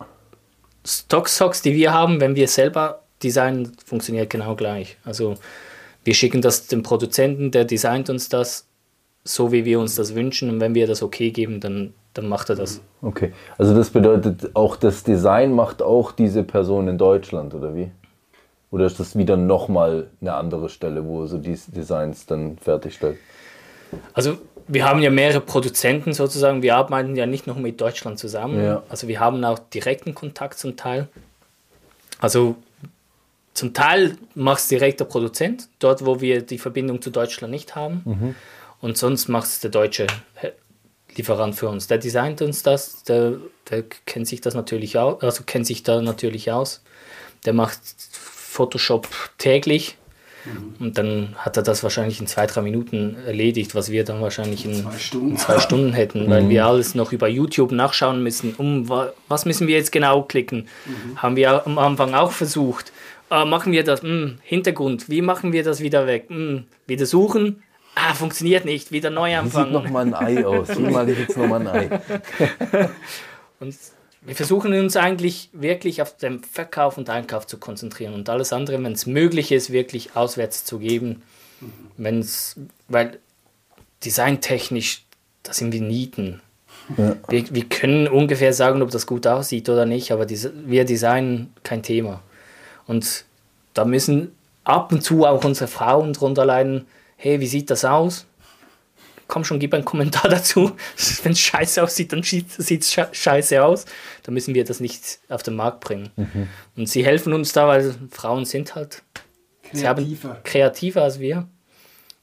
Stock-Socks, 0.85 1.61
die 1.61 1.73
wir 1.75 1.93
haben, 1.93 2.19
wenn 2.21 2.35
wir 2.35 2.47
selber 2.47 3.01
designen, 3.21 3.71
funktioniert 3.85 4.29
genau 4.29 4.55
gleich. 4.55 4.97
Also 5.03 5.35
wir 6.05 6.13
schicken 6.13 6.41
das 6.41 6.67
dem 6.67 6.83
Produzenten, 6.83 7.51
der 7.51 7.65
designt 7.65 8.09
uns 8.09 8.29
das 8.29 8.67
so, 9.23 9.51
wie 9.51 9.65
wir 9.65 9.79
uns 9.79 9.95
das 9.95 10.15
wünschen. 10.15 10.49
Und 10.49 10.59
wenn 10.61 10.75
wir 10.75 10.87
das 10.87 11.01
okay 11.01 11.31
geben, 11.31 11.59
dann, 11.59 11.93
dann 12.13 12.29
macht 12.29 12.49
er 12.49 12.55
das. 12.55 12.79
Okay. 13.01 13.33
Also 13.57 13.75
das 13.75 13.89
bedeutet 13.89 14.51
auch, 14.55 14.77
das 14.77 15.03
Design 15.03 15.51
macht 15.51 15.81
auch 15.81 16.11
diese 16.11 16.43
Person 16.43 16.87
in 16.87 16.97
Deutschland, 16.97 17.53
oder 17.53 17.75
wie? 17.75 17.89
Oder 18.69 18.85
ist 18.85 18.99
das 18.99 19.17
wieder 19.17 19.35
nochmal 19.35 20.07
eine 20.21 20.35
andere 20.35 20.69
Stelle, 20.69 21.05
wo 21.05 21.25
so 21.25 21.37
die 21.37 21.57
Designs 21.67 22.25
dann 22.27 22.57
fertigstellt? 22.57 23.17
Also 24.13 24.37
wir 24.67 24.85
haben 24.85 25.01
ja 25.01 25.09
mehrere 25.09 25.41
Produzenten 25.41 26.13
sozusagen. 26.13 26.61
Wir 26.61 26.75
arbeiten 26.75 27.15
ja 27.15 27.25
nicht 27.25 27.47
noch 27.47 27.57
mit 27.57 27.81
Deutschland 27.81 28.19
zusammen. 28.19 28.63
Ja. 28.63 28.83
Also 28.89 29.07
wir 29.07 29.19
haben 29.19 29.43
auch 29.43 29.59
direkten 29.59 30.13
Kontakt 30.13 30.59
zum 30.59 30.75
Teil. 30.75 31.07
Also 32.19 32.55
zum 33.55 33.73
Teil 33.73 34.15
macht 34.35 34.59
es 34.59 34.67
direkt 34.67 34.99
der 34.99 35.05
Produzent, 35.05 35.67
dort 35.79 36.05
wo 36.05 36.21
wir 36.21 36.41
die 36.43 36.59
Verbindung 36.59 37.01
zu 37.01 37.09
Deutschland 37.09 37.49
nicht 37.51 37.75
haben. 37.75 38.35
Und 38.81 38.97
sonst 38.97 39.27
macht 39.29 39.47
es 39.47 39.59
der 39.61 39.71
deutsche 39.71 40.05
He- 40.35 40.51
Lieferant 41.17 41.55
für 41.55 41.69
uns. 41.69 41.87
Der 41.87 41.97
designt 41.97 42.41
uns 42.41 42.61
das, 42.61 43.03
der, 43.05 43.35
der 43.71 43.83
kennt 44.05 44.27
sich 44.27 44.41
das 44.41 44.53
natürlich 44.53 44.97
aus, 44.97 45.23
also 45.23 45.43
kennt 45.45 45.65
sich 45.65 45.81
da 45.81 46.01
natürlich 46.01 46.51
aus. 46.51 46.81
Der 47.45 47.53
macht 47.53 47.79
Photoshop 48.11 49.07
täglich. 49.37 49.97
Und 50.79 50.95
dann 50.99 51.33
hat 51.39 51.57
er 51.57 51.63
das 51.63 51.81
wahrscheinlich 51.81 52.19
in 52.19 52.27
zwei, 52.27 52.45
drei 52.45 52.61
Minuten 52.61 53.15
erledigt, 53.25 53.73
was 53.73 53.89
wir 53.89 54.03
dann 54.03 54.21
wahrscheinlich 54.21 54.63
in 54.65 54.83
Zwei 54.83 54.99
Stunden. 54.99 55.29
in 55.31 55.37
zwei 55.37 55.59
Stunden 55.59 55.93
hätten, 55.93 56.29
weil 56.29 56.49
wir 56.49 56.65
alles 56.67 56.93
noch 56.93 57.11
über 57.11 57.27
YouTube 57.27 57.71
nachschauen 57.71 58.21
müssen. 58.21 58.53
Um 58.53 58.87
wa- 58.87 59.11
was 59.27 59.45
müssen 59.45 59.67
wir 59.67 59.75
jetzt 59.75 59.91
genau 59.91 60.21
klicken? 60.21 60.67
Haben 61.15 61.35
wir 61.35 61.65
am 61.65 61.79
Anfang 61.79 62.13
auch 62.13 62.31
versucht. 62.31 62.91
Äh, 63.31 63.45
machen 63.45 63.71
wir 63.71 63.83
das? 63.83 64.01
Hm, 64.01 64.37
Hintergrund. 64.43 65.09
Wie 65.09 65.21
machen 65.21 65.51
wir 65.53 65.63
das 65.63 65.79
wieder 65.79 66.07
weg? 66.07 66.25
Hm, 66.29 66.65
wieder 66.87 67.05
suchen. 67.05 67.63
Ah, 67.95 68.13
funktioniert 68.13 68.65
nicht. 68.65 68.91
Wieder 68.91 69.09
neu 69.09 69.29
Wie 69.29 69.31
sieht 69.31 69.39
anfangen. 69.39 69.71
nochmal 69.71 70.05
ein 70.05 70.13
Ei 70.13 70.45
aus? 70.45 70.69
Wie 70.77 70.83
male 70.83 71.13
ich 71.13 71.19
jetzt 71.19 71.37
nochmal 71.37 71.61
ein 71.61 71.67
Ei? 71.67 71.99
Und 73.59 73.75
wir 74.25 74.35
versuchen 74.35 74.73
uns 74.73 74.97
eigentlich 74.97 75.49
wirklich 75.53 76.01
auf 76.01 76.17
den 76.17 76.43
Verkauf 76.43 76.97
und 76.97 77.09
Einkauf 77.09 77.45
zu 77.45 77.57
konzentrieren 77.57 78.15
und 78.15 78.27
alles 78.27 78.51
andere, 78.53 78.83
wenn 78.83 78.91
es 78.91 79.05
möglich 79.05 79.51
ist, 79.51 79.71
wirklich 79.71 80.15
auswärts 80.15 80.65
zu 80.65 80.79
geben. 80.79 81.21
Wenn 81.95 82.19
es, 82.19 82.59
weil 82.87 83.19
designtechnisch, 84.03 85.03
da 85.43 85.53
sind 85.53 85.71
wir 85.73 85.81
Nieten. 85.81 86.41
Ja. 86.97 87.15
Wir, 87.29 87.53
wir 87.53 87.65
können 87.65 88.07
ungefähr 88.07 88.51
sagen, 88.53 88.81
ob 88.81 88.89
das 88.89 89.05
gut 89.05 89.27
aussieht 89.27 89.69
oder 89.69 89.85
nicht, 89.85 90.11
aber 90.11 90.25
diese, 90.25 90.51
wir 90.67 90.85
designen 90.85 91.53
kein 91.63 91.83
Thema. 91.83 92.21
Und 92.87 93.25
da 93.73 93.85
müssen 93.85 94.31
ab 94.63 94.91
und 94.91 95.01
zu 95.01 95.25
auch 95.25 95.43
unsere 95.43 95.67
Frauen 95.67 96.13
drunter 96.13 96.45
leiden, 96.45 96.87
hey, 97.17 97.39
wie 97.39 97.47
sieht 97.47 97.69
das 97.69 97.85
aus? 97.85 98.25
Komm 99.27 99.43
schon, 99.43 99.59
gib 99.59 99.73
einen 99.73 99.85
Kommentar 99.85 100.29
dazu. 100.29 100.71
Wenn 101.23 101.31
es 101.31 101.39
scheiße 101.39 101.81
aussieht, 101.81 102.13
dann 102.13 102.21
sieht 102.23 102.81
es 102.81 102.93
scheiße 103.11 103.63
aus. 103.63 103.85
Dann 104.23 104.33
müssen 104.33 104.53
wir 104.53 104.63
das 104.63 104.79
nicht 104.79 105.19
auf 105.29 105.43
den 105.43 105.55
Markt 105.55 105.79
bringen. 105.79 106.09
Und 106.75 106.89
sie 106.89 107.05
helfen 107.05 107.33
uns 107.33 107.51
da, 107.53 107.67
weil 107.67 107.95
Frauen 108.11 108.45
sind 108.45 108.75
halt 108.75 109.01
sie 109.71 109.87
haben 109.87 110.03
Kreativer. 110.03 110.39
kreativer 110.43 111.03
als 111.03 111.19
wir. 111.19 111.47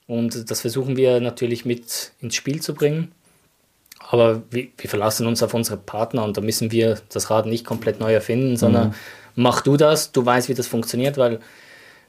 Und 0.06 0.50
das 0.50 0.60
versuchen 0.60 0.96
wir 0.96 1.20
natürlich 1.20 1.64
mit 1.64 2.12
ins 2.20 2.34
Spiel 2.34 2.60
zu 2.60 2.74
bringen. 2.74 3.12
Aber 3.98 4.42
wir, 4.50 4.68
wir 4.76 4.90
verlassen 4.90 5.26
uns 5.26 5.42
auf 5.42 5.54
unsere 5.54 5.76
Partner 5.76 6.24
und 6.24 6.36
da 6.36 6.40
müssen 6.40 6.70
wir 6.70 6.98
das 7.08 7.30
Rad 7.30 7.46
nicht 7.46 7.64
komplett 7.64 8.00
neu 8.00 8.12
erfinden, 8.12 8.56
sondern 8.56 8.94
mach 9.34 9.62
du 9.62 9.76
das, 9.76 10.12
du 10.12 10.24
weißt, 10.24 10.48
wie 10.48 10.54
das 10.54 10.66
funktioniert, 10.66 11.16
weil 11.18 11.40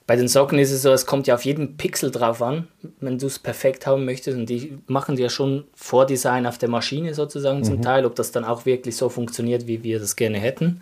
bei 0.05 0.17
den 0.17 0.27
Socken 0.27 0.59
ist 0.59 0.71
es 0.71 0.81
so, 0.81 0.91
es 0.91 1.05
kommt 1.05 1.27
ja 1.27 1.35
auf 1.35 1.45
jeden 1.45 1.77
Pixel 1.77 2.11
drauf 2.11 2.41
an, 2.41 2.67
wenn 2.99 3.17
du 3.17 3.27
es 3.27 3.39
perfekt 3.39 3.87
haben 3.87 4.03
möchtest. 4.03 4.37
Und 4.37 4.47
die 4.47 4.77
machen 4.87 5.17
ja 5.17 5.29
schon 5.29 5.63
Vordesign 5.75 6.45
auf 6.45 6.57
der 6.57 6.67
Maschine 6.67 7.13
sozusagen 7.13 7.63
zum 7.63 7.81
Teil, 7.81 8.05
ob 8.05 8.15
das 8.15 8.31
dann 8.31 8.43
auch 8.43 8.65
wirklich 8.65 8.97
so 8.97 9.07
funktioniert, 9.07 9.65
wie 9.65 9.81
wir 9.83 9.99
das 9.99 10.17
gerne 10.17 10.39
hätten. 10.39 10.81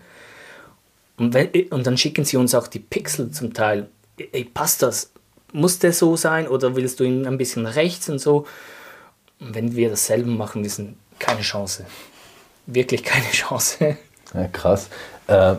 Und, 1.17 1.35
wenn, 1.35 1.49
und 1.69 1.85
dann 1.85 1.97
schicken 1.97 2.25
sie 2.25 2.37
uns 2.37 2.55
auch 2.55 2.67
die 2.67 2.79
Pixel 2.79 3.29
zum 3.29 3.53
Teil. 3.53 3.89
Ey, 4.17 4.43
passt 4.43 4.81
das? 4.81 5.11
Muss 5.53 5.77
der 5.77 5.93
so 5.93 6.15
sein 6.15 6.47
oder 6.47 6.75
willst 6.75 6.99
du 6.99 7.03
ihn 7.03 7.27
ein 7.27 7.37
bisschen 7.37 7.67
rechts 7.67 8.09
und 8.09 8.17
so? 8.17 8.47
Und 9.39 9.53
wenn 9.53 9.75
wir 9.75 9.89
dasselbe 9.89 10.31
machen 10.31 10.63
müssen, 10.63 10.97
keine 11.19 11.41
Chance. 11.41 11.85
Wirklich 12.65 13.03
keine 13.03 13.25
Chance. 13.31 13.97
Ja, 14.33 14.47
krass. 14.47 14.89
Ähm, 15.27 15.57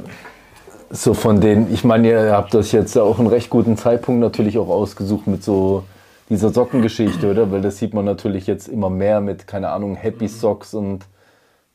so 0.93 1.15
von 1.15 1.41
den, 1.41 1.73
ich 1.73 1.85
meine, 1.85 2.09
ihr 2.09 2.33
habt 2.33 2.53
das 2.53 2.71
jetzt 2.71 2.97
auch 2.99 3.19
einen 3.19 3.29
recht 3.29 3.49
guten 3.49 3.79
Zeitpunkt 3.79 4.21
natürlich 4.21 4.59
auch 4.59 4.69
ausgesucht 4.69 5.27
mit 5.27 5.43
so 5.43 5.85
dieser 6.29 6.51
Sockengeschichte, 6.51 7.31
oder? 7.31 7.51
Weil 7.51 7.63
das 7.63 7.79
sieht 7.79 7.95
man 7.95 8.05
natürlich 8.05 8.47
jetzt 8.47 8.69
immer 8.69 8.91
mehr 8.91 9.23
mit, 9.23 9.47
keine 9.47 9.71
Ahnung, 9.71 9.97
Happy 9.97 10.29
Socks 10.29 10.75
und 10.75 11.07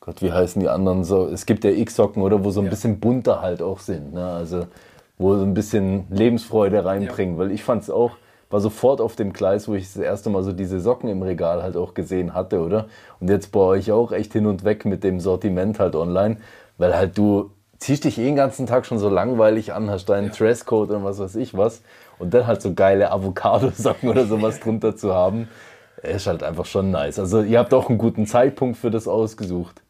Gott, 0.00 0.22
wie 0.22 0.32
heißen 0.32 0.60
die 0.60 0.68
anderen 0.68 1.02
so? 1.02 1.26
Es 1.26 1.46
gibt 1.46 1.64
ja 1.64 1.70
X-Socken, 1.70 2.22
oder? 2.22 2.44
Wo 2.44 2.50
so 2.50 2.60
ein 2.60 2.70
bisschen 2.70 3.00
bunter 3.00 3.42
halt 3.42 3.60
auch 3.60 3.80
sind, 3.80 4.14
ne? 4.14 4.24
Also, 4.24 4.66
wo 5.18 5.36
so 5.36 5.42
ein 5.42 5.52
bisschen 5.52 6.06
Lebensfreude 6.10 6.84
reinbringen. 6.84 7.38
Weil 7.38 7.50
ich 7.50 7.64
fand 7.64 7.82
es 7.82 7.90
auch, 7.90 8.12
war 8.50 8.60
sofort 8.60 9.00
auf 9.00 9.16
dem 9.16 9.32
Gleis, 9.32 9.66
wo 9.66 9.74
ich 9.74 9.92
das 9.92 9.96
erste 9.96 10.30
Mal 10.30 10.44
so 10.44 10.52
diese 10.52 10.78
Socken 10.80 11.10
im 11.10 11.22
Regal 11.22 11.62
halt 11.62 11.76
auch 11.76 11.92
gesehen 11.92 12.34
hatte, 12.34 12.60
oder? 12.60 12.86
Und 13.18 13.28
jetzt 13.28 13.50
bei 13.50 13.60
euch 13.60 13.90
auch 13.90 14.12
echt 14.12 14.32
hin 14.32 14.46
und 14.46 14.64
weg 14.64 14.84
mit 14.84 15.02
dem 15.02 15.18
Sortiment 15.18 15.80
halt 15.80 15.96
online, 15.96 16.36
weil 16.78 16.96
halt 16.96 17.18
du 17.18 17.50
ziehst 17.78 18.04
dich 18.04 18.18
eh 18.18 18.24
den 18.24 18.36
ganzen 18.36 18.66
Tag 18.66 18.86
schon 18.86 18.98
so 18.98 19.08
langweilig 19.08 19.72
an, 19.72 19.90
hast 19.90 20.06
deinen 20.08 20.30
Dresscode 20.30 20.90
und 20.90 21.04
was 21.04 21.18
weiß 21.18 21.36
ich 21.36 21.56
was 21.56 21.82
und 22.18 22.34
dann 22.34 22.46
halt 22.46 22.60
so 22.62 22.74
geile 22.74 23.10
Avocado-Socken 23.10 24.08
oder 24.10 24.26
sowas 24.26 24.60
drunter 24.60 24.96
zu 24.96 25.14
haben, 25.14 25.48
ist 26.02 26.26
halt 26.26 26.42
einfach 26.42 26.66
schon 26.66 26.90
nice. 26.90 27.18
Also 27.18 27.42
ihr 27.42 27.58
habt 27.58 27.72
auch 27.74 27.88
einen 27.88 27.98
guten 27.98 28.26
Zeitpunkt 28.26 28.76
für 28.78 28.90
das 28.90 29.06
ausgesucht. 29.08 29.82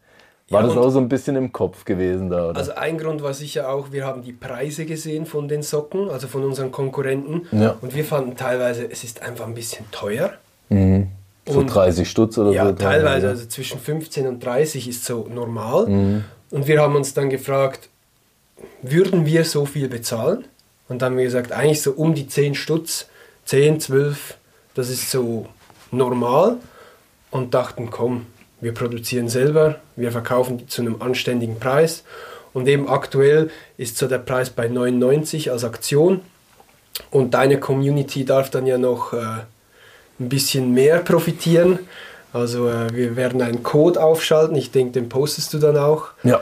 War 0.51 0.63
Ja, 0.63 0.67
das 0.67 0.77
auch 0.79 0.89
so 0.89 0.99
ein 0.99 1.09
bisschen 1.11 1.37
im 1.37 1.53
Kopf 1.53 1.85
gewesen 1.85 2.31
da? 2.31 2.49
Oder? 2.51 2.59
Also 2.59 2.73
ein 2.75 2.97
Grund 2.97 3.23
war 3.23 3.35
sicher 3.35 3.69
auch, 3.71 3.93
wir 3.93 4.07
haben 4.07 4.23
die 4.23 4.33
Preise 4.33 4.87
gesehen 4.87 5.27
von 5.27 5.47
den 5.49 5.63
Socken, 5.63 6.09
also 6.09 6.27
von 6.27 6.43
unseren 6.45 6.71
Konkurrenten. 6.73 7.47
Ja. 7.53 7.77
Und 7.83 7.95
wir 7.95 8.05
fanden 8.05 8.35
teilweise, 8.37 8.91
es 8.91 9.05
ist 9.05 9.21
einfach 9.23 9.47
ein 9.47 9.53
bisschen 9.55 9.85
teuer. 9.91 10.33
mhm. 10.71 11.09
So 11.47 11.61
und- 11.61 11.67
30 11.75 12.09
Stutz 12.11 12.37
oder 12.37 12.51
Ja, 12.53 12.67
so? 12.67 12.73
teilweise, 12.73 13.29
also 13.29 13.47
zwischen 13.47 13.79
15 13.81 14.27
und 14.27 14.45
30 14.45 14.87
ist 14.89 15.05
so 15.07 15.27
normal. 15.33 15.87
Mhm. 15.87 16.25
Und 16.51 16.67
wir 16.67 16.81
haben 16.81 16.97
uns 16.97 17.15
dann 17.15 17.31
gefragt, 17.31 17.89
würden 18.83 19.27
wir 19.27 19.45
so 19.45 19.67
viel 19.67 19.89
bezahlen? 19.89 20.45
Und 20.89 21.03
dann 21.03 21.13
haben 21.13 21.19
wir 21.19 21.25
gesagt, 21.25 21.53
eigentlich 21.53 21.83
so 21.83 21.93
um 21.93 22.15
die 22.15 22.29
10 22.29 22.55
Stutz, 22.55 23.09
10, 23.45 23.81
12, 23.81 24.37
das 24.75 24.89
ist 24.89 25.11
so 25.11 25.47
normal. 25.91 26.57
Und 27.31 27.53
dachten, 27.53 27.91
komm, 27.91 28.27
wir 28.61 28.73
produzieren 28.73 29.29
selber, 29.29 29.81
wir 29.97 30.13
verkaufen 30.13 30.69
zu 30.69 30.81
einem 30.81 31.03
anständigen 31.03 31.61
Preis. 31.61 32.05
Und 32.55 32.67
eben 32.67 32.89
aktuell 32.89 33.51
ist 33.77 33.99
so 33.99 34.09
der 34.09 34.19
Preis 34.19 34.51
bei 34.51 34.69
99 34.69 35.51
als 35.51 35.65
Aktion. 35.65 36.23
Und 37.11 37.35
deine 37.35 37.61
Community 37.61 38.25
darf 38.25 38.51
dann 38.51 38.67
ja 38.67 38.79
noch 38.79 39.13
äh, 39.13 39.19
ein 40.19 40.29
bisschen 40.29 40.73
mehr 40.73 40.99
profitieren. 40.99 41.81
Also 42.33 42.69
äh, 42.69 42.93
wir 42.93 43.17
werden 43.17 43.41
einen 43.43 43.63
Code 43.63 44.03
aufschalten, 44.03 44.57
ich 44.57 44.71
denke, 44.71 44.93
den 44.93 45.09
postest 45.09 45.55
du 45.55 45.59
dann 45.59 45.77
auch. 45.77 46.09
Ja. 46.25 46.41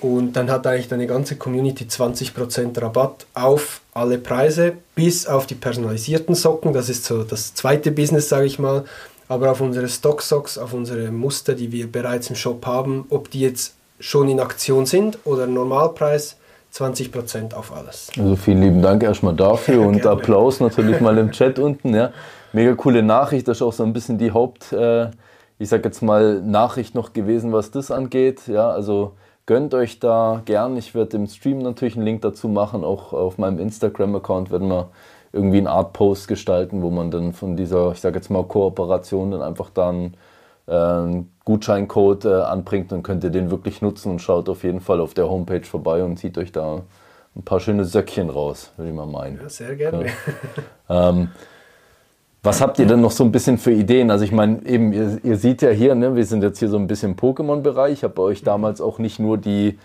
Und 0.00 0.34
dann 0.34 0.50
hat 0.50 0.66
eigentlich 0.66 0.88
deine 0.88 1.06
ganze 1.06 1.36
Community 1.36 1.84
20% 1.84 2.80
Rabatt 2.80 3.26
auf 3.32 3.80
alle 3.94 4.18
Preise, 4.18 4.74
bis 4.94 5.26
auf 5.26 5.46
die 5.46 5.54
personalisierten 5.54 6.34
Socken. 6.34 6.74
Das 6.74 6.90
ist 6.90 7.06
so 7.06 7.22
das 7.22 7.54
zweite 7.54 7.90
Business, 7.90 8.28
sage 8.28 8.44
ich 8.44 8.58
mal. 8.58 8.84
Aber 9.28 9.50
auf 9.50 9.62
unsere 9.62 9.88
Stock-Socks, 9.88 10.58
auf 10.58 10.74
unsere 10.74 11.10
Muster, 11.10 11.54
die 11.54 11.72
wir 11.72 11.90
bereits 11.90 12.28
im 12.28 12.36
Shop 12.36 12.66
haben, 12.66 13.06
ob 13.08 13.30
die 13.30 13.40
jetzt 13.40 13.74
schon 13.98 14.28
in 14.28 14.40
Aktion 14.40 14.84
sind 14.84 15.18
oder 15.24 15.46
Normalpreis, 15.46 16.36
20% 16.74 17.54
auf 17.54 17.72
alles. 17.74 18.10
Also 18.18 18.36
vielen 18.36 18.60
lieben 18.60 18.82
Dank 18.82 19.02
erstmal 19.02 19.34
dafür 19.34 19.80
und 19.86 20.02
Gerne. 20.02 20.10
Applaus 20.10 20.60
natürlich 20.60 21.00
mal 21.00 21.16
im 21.16 21.30
Chat 21.30 21.58
unten. 21.58 21.94
Ja. 21.94 22.12
Mega 22.52 22.74
coole 22.74 23.02
Nachricht, 23.02 23.48
das 23.48 23.58
ist 23.58 23.62
auch 23.62 23.72
so 23.72 23.84
ein 23.84 23.92
bisschen 23.92 24.18
die 24.18 24.32
Haupt, 24.32 24.72
äh, 24.72 25.06
ich 25.58 25.68
sag 25.68 25.84
jetzt 25.84 26.02
mal, 26.02 26.40
Nachricht 26.42 26.94
noch 26.94 27.12
gewesen, 27.12 27.52
was 27.52 27.70
das 27.70 27.90
angeht. 27.90 28.46
Ja, 28.48 28.70
also 28.70 29.12
gönnt 29.46 29.74
euch 29.74 30.00
da 30.00 30.42
gern. 30.44 30.76
Ich 30.76 30.94
werde 30.94 31.16
im 31.16 31.26
Stream 31.26 31.58
natürlich 31.58 31.96
einen 31.96 32.04
Link 32.04 32.22
dazu 32.22 32.48
machen. 32.48 32.84
Auch 32.84 33.12
auf 33.12 33.38
meinem 33.38 33.58
Instagram-Account 33.58 34.50
werden 34.50 34.68
wir 34.68 34.90
irgendwie 35.32 35.58
eine 35.58 35.70
Art 35.70 35.92
Post 35.92 36.28
gestalten, 36.28 36.82
wo 36.82 36.90
man 36.90 37.10
dann 37.10 37.32
von 37.32 37.56
dieser, 37.56 37.92
ich 37.92 38.00
sag 38.00 38.14
jetzt 38.14 38.30
mal, 38.30 38.44
Kooperation 38.44 39.32
dann 39.32 39.42
einfach 39.42 39.70
dann 39.70 40.14
äh, 40.66 40.72
einen 40.72 41.32
Gutscheincode 41.44 42.24
äh, 42.24 42.34
anbringt, 42.34 42.92
dann 42.92 43.02
könnt 43.02 43.24
ihr 43.24 43.30
den 43.30 43.50
wirklich 43.50 43.82
nutzen 43.82 44.10
und 44.12 44.20
schaut 44.20 44.48
auf 44.48 44.62
jeden 44.62 44.80
Fall 44.80 45.00
auf 45.00 45.12
der 45.12 45.28
Homepage 45.28 45.64
vorbei 45.64 46.04
und 46.04 46.18
zieht 46.18 46.38
euch 46.38 46.52
da 46.52 46.82
ein 47.36 47.42
paar 47.42 47.60
schöne 47.60 47.84
Söckchen 47.84 48.30
raus, 48.30 48.72
würde 48.76 48.90
ich 48.90 48.96
mal 48.96 49.06
meinen. 49.06 49.40
Ja, 49.42 49.48
sehr 49.48 49.76
gerne. 49.76 50.06
Ähm, 50.86 51.30
was 52.44 52.60
habt 52.60 52.78
ihr 52.78 52.86
denn 52.86 53.00
noch 53.00 53.10
so 53.10 53.24
ein 53.24 53.32
bisschen 53.32 53.56
für 53.56 53.72
Ideen? 53.72 54.10
Also 54.10 54.24
ich 54.24 54.30
meine, 54.30 54.64
eben, 54.66 54.92
ihr, 54.92 55.18
ihr 55.22 55.36
seht 55.38 55.62
ja 55.62 55.70
hier, 55.70 55.94
ne, 55.94 56.14
wir 56.14 56.26
sind 56.26 56.42
jetzt 56.42 56.58
hier 56.58 56.68
so 56.68 56.76
ein 56.76 56.86
bisschen 56.86 57.16
Pokémon-Bereich. 57.16 57.94
Ich 57.94 58.04
habe 58.04 58.20
euch 58.20 58.42
damals 58.42 58.82
auch 58.82 58.98
nicht 58.98 59.18
nur 59.18 59.38
die 59.38 59.78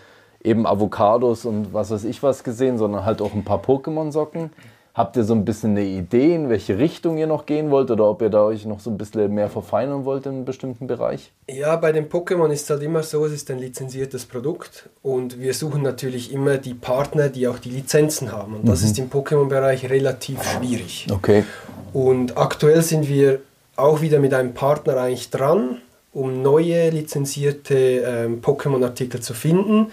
eben 0.44 0.66
Avocados 0.66 1.46
und 1.46 1.72
was 1.72 1.90
weiß 1.90 2.04
ich 2.04 2.22
was 2.22 2.44
gesehen, 2.44 2.76
sondern 2.76 3.06
halt 3.06 3.22
auch 3.22 3.32
ein 3.32 3.44
paar 3.44 3.62
Pokémon-Socken. 3.62 4.50
Habt 4.92 5.16
ihr 5.16 5.22
so 5.22 5.34
ein 5.34 5.44
bisschen 5.44 5.70
eine 5.70 5.84
Idee, 5.84 6.34
in 6.34 6.48
welche 6.48 6.76
Richtung 6.78 7.16
ihr 7.16 7.28
noch 7.28 7.46
gehen 7.46 7.70
wollt 7.70 7.92
oder 7.92 8.08
ob 8.10 8.22
ihr 8.22 8.28
da 8.28 8.42
euch 8.42 8.66
noch 8.66 8.80
so 8.80 8.90
ein 8.90 8.98
bisschen 8.98 9.32
mehr 9.32 9.48
verfeinern 9.48 10.04
wollt 10.04 10.26
in 10.26 10.32
einem 10.32 10.44
bestimmten 10.44 10.88
Bereich? 10.88 11.30
Ja, 11.48 11.76
bei 11.76 11.92
den 11.92 12.08
Pokémon 12.08 12.50
ist 12.50 12.64
es 12.64 12.70
halt 12.70 12.82
immer 12.82 13.04
so, 13.04 13.24
es 13.24 13.32
ist 13.32 13.50
ein 13.52 13.60
lizenziertes 13.60 14.26
Produkt 14.26 14.88
und 15.02 15.40
wir 15.40 15.54
suchen 15.54 15.82
natürlich 15.82 16.32
immer 16.32 16.58
die 16.58 16.74
Partner, 16.74 17.28
die 17.28 17.46
auch 17.46 17.58
die 17.58 17.70
Lizenzen 17.70 18.32
haben. 18.32 18.56
Und 18.56 18.68
das 18.68 18.82
ist 18.82 18.98
im 18.98 19.08
Pokémon-Bereich 19.08 19.88
relativ 19.88 20.42
schwierig. 20.42 21.06
Okay. 21.10 21.44
Und 21.92 22.36
aktuell 22.36 22.82
sind 22.82 23.08
wir 23.08 23.40
auch 23.76 24.00
wieder 24.00 24.18
mit 24.18 24.34
einem 24.34 24.54
Partner 24.54 24.96
eigentlich 24.96 25.30
dran, 25.30 25.78
um 26.12 26.42
neue 26.42 26.90
lizenzierte 26.90 27.74
ähm, 27.74 28.42
Pokémon-Artikel 28.42 29.20
zu 29.20 29.34
finden. 29.34 29.92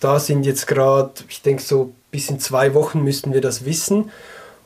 Da 0.00 0.18
sind 0.18 0.44
jetzt 0.44 0.66
gerade, 0.66 1.12
ich 1.28 1.42
denke 1.42 1.62
so 1.62 1.92
bis 2.14 2.30
in 2.30 2.38
zwei 2.38 2.74
Wochen 2.74 3.02
müssten 3.02 3.32
wir 3.32 3.40
das 3.40 3.64
wissen 3.64 4.12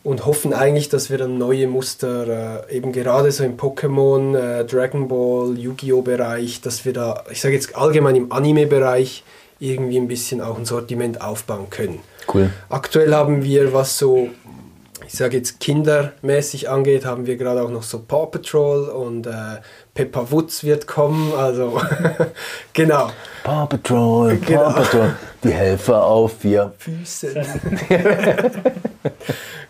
und 0.04 0.26
hoffen 0.26 0.52
eigentlich, 0.52 0.90
dass 0.90 1.08
wir 1.08 1.16
dann 1.16 1.38
neue 1.38 1.66
Muster, 1.66 2.66
äh, 2.68 2.76
eben 2.76 2.92
gerade 2.92 3.32
so 3.32 3.42
im 3.42 3.56
Pokémon, 3.56 4.36
äh, 4.36 4.64
Dragon 4.66 5.08
Ball, 5.08 5.58
Yu-Gi-Oh! 5.58 6.02
Bereich, 6.02 6.60
dass 6.60 6.84
wir 6.84 6.92
da, 6.92 7.24
ich 7.30 7.40
sage 7.40 7.54
jetzt 7.54 7.74
allgemein 7.74 8.16
im 8.16 8.30
Anime-Bereich, 8.30 9.24
irgendwie 9.60 9.96
ein 9.96 10.08
bisschen 10.08 10.42
auch 10.42 10.58
ein 10.58 10.66
Sortiment 10.66 11.22
aufbauen 11.22 11.70
können. 11.70 12.00
Cool. 12.30 12.50
Aktuell 12.68 13.14
haben 13.14 13.42
wir, 13.42 13.72
was 13.72 13.96
so, 13.96 14.28
ich 15.06 15.14
sage 15.14 15.36
jetzt 15.36 15.60
kindermäßig 15.60 16.68
angeht, 16.68 17.04
haben 17.04 17.26
wir 17.26 17.36
gerade 17.36 17.62
auch 17.62 17.70
noch 17.70 17.82
so 17.82 18.00
Paw 18.00 18.26
Patrol 18.26 18.88
und 18.88 19.26
äh, 19.26 19.60
Peppa 19.94 20.30
Woods 20.30 20.64
wird 20.64 20.86
kommen. 20.86 21.32
Also 21.34 21.80
genau. 22.72 23.10
Paw 23.44 23.66
Patrol, 23.66 24.36
Paw 24.36 24.46
Genau. 24.46 24.72
Patrol, 24.72 25.14
die 25.44 25.50
Helfer 25.50 26.04
auf 26.04 26.38
vier. 26.40 26.72
Füße. 26.78 27.34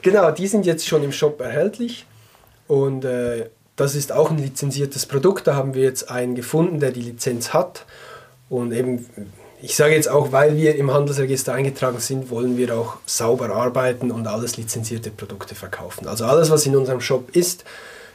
genau, 0.03 0.31
die 0.31 0.47
sind 0.47 0.66
jetzt 0.66 0.87
schon 0.87 1.03
im 1.05 1.12
Shop 1.12 1.41
erhältlich 1.41 2.07
und 2.66 3.05
äh, 3.05 3.51
das 3.76 3.95
ist 3.95 4.11
auch 4.12 4.31
ein 4.31 4.39
lizenziertes 4.39 5.07
Produkt. 5.07 5.47
Da 5.47 5.55
haben 5.55 5.74
wir 5.74 5.85
jetzt 5.85 6.11
einen 6.11 6.35
gefunden, 6.35 6.81
der 6.81 6.91
die 6.91 7.03
Lizenz 7.03 7.53
hat 7.55 7.87
und 8.49 8.72
eben, 8.72 9.07
ich 9.61 9.77
sage 9.77 9.95
jetzt 9.95 10.09
auch, 10.09 10.33
weil 10.33 10.57
wir 10.57 10.77
im 10.77 10.93
Handelsregister 10.93 11.53
eingetragen 11.53 11.99
sind, 11.99 12.31
wollen 12.31 12.57
wir 12.57 12.77
auch 12.77 12.99
sauber 13.07 13.51
arbeiten 13.51 14.11
und 14.11 14.27
alles 14.27 14.57
lizenzierte 14.57 15.11
Produkte 15.11 15.55
verkaufen. 15.55 16.07
Also 16.07 16.25
alles, 16.27 16.51
was 16.51 16.67
in 16.67 16.77
unserem 16.77 17.01
Shop 17.01 17.35
ist, 17.35 17.65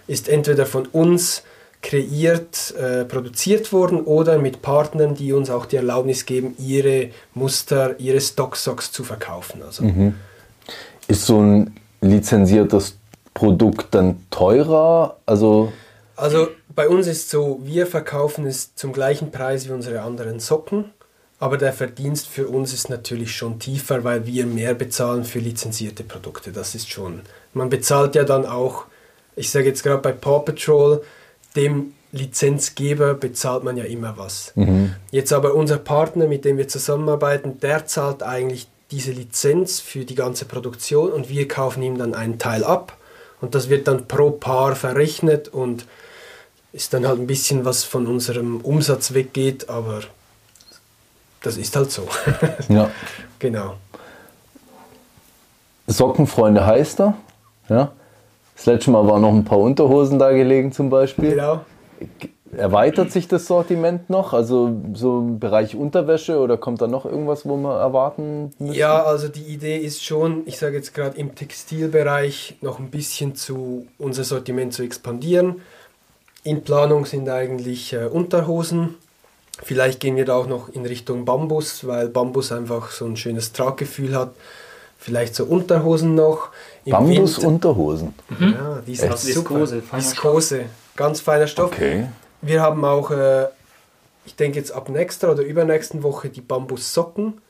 ist 0.08 0.30
entweder 0.30 0.66
von 0.66 0.86
uns 0.88 1.44
kreiert, 1.82 2.74
äh, 2.78 3.04
produziert 3.04 3.74
worden 3.74 4.02
oder 4.02 4.38
mit 4.38 4.62
Partnern, 4.62 5.16
die 5.16 5.34
uns 5.34 5.50
auch 5.50 5.66
die 5.66 5.76
Erlaubnis 5.76 6.26
geben, 6.26 6.56
ihre 6.58 7.10
Muster, 7.34 8.00
ihre 8.00 8.22
Stock-Socks 8.22 8.91
zu 8.91 9.04
verkaufen. 9.04 9.62
Also, 9.64 9.84
Ist 11.08 11.26
so 11.26 11.41
ein 11.41 11.76
lizenziertes 12.00 12.98
Produkt 13.34 13.94
dann 13.94 14.24
teurer? 14.30 15.18
Also 15.26 15.74
also 16.16 16.48
bei 16.76 16.88
uns 16.88 17.08
ist 17.08 17.30
so, 17.30 17.60
wir 17.64 17.88
verkaufen 17.88 18.46
es 18.46 18.76
zum 18.76 18.94
gleichen 18.94 19.32
Preis 19.32 19.68
wie 19.68 19.72
unsere 19.72 20.02
anderen 20.02 20.39
Socken, 20.39 20.86
aber 21.44 21.58
der 21.58 21.74
Verdienst 21.74 22.30
für 22.30 22.48
uns 22.48 22.72
ist 22.72 22.89
natürlich 22.89 23.36
schon 23.36 23.60
tiefer, 23.60 24.06
weil 24.06 24.26
wir 24.26 24.46
mehr 24.46 24.74
bezahlen 24.76 25.26
für 25.26 25.39
lizenzierte 25.39 26.06
Produkte. 26.06 26.54
Das 26.54 26.74
ist 26.74 26.89
schon. 26.89 27.20
Man 27.54 27.70
bezahlt 27.70 28.16
ja 28.16 28.24
dann 28.24 28.46
auch, 28.46 28.86
ich 29.36 29.50
sage 29.50 29.66
jetzt 29.66 29.84
gerade 29.84 30.02
bei 30.02 30.14
Paw 30.14 30.39
Patrol, 30.39 31.04
dem 31.58 31.96
Lizenzgeber 32.14 33.14
bezahlt 33.16 33.66
man 33.66 33.76
ja 33.76 33.84
immer 33.84 34.18
was. 34.18 34.54
Jetzt 35.12 35.34
aber 35.34 35.54
unser 35.54 35.80
Partner, 35.80 36.28
mit 36.28 36.46
dem 36.46 36.58
wir 36.58 36.70
zusammenarbeiten, 36.70 37.60
der 37.60 37.88
zahlt 37.88 38.24
eigentlich 38.24 38.70
diese 38.91 39.12
Lizenz 39.12 39.82
für 39.82 40.06
die 40.06 40.16
ganze 40.16 40.46
Produktion 40.46 41.12
und 41.12 41.28
wir 41.28 41.50
kaufen 41.50 41.84
ihm 41.84 41.98
dann 41.98 42.16
einen 42.16 42.39
Teil 42.39 42.64
ab 42.64 42.96
und 43.41 43.54
das 43.54 43.68
wird 43.68 43.89
dann 43.89 44.08
pro 44.08 44.32
Paar 44.32 44.78
verrechnet 44.78 45.50
und 45.50 45.88
ist 46.72 46.94
dann 46.94 47.06
halt 47.06 47.20
ein 47.20 47.28
bisschen 47.28 47.66
was 47.66 47.84
von 47.84 48.08
unserem 48.08 48.62
Umsatz 48.62 49.14
weggeht, 49.14 49.68
aber 49.68 50.04
das 51.44 51.58
ist 51.58 51.76
halt 51.76 51.91
so. 51.91 52.08
ja. 52.70 52.89
genau. 53.38 53.76
Sockenfreunde 55.86 56.66
heißt 56.66 57.02
er. 57.02 57.14
Ja. 57.70 57.91
Das 58.56 58.66
letzte 58.66 58.91
Mal 58.91 59.06
waren 59.08 59.22
noch 59.22 59.34
ein 59.34 59.46
paar 59.46 59.60
Unterhosen 59.60 60.18
da 60.20 60.32
gelegen 60.32 60.72
zum 60.72 60.89
Beispiel. 60.89 61.32
Genau. 61.32 61.62
Erweitert 62.56 63.12
sich 63.12 63.28
das 63.28 63.48
Sortiment 63.48 64.10
noch? 64.10 64.34
Also 64.34 64.80
so 64.94 65.20
im 65.20 65.39
Bereich 65.39 65.76
Unterwäsche 65.76 66.38
oder 66.39 66.56
kommt 66.56 66.82
da 66.82 66.88
noch 66.88 67.06
irgendwas, 67.06 67.46
wo 67.46 67.58
wir 67.58 67.78
erwarten 67.80 68.54
müssen? 68.60 68.74
Ja, 68.76 69.04
also 69.04 69.28
die 69.28 69.41
Idee 69.41 69.78
ist 69.78 70.04
schon, 70.04 70.44
ich 70.46 70.60
sage 70.60 70.76
jetzt 70.76 70.94
gerade 70.94 71.18
im 71.18 71.36
Textilbereich 71.36 72.58
noch 72.62 72.80
ein 72.80 72.89
bisschen 72.89 73.36
zu 73.36 73.88
unser 73.98 74.24
Sortiment 74.24 74.74
zu 74.74 74.84
expandieren. 74.84 75.62
In 76.44 76.64
Planung 76.64 77.06
sind 77.06 77.28
eigentlich 77.28 77.94
äh, 77.94 78.06
Unterhosen. 78.06 78.96
Vielleicht 79.62 79.99
gehen 79.99 80.16
wir 80.16 80.26
da 80.26 80.36
auch 80.36 80.47
noch 80.47 80.70
in 80.70 80.86
Richtung 80.86 81.26
Bambus, 81.26 81.86
weil 81.86 82.08
Bambus 82.10 82.51
einfach 82.51 82.91
so 82.91 83.06
ein 83.06 83.16
schönes 83.18 83.54
Traggefühl 83.54 84.16
hat. 84.16 84.32
Vielleicht 84.97 85.36
so 85.36 85.45
Unterhosen 85.45 86.16
noch. 86.16 86.49
Im 86.86 86.91
Bambus 86.93 87.38
Winter- 87.38 87.47
Unterhosen. 87.47 88.14
Ja, 88.39 88.82
die 88.86 88.95
sind 88.95 89.14
Aus 89.14 89.22
super. 89.24 89.56
Viskose, 89.62 89.82
feiner 89.82 90.04
Viskose, 90.04 90.66
ganz 90.95 91.20
feiner 91.22 91.47
Stoff. 91.47 91.72
Okay. 91.72 92.08
Wir 92.41 92.62
haben 92.62 92.84
auch, 92.84 93.12
äh, 93.12 93.47
ich 94.26 94.36
denke 94.36 94.58
jetzt 94.58 94.72
ab 94.72 94.89
nächster 94.89 95.32
oder 95.32 95.43
übernächsten 95.43 96.04
Woche 96.04 96.30
die 96.30 96.41
Bambussocken, 96.41 97.41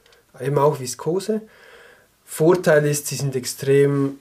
eben 0.41 0.57
auch 0.57 0.79
Viskose. 0.79 1.41
Vorteil 2.25 2.85
ist, 2.85 3.07
sie 3.07 3.15
sind 3.15 3.35
extrem 3.35 4.17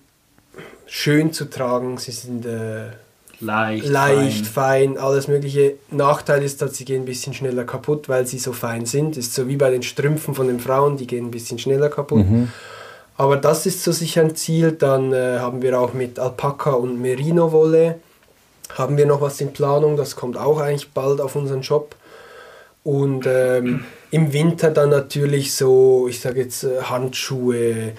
schön 0.87 1.33
zu 1.33 1.47
tragen, 1.47 1.97
sie 1.99 2.13
sind 2.13 2.45
äh, 2.47 2.91
Leicht, 3.43 3.89
leicht, 3.89 4.47
fein. 4.47 4.97
alles 4.99 5.27
mögliche. 5.27 5.75
Nachteil 5.91 6.43
ist, 6.43 6.63
dass 6.63 6.77
sie 6.77 6.85
gehen 6.85 7.03
ein 7.03 7.07
bisschen 7.07 7.35
schneller 7.35 7.65
kaputt, 7.65 8.09
weil 8.09 8.27
sie 8.27 8.39
so 8.39 8.53
fein 8.53 8.87
sind. 8.87 9.17
Ist 9.17 9.35
so 9.35 9.49
wie 9.49 9.57
bei 9.57 9.71
den 9.71 9.83
Strümpfen 9.83 10.35
von 10.35 10.47
den 10.47 10.61
Frauen, 10.61 10.97
die 10.97 11.07
gehen 11.07 11.27
ein 11.27 11.31
bisschen 11.33 11.59
schneller 11.59 11.89
kaputt. 11.89 12.25
Aber 13.17 13.37
das 13.37 13.67
ist 13.67 13.83
so 13.83 13.93
sicher 13.93 14.23
ein 14.23 14.37
Ziel. 14.37 14.73
Dann 14.73 15.13
äh, 15.13 15.39
haben 15.39 15.61
wir 15.61 15.79
auch 15.79 15.93
mit 15.93 16.19
Alpaka 16.19 16.71
und 16.73 17.01
Merino-Wolle 17.01 17.99
haben 18.75 18.97
wir 18.97 19.07
noch 19.07 19.21
was 19.21 19.41
in 19.41 19.53
Planung. 19.53 19.97
Das 19.97 20.17
kommt 20.17 20.37
auch 20.37 20.61
eigentlich 20.61 20.91
bald 20.93 21.21
auf 21.21 21.37
unseren 21.37 21.63
Shop. 21.63 21.97
Und 22.85 23.27
ähm, 23.27 23.85
im 24.11 24.33
Winter 24.33 24.71
dann 24.71 24.91
natürlich 24.91 25.55
so, 25.55 26.07
ich 26.09 26.21
sage 26.21 26.41
jetzt 26.41 26.65
äh, 26.65 26.83
Handschuhe, 26.83 27.93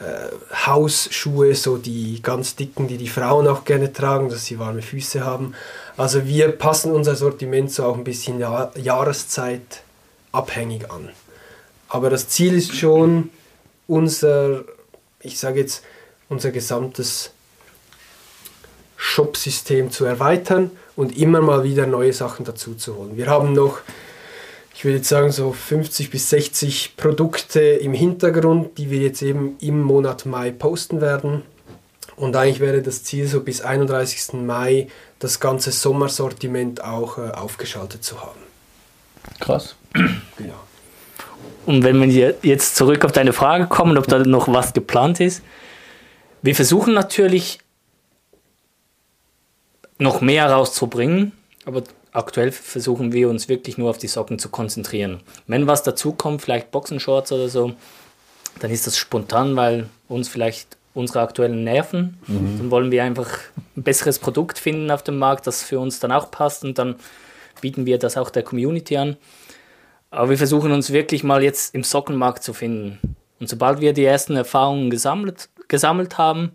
äh, 0.00 0.28
Hausschuhe, 0.66 1.54
so 1.54 1.76
die 1.76 2.20
ganz 2.22 2.56
dicken, 2.56 2.88
die 2.88 2.98
die 2.98 3.08
Frauen 3.08 3.48
auch 3.48 3.64
gerne 3.64 3.92
tragen, 3.92 4.28
dass 4.28 4.44
sie 4.46 4.58
warme 4.58 4.82
Füße 4.82 5.24
haben. 5.24 5.54
Also 5.96 6.26
wir 6.26 6.52
passen 6.52 6.92
unser 6.92 7.16
Sortiment 7.16 7.72
so 7.72 7.84
auch 7.84 7.96
ein 7.96 8.04
bisschen 8.04 8.38
ja 8.38 8.70
Jahreszeit 8.76 9.82
abhängig 10.30 10.90
an. 10.90 11.08
Aber 11.88 12.10
das 12.10 12.28
Ziel 12.28 12.54
ist 12.54 12.76
schon 12.76 13.30
unser, 13.86 14.64
ich 15.20 15.38
sage 15.38 15.60
jetzt, 15.60 15.82
unser 16.28 16.50
gesamtes 16.50 17.30
Shop-System 18.96 19.90
zu 19.90 20.04
erweitern 20.04 20.70
und 20.96 21.16
immer 21.16 21.40
mal 21.40 21.64
wieder 21.64 21.86
neue 21.86 22.12
Sachen 22.12 22.44
dazu 22.44 22.74
zu 22.74 22.96
holen. 22.96 23.16
Wir 23.16 23.28
haben 23.28 23.52
noch, 23.52 23.78
ich 24.78 24.84
würde 24.84 24.98
jetzt 24.98 25.08
sagen, 25.08 25.32
so 25.32 25.52
50 25.52 26.08
bis 26.08 26.30
60 26.30 26.96
Produkte 26.96 27.58
im 27.58 27.92
Hintergrund, 27.92 28.78
die 28.78 28.92
wir 28.92 29.00
jetzt 29.00 29.22
eben 29.22 29.56
im 29.60 29.82
Monat 29.82 30.24
Mai 30.24 30.52
posten 30.52 31.00
werden. 31.00 31.42
Und 32.14 32.36
eigentlich 32.36 32.60
wäre 32.60 32.80
das 32.80 33.02
Ziel, 33.02 33.26
so 33.26 33.40
bis 33.40 33.60
31. 33.60 34.34
Mai 34.34 34.86
das 35.18 35.40
ganze 35.40 35.72
Sommersortiment 35.72 36.84
auch 36.84 37.18
äh, 37.18 37.32
aufgeschaltet 37.32 38.04
zu 38.04 38.20
haben. 38.20 38.38
Krass. 39.40 39.74
Genau. 39.92 40.54
Und 41.66 41.82
wenn 41.82 42.00
wir 42.00 42.36
jetzt 42.42 42.76
zurück 42.76 43.04
auf 43.04 43.10
deine 43.10 43.32
Frage 43.32 43.66
kommen, 43.66 43.98
ob 43.98 44.06
da 44.06 44.20
noch 44.20 44.46
was 44.46 44.74
geplant 44.74 45.18
ist. 45.18 45.42
Wir 46.40 46.54
versuchen 46.54 46.94
natürlich 46.94 47.58
noch 49.98 50.20
mehr 50.20 50.48
rauszubringen, 50.48 51.32
aber 51.64 51.82
aktuell 52.12 52.52
versuchen 52.52 53.12
wir 53.12 53.28
uns 53.28 53.48
wirklich 53.48 53.78
nur 53.78 53.90
auf 53.90 53.98
die 53.98 54.08
Socken 54.08 54.38
zu 54.38 54.48
konzentrieren. 54.48 55.20
Wenn 55.46 55.66
was 55.66 55.82
dazukommt, 55.82 56.42
vielleicht 56.42 56.70
Boxenshorts 56.70 57.32
oder 57.32 57.48
so, 57.48 57.72
dann 58.60 58.70
ist 58.70 58.86
das 58.86 58.96
spontan, 58.96 59.56
weil 59.56 59.88
uns 60.08 60.28
vielleicht 60.28 60.76
unsere 60.94 61.20
aktuellen 61.20 61.64
nerven. 61.64 62.18
Dann 62.26 62.70
wollen 62.70 62.90
wir 62.90 63.04
einfach 63.04 63.38
ein 63.76 63.82
besseres 63.82 64.18
Produkt 64.18 64.58
finden 64.58 64.90
auf 64.90 65.02
dem 65.02 65.18
Markt, 65.18 65.46
das 65.46 65.62
für 65.62 65.78
uns 65.78 66.00
dann 66.00 66.12
auch 66.12 66.30
passt 66.30 66.64
und 66.64 66.78
dann 66.78 66.96
bieten 67.60 67.86
wir 67.86 67.98
das 67.98 68.16
auch 68.16 68.30
der 68.30 68.42
Community 68.42 68.96
an. 68.96 69.16
Aber 70.10 70.30
wir 70.30 70.38
versuchen 70.38 70.72
uns 70.72 70.92
wirklich 70.92 71.22
mal 71.22 71.42
jetzt 71.42 71.74
im 71.74 71.84
Sockenmarkt 71.84 72.42
zu 72.42 72.52
finden. 72.52 73.16
Und 73.40 73.48
sobald 73.48 73.80
wir 73.80 73.92
die 73.92 74.04
ersten 74.04 74.36
Erfahrungen 74.36 74.90
gesammelt, 74.90 75.48
gesammelt 75.68 76.18
haben, 76.18 76.52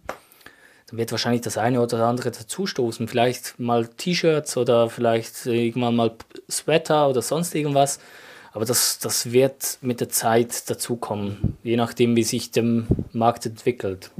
wird 0.96 1.12
wahrscheinlich 1.12 1.42
das 1.42 1.58
eine 1.58 1.82
oder 1.82 2.06
andere 2.06 2.30
dazustoßen. 2.32 3.08
Vielleicht 3.08 3.60
mal 3.60 3.88
T-Shirts 3.88 4.58
oder 4.58 4.90
vielleicht 4.90 5.46
irgendwann 5.46 5.96
mal 5.96 6.12
Sweater 6.50 7.10
oder 7.10 7.22
sonst 7.22 7.56
irgendwas. 7.56 8.00
Aber 8.52 8.66
das, 8.66 9.00
das 9.00 9.32
wird 9.32 9.80
mit 9.82 10.00
der 10.00 10.10
Zeit 10.10 10.70
dazukommen, 10.70 11.58
je 11.64 11.76
nachdem, 11.76 12.16
wie 12.16 12.24
sich 12.24 12.52
der 12.52 12.84
Markt 13.12 13.48
entwickelt. 13.48 14.12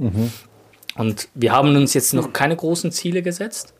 Und 0.96 1.28
wir 1.34 1.52
haben 1.52 1.76
uns 1.76 1.94
jetzt 1.94 2.12
noch 2.14 2.32
keine 2.32 2.56
großen 2.56 2.90
Ziele 2.90 3.22
gesetzt, 3.22 3.74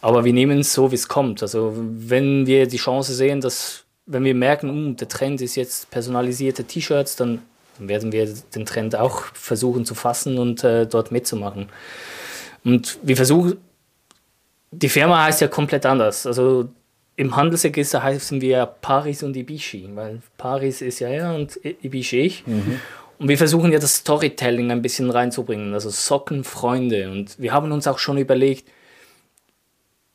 aber 0.00 0.24
wir 0.24 0.32
nehmen 0.32 0.58
es 0.60 0.72
so, 0.72 0.90
wie 0.90 0.96
es 0.96 1.06
kommt. 1.06 1.42
Also 1.42 1.72
wenn 1.76 2.46
wir 2.48 2.66
die 2.66 2.76
Chance 2.76 3.14
sehen, 3.14 3.40
dass, 3.40 3.84
wenn 4.06 4.24
wir 4.24 4.34
merken, 4.34 4.68
"Hm, 4.68 4.96
der 4.96 5.08
Trend 5.08 5.40
ist 5.40 5.54
jetzt 5.54 5.90
personalisierte 5.90 6.64
T-Shirts, 6.64 7.14
dann 7.14 7.42
dann 7.78 7.88
werden 7.88 8.12
wir 8.12 8.32
den 8.54 8.66
Trend 8.66 8.96
auch 8.96 9.22
versuchen 9.34 9.84
zu 9.84 9.94
fassen 9.94 10.38
und 10.38 10.64
äh, 10.64 10.86
dort 10.86 11.12
mitzumachen. 11.12 11.68
Und 12.64 12.98
wir 13.02 13.16
versuchen, 13.16 13.58
die 14.70 14.88
Firma 14.88 15.24
heißt 15.24 15.40
ja 15.40 15.48
komplett 15.48 15.86
anders. 15.86 16.26
Also 16.26 16.68
im 17.16 17.34
Handelsregister 17.34 18.02
heißen 18.02 18.40
wir 18.40 18.66
Paris 18.66 19.22
und 19.22 19.36
Ibishi, 19.36 19.88
weil 19.94 20.20
Paris 20.36 20.82
ist 20.82 20.98
ja 21.00 21.08
er 21.08 21.34
und 21.34 21.58
Ibishi 21.82 22.20
ich. 22.20 22.44
Und 23.18 23.28
wir 23.28 23.38
versuchen 23.38 23.72
ja 23.72 23.78
das 23.78 23.96
Storytelling 23.96 24.70
ein 24.70 24.82
bisschen 24.82 25.10
reinzubringen, 25.10 25.72
also 25.72 25.88
Sockenfreunde. 25.88 27.10
Und 27.10 27.38
wir 27.38 27.52
haben 27.52 27.72
uns 27.72 27.86
auch 27.86 27.98
schon 27.98 28.18
überlegt, 28.18 28.68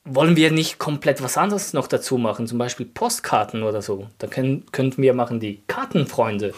wollen 0.04 0.36
wir 0.36 0.52
nicht 0.52 0.80
komplett 0.80 1.22
was 1.22 1.38
anderes 1.38 1.74
noch 1.74 1.88
dazu 1.88 2.18
machen, 2.18 2.47
zum 2.47 2.58
Beispiel 2.58 2.88
Postkarten 2.88 3.62
oder 3.62 3.82
so. 3.82 4.08
Da 4.18 4.28
können, 4.28 4.66
könnten 4.72 5.02
wir 5.02 5.14
machen 5.14 5.39
die 5.39 5.62
Kartenfreunde. 5.68 6.54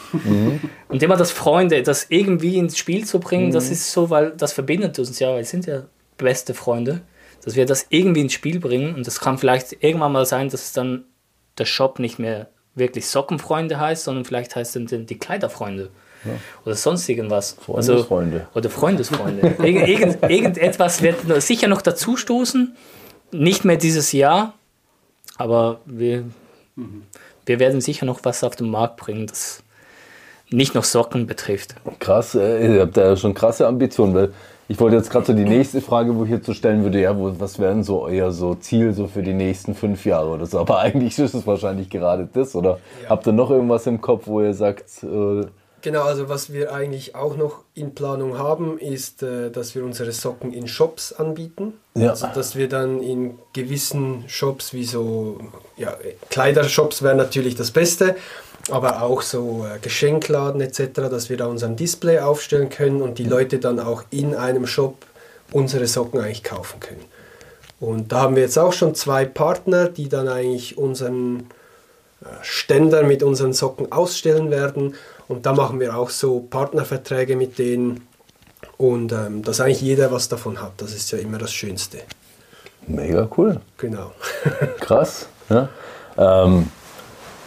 Und 0.87 1.03
immer 1.03 1.17
das 1.17 1.31
Freunde, 1.31 1.83
das 1.83 2.07
irgendwie 2.09 2.57
ins 2.57 2.77
Spiel 2.77 3.05
zu 3.05 3.19
bringen, 3.19 3.51
das 3.51 3.69
ist 3.69 3.91
so, 3.91 4.09
weil 4.09 4.31
das 4.31 4.53
verbindet 4.53 4.97
uns 4.97 5.19
ja, 5.19 5.35
wir 5.35 5.43
sind 5.43 5.65
ja 5.65 5.83
beste 6.17 6.53
Freunde, 6.53 7.01
dass 7.43 7.55
wir 7.55 7.65
das 7.65 7.87
irgendwie 7.89 8.21
ins 8.21 8.33
Spiel 8.33 8.59
bringen 8.59 8.95
und 8.95 9.05
das 9.05 9.19
kann 9.19 9.37
vielleicht 9.37 9.83
irgendwann 9.83 10.13
mal 10.13 10.25
sein, 10.25 10.47
dass 10.49 10.71
dann 10.71 11.03
der 11.57 11.65
Shop 11.65 11.99
nicht 11.99 12.19
mehr 12.19 12.47
wirklich 12.75 13.07
Sockenfreunde 13.07 13.79
heißt, 13.79 14.05
sondern 14.05 14.23
vielleicht 14.23 14.55
heißt 14.55 14.75
es 14.75 14.89
dann 14.89 15.05
die 15.05 15.19
Kleiderfreunde. 15.19 15.89
Oder 16.65 16.75
sonst 16.75 17.09
irgendwas. 17.09 17.57
Freundesfreunde. 17.59 18.37
Also, 18.37 18.57
oder 18.57 18.69
Freundesfreunde. 18.69 19.55
Irgend, 19.61 19.87
irgend, 19.89 20.23
irgendetwas 20.23 21.01
wird 21.01 21.17
sicher 21.41 21.67
noch 21.67 21.81
dazu 21.81 22.15
stoßen. 22.15 22.75
Nicht 23.33 23.65
mehr 23.65 23.77
dieses 23.77 24.11
Jahr, 24.11 24.53
aber 25.37 25.79
wir, 25.85 26.23
wir 27.45 27.59
werden 27.59 27.81
sicher 27.81 28.05
noch 28.05 28.19
was 28.23 28.43
auf 28.43 28.55
den 28.55 28.69
Markt 28.69 28.97
bringen, 28.97 29.27
das 29.27 29.63
nicht 30.49 30.75
noch 30.75 30.83
Socken 30.83 31.25
betrifft. 31.25 31.75
Krass, 31.99 32.35
äh, 32.35 32.75
ihr 32.75 32.81
habt 32.81 32.95
da 32.95 33.09
ja 33.09 33.15
schon 33.15 33.33
krasse 33.33 33.67
Ambitionen, 33.67 34.13
weil 34.13 34.33
ich 34.67 34.79
wollte 34.79 34.95
jetzt 34.95 35.09
gerade 35.09 35.25
so 35.25 35.33
die 35.33 35.43
nächste 35.43 35.81
Frage, 35.81 36.15
wo 36.15 36.23
ich 36.23 36.29
jetzt 36.29 36.45
so 36.45 36.53
stellen 36.53 36.83
würde, 36.83 37.01
ja, 37.01 37.17
wo, 37.17 37.33
was 37.39 37.59
wären 37.59 37.83
so 37.83 38.03
euer 38.03 38.31
so 38.31 38.55
Ziel 38.55 38.93
so 38.93 39.07
für 39.07 39.23
die 39.23 39.33
nächsten 39.33 39.75
fünf 39.75 40.05
Jahre 40.05 40.29
oder 40.29 40.45
so? 40.45 40.59
Aber 40.59 40.79
eigentlich 40.81 41.17
ist 41.19 41.33
es 41.33 41.45
wahrscheinlich 41.47 41.89
gerade 41.89 42.29
das, 42.31 42.55
oder 42.55 42.79
habt 43.09 43.27
ihr 43.27 43.33
noch 43.33 43.49
irgendwas 43.49 43.87
im 43.87 43.99
Kopf, 43.99 44.27
wo 44.27 44.41
ihr 44.41 44.53
sagt, 44.53 45.03
äh, 45.03 45.45
Genau, 45.83 46.03
also 46.03 46.29
was 46.29 46.53
wir 46.53 46.73
eigentlich 46.73 47.13
auch 47.13 47.35
noch 47.35 47.59
in 47.75 47.93
Planung 47.93 48.37
haben, 48.37 48.79
ist, 48.79 49.21
äh, 49.21 49.51
dass 49.51 49.75
wir 49.75 49.83
unsere 49.83 50.13
Socken 50.13 50.53
in 50.53 50.69
Shops 50.69 51.11
anbieten. 51.11 51.73
Ja. 51.93 52.11
Also 52.11 52.27
dass 52.33 52.55
wir 52.55 52.69
dann 52.69 53.03
in 53.03 53.37
gewissen 53.51 54.23
Shops 54.27 54.73
wie 54.73 54.85
so, 54.85 55.39
ja, 55.75 55.93
Kleidershops 56.29 57.03
wären 57.03 57.17
natürlich 57.17 57.55
das 57.55 57.71
Beste, 57.71 58.15
aber 58.71 59.01
auch 59.01 59.21
so 59.21 59.65
äh, 59.65 59.77
Geschenkladen 59.79 60.61
etc., 60.61 60.93
dass 61.11 61.29
wir 61.29 61.35
da 61.35 61.47
unseren 61.47 61.75
Display 61.75 62.19
aufstellen 62.19 62.69
können 62.69 63.01
und 63.01 63.19
die 63.19 63.25
Leute 63.25 63.59
dann 63.59 63.81
auch 63.81 64.03
in 64.09 64.35
einem 64.35 64.65
Shop 64.65 65.05
unsere 65.51 65.85
Socken 65.87 66.21
eigentlich 66.21 66.45
kaufen 66.45 66.79
können. 66.79 67.03
Und 67.81 68.13
da 68.13 68.21
haben 68.21 68.37
wir 68.37 68.43
jetzt 68.43 68.57
auch 68.57 68.71
schon 68.71 68.95
zwei 68.95 69.25
Partner, 69.25 69.89
die 69.89 70.07
dann 70.07 70.29
eigentlich 70.29 70.77
unseren 70.77 71.49
Ständer 72.41 73.03
mit 73.03 73.23
unseren 73.23 73.53
Socken 73.53 73.91
ausstellen 73.91 74.51
werden. 74.51 74.95
Und 75.27 75.45
da 75.45 75.53
machen 75.53 75.79
wir 75.79 75.97
auch 75.97 76.09
so 76.09 76.41
Partnerverträge 76.41 77.35
mit 77.35 77.57
denen. 77.59 78.07
Und 78.77 79.11
ähm, 79.11 79.43
dass 79.43 79.59
eigentlich 79.59 79.81
jeder 79.81 80.11
was 80.11 80.29
davon 80.29 80.61
hat. 80.61 80.73
Das 80.77 80.93
ist 80.93 81.11
ja 81.11 81.17
immer 81.17 81.37
das 81.37 81.53
Schönste. 81.53 81.99
mega 82.87 83.29
cool, 83.37 83.59
Genau. 83.77 84.11
krass. 84.79 85.27
Ja, 85.49 85.69
ähm, 86.17 86.67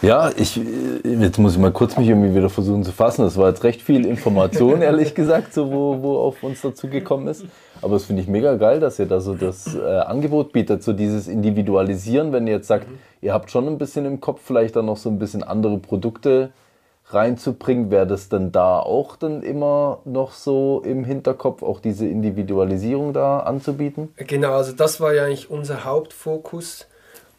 ja 0.02 0.30
ich, 0.36 0.60
jetzt 1.04 1.38
muss 1.38 1.52
ich 1.52 1.58
mal 1.58 1.72
kurz 1.72 1.96
mich 1.96 2.08
irgendwie 2.08 2.34
wieder 2.34 2.48
versuchen 2.48 2.84
zu 2.84 2.92
fassen. 2.92 3.22
Das 3.22 3.36
war 3.36 3.48
jetzt 3.48 3.64
recht 3.64 3.82
viel 3.82 4.06
Information, 4.06 4.82
ehrlich 4.82 5.14
gesagt, 5.14 5.52
so, 5.52 5.70
wo, 5.70 6.02
wo 6.02 6.18
auf 6.18 6.42
uns 6.42 6.60
dazu 6.62 6.88
gekommen 6.88 7.28
ist. 7.28 7.44
Aber 7.82 7.94
das 7.94 8.04
finde 8.04 8.22
ich 8.22 8.28
mega 8.28 8.56
geil, 8.56 8.80
dass 8.80 8.98
ihr 8.98 9.06
da 9.06 9.20
so 9.20 9.34
das 9.34 9.74
äh, 9.74 9.80
Angebot 9.80 10.52
bietet, 10.52 10.82
so 10.82 10.92
dieses 10.92 11.28
Individualisieren, 11.28 12.32
wenn 12.32 12.46
ihr 12.46 12.54
jetzt 12.54 12.68
sagt, 12.68 12.86
ihr 13.20 13.32
habt 13.32 13.50
schon 13.50 13.66
ein 13.66 13.78
bisschen 13.78 14.06
im 14.06 14.20
Kopf, 14.20 14.40
vielleicht 14.44 14.76
dann 14.76 14.86
noch 14.86 14.96
so 14.96 15.08
ein 15.08 15.18
bisschen 15.18 15.42
andere 15.42 15.78
Produkte 15.78 16.50
reinzubringen, 17.08 17.90
wäre 17.90 18.06
das 18.06 18.28
dann 18.28 18.50
da 18.50 18.80
auch 18.80 19.16
dann 19.16 19.42
immer 19.42 20.00
noch 20.04 20.32
so 20.32 20.82
im 20.84 21.04
Hinterkopf, 21.04 21.62
auch 21.62 21.80
diese 21.80 22.06
Individualisierung 22.06 23.12
da 23.12 23.40
anzubieten? 23.40 24.12
Genau, 24.16 24.54
also 24.54 24.72
das 24.72 25.00
war 25.00 25.14
ja 25.14 25.24
eigentlich 25.24 25.50
unser 25.50 25.84
Hauptfokus. 25.84 26.86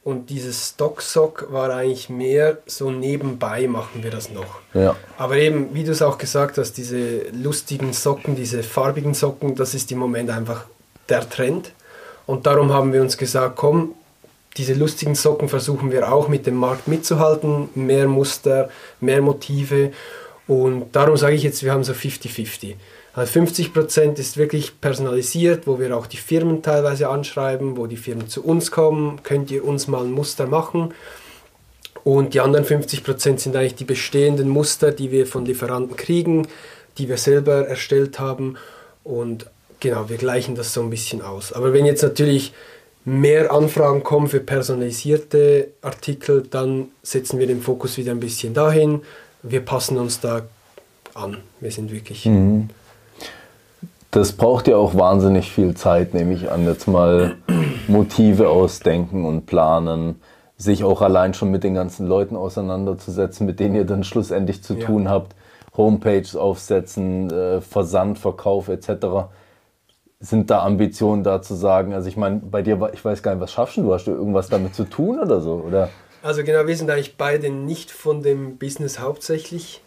Und 0.08 0.30
dieses 0.30 0.70
Stock-Sock 0.70 1.47
war 1.51 1.70
eigentlich 1.70 2.08
mehr 2.08 2.60
so 2.66 2.91
nebenbei 2.91 3.68
machen 3.68 4.03
wir 4.03 4.10
das 4.10 4.32
noch. 4.32 4.62
Ja. 4.74 4.95
Aber 5.18 5.36
eben, 5.36 5.74
wie 5.74 5.84
du 5.84 5.91
es 5.91 6.01
auch 6.01 6.18
gesagt 6.18 6.58
hast, 6.58 6.78
diese 6.78 7.28
lustigen 7.34 7.91
Socken, 7.91 8.34
diese 8.34 8.64
farbigen 8.64 9.14
Socken, 9.14 9.55
das 9.55 9.74
ist 9.74 9.91
im 9.91 9.97
Moment 9.97 10.30
einfach 10.30 10.64
der 11.10 11.30
Trend. 11.30 11.74
Und 12.26 12.45
darum 12.45 12.72
haben 12.72 12.93
wir 12.93 13.01
uns 13.01 13.18
gesagt, 13.18 13.58
komm, 13.58 13.95
diese 14.55 14.76
lustigen 14.76 15.14
Socken 15.14 15.49
versuchen 15.49 15.91
wir 15.91 16.10
auch 16.10 16.30
mit 16.30 16.47
dem 16.47 16.55
Markt 16.55 16.88
mitzuhalten, 16.88 17.68
mehr 17.76 18.08
Muster, 18.08 18.70
mehr 19.01 19.22
Motive. 19.22 19.91
Und 20.47 20.95
darum 20.95 21.18
sage 21.18 21.36
ich 21.36 21.43
jetzt, 21.43 21.64
wir 21.64 21.74
haben 21.74 21.84
so 21.84 21.91
50-50. 21.91 22.76
Also 23.18 23.39
50% 23.39 24.20
ist 24.20 24.38
wirklich 24.38 24.80
personalisiert, 24.80 25.65
wo 25.65 25.80
wir 25.80 25.97
auch 25.97 26.05
die 26.05 26.18
Firmen 26.18 26.61
teilweise 26.61 27.09
anschreiben, 27.09 27.76
wo 27.76 27.88
die 27.88 27.97
Firmen 27.97 28.28
zu 28.28 28.45
uns 28.45 28.70
kommen, 28.70 29.24
könnt 29.24 29.49
ihr 29.49 29.65
uns 29.65 29.88
mal 29.88 30.03
ein 30.03 30.11
Muster 30.11 30.45
machen. 30.45 30.93
Und 32.03 32.36
die 32.36 32.41
anderen 32.41 32.63
50% 32.63 33.39
sind 33.39 33.55
eigentlich 33.55 33.74
die 33.74 33.86
bestehenden 33.86 34.49
Muster, 34.49 34.91
die 34.91 35.11
wir 35.11 35.26
von 35.26 35.45
Lieferanten 35.45 35.97
kriegen, 35.97 36.47
die 36.99 37.09
wir 37.09 37.18
selber 37.18 37.68
erstellt 37.68 38.20
haben. 38.20 38.55
Und 39.03 39.47
genau, 39.80 40.09
wir 40.09 40.18
gleichen 40.18 40.53
das 40.53 40.76
so 40.76 40.84
ein 40.84 40.91
bisschen 40.91 41.24
aus. 41.24 41.53
Aber 41.53 41.74
wenn 41.74 41.88
jetzt 41.88 42.03
natürlich 42.03 42.53
mehr 43.03 43.51
Anfragen 43.51 44.03
kommen 44.03 44.28
für 44.28 44.41
personalisierte 44.41 45.70
Artikel, 45.82 46.43
dann 46.43 46.89
setzen 47.01 47.39
wir 47.39 47.47
den 47.47 47.63
Fokus 47.63 47.97
wieder 47.97 48.11
ein 48.11 48.20
bisschen 48.20 48.53
dahin. 48.53 49.01
Wir 49.41 49.61
passen 49.61 49.97
uns 49.97 50.20
da 50.20 50.43
an. 51.15 51.38
Wir 51.59 51.72
sind 51.72 51.91
wirklich. 51.91 52.24
Mhm. 52.28 52.70
Das 54.18 54.32
braucht 54.32 54.68
ja 54.68 54.78
auch 54.78 54.95
wahnsinnig 54.95 55.51
viel 55.51 55.76
Zeit, 55.76 56.15
nehme 56.15 56.34
ich 56.34 56.49
an. 56.49 56.65
Jetzt 56.65 56.88
mal 56.88 57.36
Motive 57.88 58.49
ausdenken 58.49 59.26
und 59.26 59.45
planen, 59.45 60.20
sich 60.57 60.84
auch 60.84 61.03
allein 61.03 61.36
schon 61.36 61.51
mit 61.51 61.63
den 61.63 61.76
ganzen 61.76 62.07
Leuten 62.07 62.36
auseinanderzusetzen, 62.36 63.45
mit 63.45 63.59
denen 63.59 63.76
ihr 63.76 63.86
dann 63.86 64.03
schlussendlich 64.03 64.63
zu 64.63 64.74
ja. 64.74 64.88
tun 64.88 65.07
habt. 65.07 65.36
Homepages 65.78 66.36
aufsetzen, 66.36 67.30
äh, 67.30 67.61
Versand, 67.61 68.18
Verkauf 68.18 68.70
etc. 68.70 69.30
Sind 70.20 70.49
da 70.49 70.63
Ambitionen 70.63 71.24
da 71.24 71.43
zu 71.43 71.53
sagen, 71.53 71.93
also 71.93 72.09
ich 72.09 72.18
meine, 72.18 72.38
bei 72.38 72.63
dir, 72.63 72.89
ich 72.93 73.05
weiß 73.05 73.22
gar 73.22 73.36
nicht, 73.36 73.41
was 73.41 73.51
schaffst 73.51 73.78
du? 73.78 73.93
Hast 73.93 74.07
du 74.07 74.13
irgendwas 74.13 74.49
damit 74.49 74.74
zu 74.74 74.86
tun 74.86 75.20
oder 75.20 75.41
so? 75.41 75.63
Oder? 75.68 75.89
Also 76.24 76.43
genau, 76.43 76.65
wir 76.65 76.76
sind 76.76 76.89
eigentlich 76.89 77.18
beide 77.18 77.51
nicht 77.51 77.91
von 77.91 78.24
dem 78.24 78.57
Business 78.57 78.97
hauptsächlich. 78.97 79.84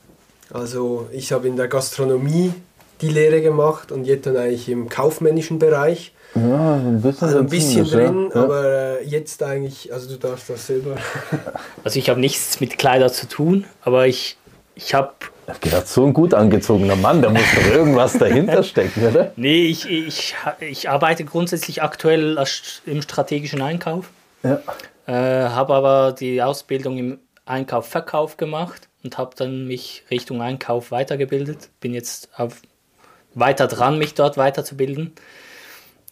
Also 0.53 1.09
ich 1.11 1.33
habe 1.33 1.49
in 1.49 1.57
der 1.57 1.67
Gastronomie 1.67 2.53
die 3.01 3.09
Lehre 3.09 3.41
gemacht 3.41 3.93
und 3.93 4.05
jetzt 4.05 4.27
dann 4.27 4.37
eigentlich 4.37 4.69
im 4.69 4.89
kaufmännischen 4.89 5.59
Bereich. 5.59 6.13
Ja, 6.35 6.77
ein 6.77 7.03
bisschen, 7.03 7.27
also 7.27 7.39
ein 7.39 7.47
bisschen 7.49 7.85
drin, 7.85 8.31
ja. 8.33 8.43
aber 8.43 8.65
äh, 8.65 9.05
jetzt 9.05 9.43
eigentlich, 9.43 9.93
also 9.93 10.09
du 10.09 10.17
darfst 10.17 10.49
das 10.49 10.67
selber. 10.67 10.97
Also 11.85 11.99
ich 11.99 12.11
habe 12.11 12.21
nichts 12.21 12.61
mit 12.61 12.79
Kleider 12.79 13.11
zu 13.11 13.27
tun, 13.27 13.65
aber 13.83 14.07
ich, 14.07 14.37
ich 14.75 14.95
habe... 14.95 15.13
Ich 15.47 15.55
habe 15.55 15.61
gedacht, 15.61 15.89
so 15.89 16.05
ein 16.05 16.13
gut 16.13 16.35
angezogener 16.35 16.95
Mann, 16.95 17.23
da 17.23 17.31
muss 17.31 17.43
doch 17.57 17.75
irgendwas 17.75 18.13
dahinter 18.13 18.63
stecken, 18.63 19.09
oder? 19.09 19.33
Nee, 19.37 19.65
ich, 19.67 19.91
ich, 19.91 20.35
ich 20.61 20.89
arbeite 20.89 21.25
grundsätzlich 21.25 21.83
aktuell 21.83 22.39
im 22.87 23.03
strategischen 23.03 23.61
Einkauf. 23.61 24.11
Ja. 24.45 24.61
Äh, 25.07 25.49
habe 25.49 25.75
aber 25.75 26.13
die 26.13 26.41
Ausbildung 26.41 26.99
im 26.99 27.19
Einkauf-Verkauf 27.47 28.37
gemacht 28.37 28.89
und 29.03 29.19
habe 29.19 29.35
dann 29.37 29.67
mich 29.67 30.05
Richtung 30.11 30.41
Einkauf 30.41 30.91
weitergebildet. 30.93 31.71
Bin 31.81 31.95
jetzt 31.95 32.29
auf, 32.37 32.63
weiter 33.35 33.67
dran, 33.67 33.99
mich 33.99 34.15
dort 34.15 34.37
weiterzubilden. 34.37 35.13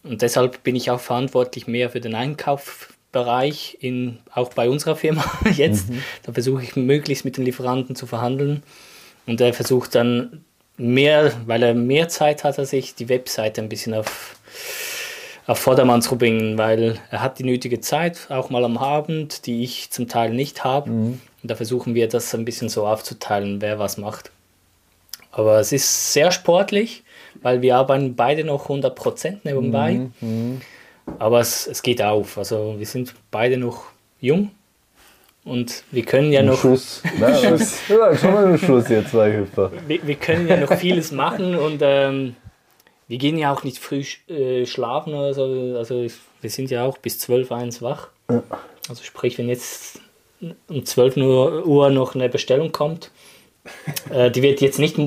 Und 0.03 0.21
deshalb 0.21 0.63
bin 0.63 0.75
ich 0.75 0.91
auch 0.91 0.99
verantwortlich 0.99 1.67
mehr 1.67 1.89
für 1.89 1.99
den 1.99 2.15
Einkaufsbereich, 2.15 3.77
in, 3.81 4.19
auch 4.33 4.53
bei 4.53 4.69
unserer 4.69 4.95
Firma 4.95 5.23
jetzt. 5.55 5.89
Mhm. 5.89 6.03
Da 6.23 6.33
versuche 6.33 6.63
ich 6.63 6.75
möglichst 6.75 7.25
mit 7.25 7.37
den 7.37 7.45
Lieferanten 7.45 7.95
zu 7.95 8.07
verhandeln. 8.07 8.63
Und 9.25 9.41
er 9.41 9.53
versucht 9.53 9.95
dann 9.95 10.45
mehr, 10.77 11.33
weil 11.45 11.61
er 11.61 11.73
mehr 11.73 12.07
Zeit 12.07 12.43
hat 12.43 12.57
als 12.57 12.73
ich, 12.73 12.95
die 12.95 13.09
Webseite 13.09 13.61
ein 13.61 13.69
bisschen 13.69 13.93
auf, 13.93 14.37
auf 15.45 15.59
Vordermann 15.59 16.01
zu 16.01 16.17
bringen, 16.17 16.57
weil 16.57 16.99
er 17.11 17.21
hat 17.21 17.37
die 17.37 17.43
nötige 17.43 17.81
Zeit, 17.81 18.27
auch 18.29 18.49
mal 18.49 18.63
am 18.63 18.77
Abend, 18.77 19.45
die 19.45 19.63
ich 19.63 19.91
zum 19.91 20.07
Teil 20.07 20.33
nicht 20.33 20.63
habe. 20.63 20.89
Mhm. 20.89 21.21
Und 21.41 21.51
da 21.51 21.55
versuchen 21.55 21.93
wir 21.93 22.07
das 22.07 22.33
ein 22.33 22.45
bisschen 22.45 22.69
so 22.69 22.87
aufzuteilen, 22.87 23.61
wer 23.61 23.79
was 23.79 23.97
macht. 23.97 24.31
Aber 25.31 25.59
es 25.59 25.71
ist 25.71 26.13
sehr 26.13 26.31
sportlich 26.31 27.03
weil 27.41 27.61
wir 27.61 27.77
arbeiten 27.77 28.15
beide 28.15 28.43
noch 28.43 28.69
100% 28.69 29.39
nebenbei. 29.43 29.93
Mhm, 29.93 30.11
mhm. 30.21 30.61
Aber 31.17 31.39
es, 31.39 31.67
es 31.67 31.81
geht 31.81 32.01
auf. 32.01 32.37
Also 32.37 32.75
wir 32.77 32.85
sind 32.85 33.13
beide 33.31 33.57
noch 33.57 33.85
jung 34.21 34.51
und 35.43 35.83
wir 35.91 36.03
können 36.03 36.31
ja 36.31 36.43
noch. 36.43 36.59
Schuss. 36.59 37.01
Na, 37.19 37.33
Schuss. 37.41 37.79
ja, 37.87 38.15
schon 38.15 38.33
mal 38.33 38.45
einen 38.45 38.57
Schuss 38.57 38.87
hier, 38.87 39.05
zwei 39.07 39.35
Hüpfer. 39.35 39.71
Wir, 39.87 40.05
wir, 40.05 40.15
können 40.15 40.47
ja 40.47 40.57
noch 40.57 40.73
vieles 40.73 41.11
machen 41.11 41.55
und 41.55 41.79
ähm, 41.81 42.35
wir 43.07 43.17
gehen 43.17 43.37
ja 43.37 43.51
auch 43.51 43.63
nicht 43.63 43.79
früh 43.79 44.03
äh, 44.27 44.65
schlafen 44.65 45.13
oder 45.13 45.33
so. 45.33 45.43
Also 45.77 46.05
wir 46.41 46.49
sind 46.49 46.69
ja 46.69 46.85
auch 46.85 46.97
bis 46.97 47.19
12, 47.19 47.51
1 47.51 47.81
wach. 47.81 48.09
Ja. 48.29 48.43
Also 48.87 49.03
sprich, 49.03 49.37
wenn 49.37 49.49
jetzt 49.49 50.01
um 50.67 50.85
12 50.85 51.17
Uhr 51.17 51.89
noch 51.89 52.15
eine 52.15 52.29
Bestellung 52.29 52.71
kommt, 52.71 53.11
äh, 54.11 54.29
die 54.31 54.41
wird 54.41 54.61
jetzt 54.61 54.79
nicht 54.79 54.97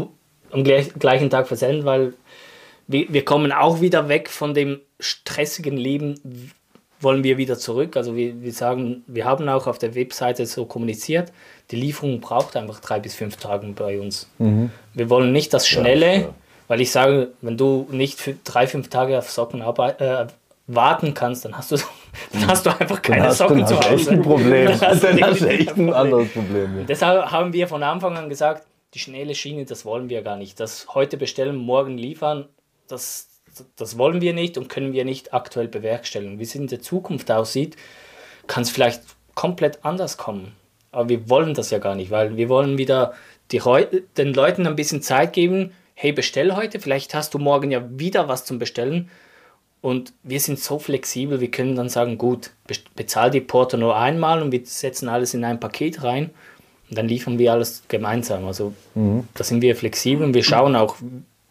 am 0.52 0.64
gleichen 0.64 1.30
Tag 1.30 1.48
versendet, 1.48 1.84
weil 1.84 2.14
wir, 2.86 3.06
wir 3.08 3.24
kommen 3.24 3.52
auch 3.52 3.80
wieder 3.80 4.08
weg 4.08 4.28
von 4.28 4.54
dem 4.54 4.80
stressigen 5.00 5.76
Leben, 5.76 6.52
wollen 7.00 7.24
wir 7.24 7.36
wieder 7.36 7.58
zurück. 7.58 7.96
Also 7.96 8.16
wir, 8.16 8.40
wir 8.42 8.52
sagen, 8.52 9.02
wir 9.06 9.24
haben 9.24 9.48
auch 9.48 9.66
auf 9.66 9.78
der 9.78 9.94
Webseite 9.94 10.46
so 10.46 10.64
kommuniziert, 10.64 11.32
die 11.70 11.76
Lieferung 11.76 12.20
braucht 12.20 12.56
einfach 12.56 12.80
drei 12.80 13.00
bis 13.00 13.14
fünf 13.14 13.36
Tage 13.36 13.66
bei 13.68 13.98
uns. 13.98 14.28
Mhm. 14.38 14.70
Wir 14.94 15.10
wollen 15.10 15.32
nicht 15.32 15.52
das 15.52 15.66
Schnelle, 15.66 16.14
ja, 16.14 16.34
weil 16.68 16.80
ich 16.80 16.92
sage, 16.92 17.32
wenn 17.40 17.56
du 17.56 17.88
nicht 17.90 18.20
für 18.20 18.34
drei, 18.44 18.66
fünf 18.66 18.88
Tage 18.88 19.18
auf 19.18 19.30
Socken 19.30 19.62
arbeiten, 19.62 20.02
äh, 20.02 20.26
warten 20.66 21.12
kannst, 21.14 21.44
dann 21.44 21.56
hast 21.56 21.72
du, 21.72 21.76
dann 22.32 22.46
hast 22.46 22.66
du 22.66 22.70
einfach 22.70 23.02
keine 23.02 23.24
hast, 23.24 23.38
Socken 23.38 23.66
zu 23.66 23.76
Hause. 23.76 23.94
Echt 23.94 24.08
ein 24.08 24.22
Problem. 24.22 24.66
dann 24.66 24.80
hast, 24.88 25.04
dann 25.04 25.20
hast 25.22 25.40
du 25.40 25.48
echt 25.48 25.76
ein 25.76 25.92
anderes 25.92 26.28
Problem. 26.28 26.86
Deshalb 26.86 27.30
haben 27.30 27.52
wir 27.52 27.66
von 27.66 27.82
Anfang 27.82 28.16
an 28.16 28.28
gesagt, 28.28 28.66
die 28.94 28.98
schnelle 28.98 29.34
Schiene, 29.34 29.64
das 29.64 29.84
wollen 29.84 30.08
wir 30.08 30.22
gar 30.22 30.36
nicht. 30.36 30.60
Das 30.60 30.88
heute 30.94 31.16
bestellen, 31.16 31.56
morgen 31.56 31.96
liefern, 31.96 32.48
das, 32.88 33.28
das 33.76 33.96
wollen 33.96 34.20
wir 34.20 34.34
nicht 34.34 34.58
und 34.58 34.68
können 34.68 34.92
wir 34.92 35.04
nicht 35.04 35.32
aktuell 35.32 35.68
bewerkstelligen. 35.68 36.38
Wie 36.38 36.42
es 36.42 36.54
in 36.54 36.66
der 36.66 36.82
Zukunft 36.82 37.30
aussieht, 37.30 37.76
kann 38.46 38.64
es 38.64 38.70
vielleicht 38.70 39.02
komplett 39.34 39.84
anders 39.84 40.18
kommen. 40.18 40.54
Aber 40.90 41.08
wir 41.08 41.30
wollen 41.30 41.54
das 41.54 41.70
ja 41.70 41.78
gar 41.78 41.94
nicht, 41.94 42.10
weil 42.10 42.36
wir 42.36 42.50
wollen 42.50 42.76
wieder 42.76 43.14
die, 43.50 43.62
den 44.18 44.34
Leuten 44.34 44.66
ein 44.66 44.76
bisschen 44.76 45.00
Zeit 45.00 45.32
geben. 45.32 45.72
Hey, 45.94 46.12
bestell 46.12 46.54
heute, 46.54 46.78
vielleicht 46.78 47.14
hast 47.14 47.32
du 47.32 47.38
morgen 47.38 47.70
ja 47.70 47.82
wieder 47.98 48.28
was 48.28 48.44
zum 48.44 48.58
Bestellen. 48.58 49.08
Und 49.80 50.12
wir 50.22 50.38
sind 50.38 50.60
so 50.60 50.78
flexibel, 50.78 51.40
wir 51.40 51.50
können 51.50 51.74
dann 51.74 51.88
sagen, 51.88 52.18
gut, 52.18 52.50
bezahl 52.94 53.30
die 53.30 53.40
Porto 53.40 53.76
nur 53.76 53.96
einmal 53.96 54.40
und 54.42 54.52
wir 54.52 54.64
setzen 54.64 55.08
alles 55.08 55.34
in 55.34 55.44
ein 55.44 55.58
Paket 55.58 56.04
rein 56.04 56.30
dann 56.94 57.08
liefern 57.08 57.38
wir 57.38 57.52
alles 57.52 57.82
gemeinsam. 57.88 58.46
Also 58.46 58.72
mhm. 58.94 59.26
da 59.34 59.44
sind 59.44 59.62
wir 59.62 59.76
flexibel 59.76 60.24
und 60.24 60.34
wir 60.34 60.44
schauen 60.44 60.76
auch, 60.76 60.96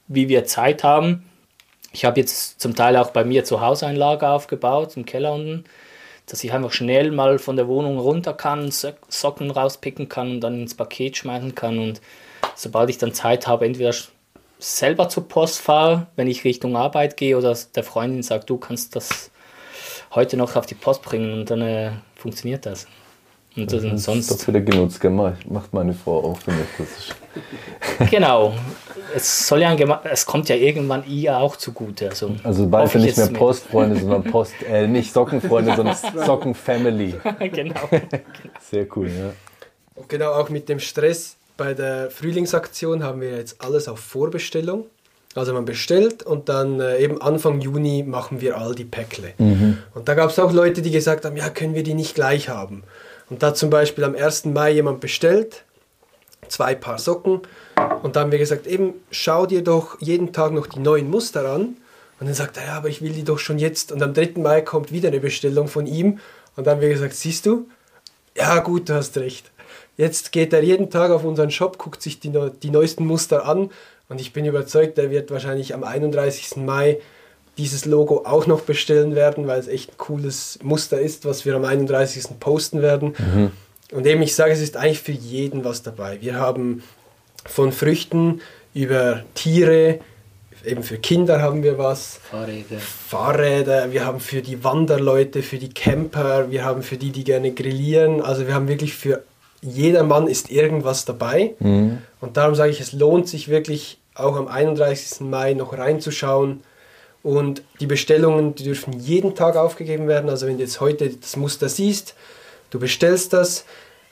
wie 0.07 0.29
wir 0.29 0.45
Zeit 0.45 0.83
haben. 0.83 1.23
Ich 1.93 2.05
habe 2.05 2.19
jetzt 2.19 2.59
zum 2.59 2.75
Teil 2.75 2.95
auch 2.95 3.11
bei 3.11 3.23
mir 3.23 3.43
zu 3.43 3.61
Hause 3.61 3.87
ein 3.87 3.95
Lager 3.95 4.31
aufgebaut, 4.31 4.95
im 4.95 5.05
Keller 5.05 5.33
unten, 5.33 5.65
dass 6.25 6.43
ich 6.43 6.53
einfach 6.53 6.71
schnell 6.71 7.11
mal 7.11 7.39
von 7.39 7.57
der 7.57 7.67
Wohnung 7.67 7.99
runter 7.99 8.33
kann, 8.33 8.71
Socken 8.71 9.51
rauspicken 9.51 10.07
kann 10.07 10.31
und 10.31 10.41
dann 10.41 10.61
ins 10.61 10.75
Paket 10.75 11.17
schmeißen 11.17 11.55
kann. 11.55 11.79
Und 11.79 12.01
sobald 12.55 12.89
ich 12.89 12.97
dann 12.97 13.13
Zeit 13.13 13.47
habe, 13.47 13.65
entweder 13.65 13.93
selber 14.59 15.09
zur 15.09 15.27
Post 15.27 15.59
fahre, 15.59 16.07
wenn 16.15 16.27
ich 16.27 16.45
Richtung 16.45 16.77
Arbeit 16.77 17.17
gehe, 17.17 17.37
oder 17.37 17.57
der 17.75 17.83
Freundin 17.83 18.23
sagt, 18.23 18.49
du 18.49 18.57
kannst 18.57 18.95
das 18.95 19.31
heute 20.13 20.37
noch 20.37 20.55
auf 20.55 20.65
die 20.65 20.75
Post 20.75 21.01
bringen 21.01 21.33
und 21.33 21.49
dann 21.49 21.61
äh, 21.61 21.91
funktioniert 22.15 22.65
das. 22.65 22.87
Und 23.55 23.71
das, 23.71 23.83
das 23.83 24.03
sonst. 24.03 24.31
Das 24.31 24.47
wieder 24.47 24.61
genutzt, 24.61 25.03
macht 25.03 25.73
meine 25.73 25.93
Frau 25.93 26.23
auch 26.23 26.37
für 26.37 26.51
mich. 26.51 26.67
genau. 28.11 28.53
Es 29.13 29.47
soll 29.47 29.61
ja 29.61 29.75
es 30.05 30.25
kommt 30.25 30.47
ja 30.47 30.55
irgendwann 30.55 31.05
ihr 31.05 31.37
auch 31.37 31.57
zugute. 31.57 32.09
Also, 32.09 32.31
also 32.43 32.67
bald 32.67 32.95
nicht 32.95 33.17
mehr 33.17 33.27
Postfreunde, 33.27 33.99
sondern 33.99 34.23
Post, 34.31 34.53
äh, 34.69 34.87
nicht 34.87 35.11
Sockenfreunde, 35.11 35.75
sondern 35.75 35.97
Sockenfamily. 36.25 37.15
genau. 37.51 37.89
Sehr 38.69 38.87
cool, 38.95 39.07
ja. 39.07 39.33
Und 39.95 40.07
genau 40.07 40.31
auch 40.31 40.49
mit 40.49 40.69
dem 40.69 40.79
Stress 40.79 41.35
bei 41.57 41.73
der 41.73 42.09
Frühlingsaktion 42.09 43.03
haben 43.03 43.21
wir 43.21 43.37
jetzt 43.37 43.61
alles 43.61 43.87
auf 43.87 43.99
Vorbestellung. 43.99 44.85
Also 45.35 45.53
man 45.53 45.63
bestellt 45.63 46.23
und 46.23 46.49
dann 46.49 46.81
äh, 46.81 46.97
eben 46.97 47.21
Anfang 47.21 47.61
Juni 47.61 48.03
machen 48.03 48.41
wir 48.41 48.57
all 48.57 48.75
die 48.75 48.83
Päckle. 48.83 49.33
Mhm. 49.37 49.77
Und 49.93 50.09
da 50.09 50.13
gab 50.13 50.29
es 50.29 50.39
auch 50.39 50.51
Leute, 50.51 50.81
die 50.81 50.91
gesagt 50.91 51.23
haben, 51.23 51.37
ja, 51.37 51.49
können 51.49 51.73
wir 51.73 51.83
die 51.83 51.93
nicht 51.93 52.15
gleich 52.15 52.49
haben? 52.49 52.83
Und 53.31 53.41
da 53.41 53.53
zum 53.53 53.69
Beispiel 53.69 54.03
am 54.03 54.13
1. 54.13 54.43
Mai 54.45 54.71
jemand 54.71 54.99
bestellt, 54.99 55.63
zwei 56.49 56.75
Paar 56.75 56.99
Socken. 56.99 57.39
Und 58.03 58.17
dann 58.17 58.25
haben 58.25 58.31
wir 58.33 58.39
gesagt, 58.39 58.67
eben 58.67 58.93
schau 59.09 59.45
dir 59.45 59.63
doch 59.63 59.99
jeden 60.01 60.33
Tag 60.33 60.51
noch 60.51 60.67
die 60.67 60.81
neuen 60.81 61.09
Muster 61.09 61.49
an. 61.49 61.77
Und 62.19 62.27
dann 62.27 62.33
sagt 62.33 62.57
er, 62.57 62.65
ja, 62.65 62.73
aber 62.73 62.89
ich 62.89 63.01
will 63.01 63.13
die 63.13 63.23
doch 63.23 63.39
schon 63.39 63.57
jetzt. 63.57 63.93
Und 63.93 64.03
am 64.03 64.13
3. 64.13 64.33
Mai 64.35 64.59
kommt 64.59 64.91
wieder 64.91 65.07
eine 65.07 65.21
Bestellung 65.21 65.69
von 65.69 65.87
ihm. 65.87 66.19
Und 66.57 66.67
dann 66.67 66.75
haben 66.75 66.81
wir 66.81 66.89
gesagt, 66.89 67.13
siehst 67.13 67.45
du? 67.45 67.69
Ja, 68.35 68.59
gut, 68.59 68.89
du 68.89 68.95
hast 68.95 69.17
recht. 69.17 69.49
Jetzt 69.95 70.33
geht 70.33 70.51
er 70.51 70.61
jeden 70.61 70.89
Tag 70.89 71.09
auf 71.11 71.23
unseren 71.23 71.51
Shop, 71.51 71.77
guckt 71.77 72.01
sich 72.01 72.19
die, 72.19 72.33
die 72.61 72.69
neuesten 72.69 73.05
Muster 73.05 73.45
an. 73.45 73.71
Und 74.09 74.19
ich 74.19 74.33
bin 74.33 74.43
überzeugt, 74.43 74.97
er 74.97 75.09
wird 75.09 75.31
wahrscheinlich 75.31 75.73
am 75.73 75.85
31. 75.85 76.57
Mai 76.57 76.99
dieses 77.61 77.85
Logo 77.85 78.23
auch 78.25 78.47
noch 78.47 78.61
bestellen 78.61 79.13
werden, 79.13 79.45
weil 79.45 79.59
es 79.59 79.67
echt 79.67 79.91
ein 79.91 79.97
cooles 79.97 80.57
Muster 80.63 80.99
ist, 80.99 81.25
was 81.25 81.45
wir 81.45 81.55
am 81.55 81.63
31. 81.63 82.39
posten 82.39 82.81
werden. 82.81 83.13
Mhm. 83.17 83.51
Und 83.91 84.07
eben, 84.07 84.21
ich 84.23 84.35
sage, 84.35 84.51
es 84.51 84.61
ist 84.61 84.77
eigentlich 84.77 85.01
für 85.01 85.11
jeden 85.11 85.63
was 85.63 85.83
dabei. 85.83 86.19
Wir 86.21 86.35
haben 86.35 86.81
von 87.45 87.71
Früchten 87.71 88.41
über 88.73 89.23
Tiere, 89.35 89.99
eben 90.65 90.81
für 90.81 90.97
Kinder 90.97 91.39
haben 91.39 91.61
wir 91.61 91.77
was. 91.77 92.19
Fahrräder. 92.31 92.79
Fahrräder, 92.79 93.91
wir 93.91 94.05
haben 94.05 94.19
für 94.19 94.41
die 94.41 94.63
Wanderleute, 94.63 95.43
für 95.43 95.57
die 95.57 95.69
Camper, 95.69 96.49
wir 96.49 96.65
haben 96.65 96.81
für 96.81 96.97
die, 96.97 97.11
die 97.11 97.23
gerne 97.23 97.51
grillieren. 97.51 98.21
Also 98.21 98.47
wir 98.47 98.55
haben 98.55 98.67
wirklich 98.67 98.95
für 98.95 99.21
jedermann 99.61 100.27
ist 100.27 100.49
irgendwas 100.49 101.05
dabei. 101.05 101.53
Und 101.59 102.37
darum 102.37 102.55
sage 102.55 102.71
ich, 102.71 102.79
es 102.79 102.93
lohnt 102.93 103.27
sich 103.27 103.49
wirklich 103.49 103.99
auch 104.15 104.35
am 104.35 104.47
31. 104.47 105.21
Mai 105.21 105.53
noch 105.53 105.77
reinzuschauen. 105.77 106.61
Und 107.23 107.61
die 107.79 107.85
Bestellungen 107.85 108.55
die 108.55 108.63
dürfen 108.63 108.93
jeden 108.99 109.35
Tag 109.35 109.55
aufgegeben 109.55 110.07
werden. 110.07 110.29
Also 110.29 110.47
wenn 110.47 110.57
du 110.57 110.63
jetzt 110.63 110.81
heute 110.81 111.09
das 111.09 111.35
Muster 111.35 111.69
siehst, 111.69 112.15
du 112.71 112.79
bestellst 112.79 113.33
das, 113.33 113.65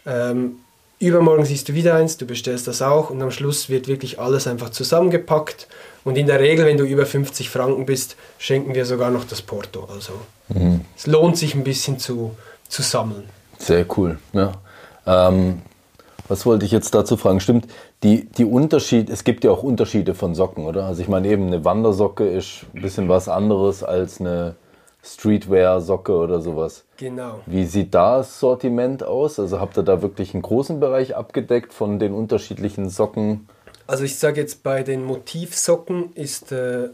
ähm, 0.06 0.58
übermorgen 1.00 1.46
siehst 1.46 1.70
du 1.70 1.74
wieder 1.74 1.96
eins, 1.96 2.18
du 2.18 2.26
bestellst 2.26 2.68
das 2.68 2.82
auch 2.82 3.10
und 3.10 3.22
am 3.22 3.32
Schluss 3.32 3.70
wird 3.70 3.88
wirklich 3.88 4.20
alles 4.20 4.48
einfach 4.48 4.70
zusammengepackt. 4.70 5.68
Und 6.04 6.18
in 6.18 6.28
der 6.28 6.40
Regel, 6.40 6.66
wenn 6.66 6.78
du 6.78 6.86
über 6.86 7.06
50 7.06 7.50
Franken 7.50 7.86
bist, 7.86 8.16
schenken 8.38 8.76
wir 8.76 8.86
sogar 8.86 9.10
noch 9.10 9.26
das 9.26 9.42
Porto. 9.42 9.88
Also 9.94 10.14
es 10.96 11.08
lohnt 11.08 11.38
sich 11.38 11.56
ein 11.56 11.64
bisschen 11.64 12.00
zu, 12.00 12.36
zu 12.68 12.82
sammeln. 12.82 13.24
Sehr 13.58 13.86
cool. 13.98 14.18
Ja. 14.34 14.54
Ähm, 15.06 15.62
was 16.28 16.46
wollte 16.46 16.66
ich 16.66 16.72
jetzt 16.72 16.94
dazu 16.94 17.18
fragen? 17.18 17.40
Stimmt, 17.40 17.68
die, 18.04 18.26
die 18.26 18.46
Unterschied, 18.46 19.10
es 19.10 19.24
gibt 19.24 19.44
ja 19.44 19.52
auch 19.52 19.64
Unterschiede 19.64 20.14
von 20.14 20.34
Socken, 20.34 20.66
oder? 20.66 20.86
Also 20.86 21.02
ich 21.02 21.10
meine 21.10 21.28
eben, 21.28 21.48
eine 21.48 21.66
Wandersocke 21.66 22.28
ist 22.28 22.66
ein 22.74 22.82
bisschen 22.82 23.10
was 23.10 23.28
anderes 23.28 23.84
als 23.84 24.22
eine 24.22 24.56
Streetwear-Socke 25.04 26.14
oder 26.14 26.42
sowas. 26.42 26.84
Genau. 26.98 27.40
Wie 27.46 27.66
sieht 27.66 27.94
da 27.94 28.18
das 28.18 28.40
Sortiment 28.40 29.04
aus? 29.04 29.40
Also 29.40 29.60
habt 29.60 29.78
ihr 29.78 29.84
da 29.84 30.02
wirklich 30.02 30.34
einen 30.34 30.44
großen 30.44 30.80
Bereich 30.80 31.16
abgedeckt 31.16 31.74
von 31.74 32.00
den 32.00 32.14
unterschiedlichen 32.14 32.90
Socken? 32.90 33.48
Also 33.88 34.04
ich 34.04 34.18
sage 34.18 34.42
jetzt 34.42 34.64
bei 34.64 34.84
den 34.84 35.04
Motivsocken 35.04 36.14
ist 36.16 36.52
äh, 36.52 36.90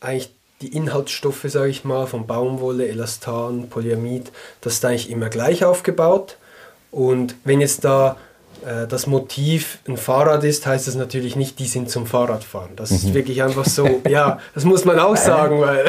eigentlich 0.00 0.34
die 0.60 0.74
Inhaltsstoffe, 0.74 1.44
sage 1.46 1.68
ich 1.68 1.84
mal, 1.84 2.06
von 2.06 2.26
Baumwolle, 2.26 2.88
Elastan, 2.88 3.68
Polyamid, 3.68 4.32
das 4.60 4.74
ist 4.74 4.84
eigentlich 4.84 5.10
immer 5.10 5.28
gleich 5.28 5.64
aufgebaut. 5.64 6.36
Und 6.90 7.36
wenn 7.44 7.60
jetzt 7.60 7.84
da 7.84 8.16
das 8.88 9.06
Motiv 9.06 9.78
ein 9.88 9.96
Fahrrad 9.96 10.44
ist, 10.44 10.66
heißt 10.66 10.86
das 10.88 10.94
natürlich 10.94 11.36
nicht, 11.36 11.58
die 11.58 11.66
sind 11.66 11.90
zum 11.90 12.06
Fahrradfahren. 12.06 12.76
Das 12.76 12.90
ist 12.90 13.14
wirklich 13.14 13.42
einfach 13.42 13.64
so, 13.64 14.00
ja, 14.08 14.38
das 14.54 14.64
muss 14.64 14.84
man 14.84 14.98
auch 14.98 15.16
sagen, 15.16 15.60
weil 15.60 15.84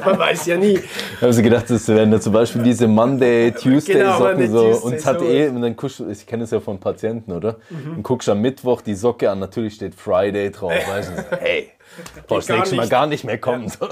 man 0.04 0.18
weiß 0.18 0.46
ja 0.46 0.56
nie. 0.56 0.78
Ich 0.78 1.22
habe 1.22 1.32
so 1.32 1.42
gedacht, 1.42 1.68
das 1.68 1.88
wären 1.88 2.10
da 2.10 2.20
zum 2.20 2.32
Beispiel 2.32 2.62
diese 2.62 2.86
Monday, 2.86 3.52
Tuesday 3.52 3.94
Genau, 3.94 4.18
Socken 4.18 4.50
so. 4.50 4.70
Tuesday, 4.70 4.86
und 4.86 4.94
es 4.94 5.06
hat 5.06 5.18
so. 5.20 5.24
eh, 5.26 5.48
und 5.48 5.62
dann 5.62 5.76
guckst 5.76 6.00
ich 6.00 6.26
kenne 6.26 6.44
es 6.44 6.50
ja 6.50 6.60
von 6.60 6.78
Patienten, 6.78 7.32
oder? 7.32 7.56
Und 7.70 8.02
guckst 8.02 8.28
am 8.28 8.40
Mittwoch 8.40 8.80
die 8.80 8.94
Socke 8.94 9.30
an, 9.30 9.38
natürlich 9.38 9.74
steht 9.74 9.94
Friday 9.94 10.50
drauf. 10.50 10.72
Weißt 10.72 11.10
du, 11.10 11.36
hey, 11.38 11.70
brauchst 12.26 12.48
nächstes 12.48 12.76
Mal 12.76 12.88
gar 12.88 13.06
nicht 13.06 13.24
mehr 13.24 13.38
kommen. 13.38 13.68
So. 13.68 13.88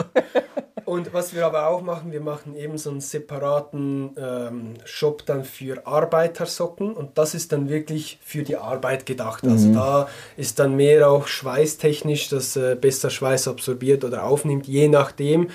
Und 0.90 1.14
was 1.14 1.36
wir 1.36 1.46
aber 1.46 1.68
auch 1.68 1.82
machen, 1.82 2.10
wir 2.10 2.20
machen 2.20 2.56
eben 2.56 2.76
so 2.76 2.90
einen 2.90 3.00
separaten 3.00 4.10
ähm, 4.18 4.74
Shop 4.84 5.24
dann 5.24 5.44
für 5.44 5.86
Arbeitersocken 5.86 6.94
und 6.94 7.16
das 7.16 7.36
ist 7.36 7.52
dann 7.52 7.68
wirklich 7.68 8.18
für 8.24 8.42
die 8.42 8.56
Arbeit 8.56 9.06
gedacht. 9.06 9.44
Also 9.44 9.72
da 9.72 10.08
ist 10.36 10.58
dann 10.58 10.74
mehr 10.74 11.08
auch 11.08 11.28
schweißtechnisch, 11.28 12.28
dass 12.30 12.56
äh, 12.56 12.74
besser 12.74 13.08
Schweiß 13.08 13.46
absorbiert 13.46 14.02
oder 14.02 14.24
aufnimmt. 14.24 14.66
Je 14.66 14.88
nachdem 14.88 15.50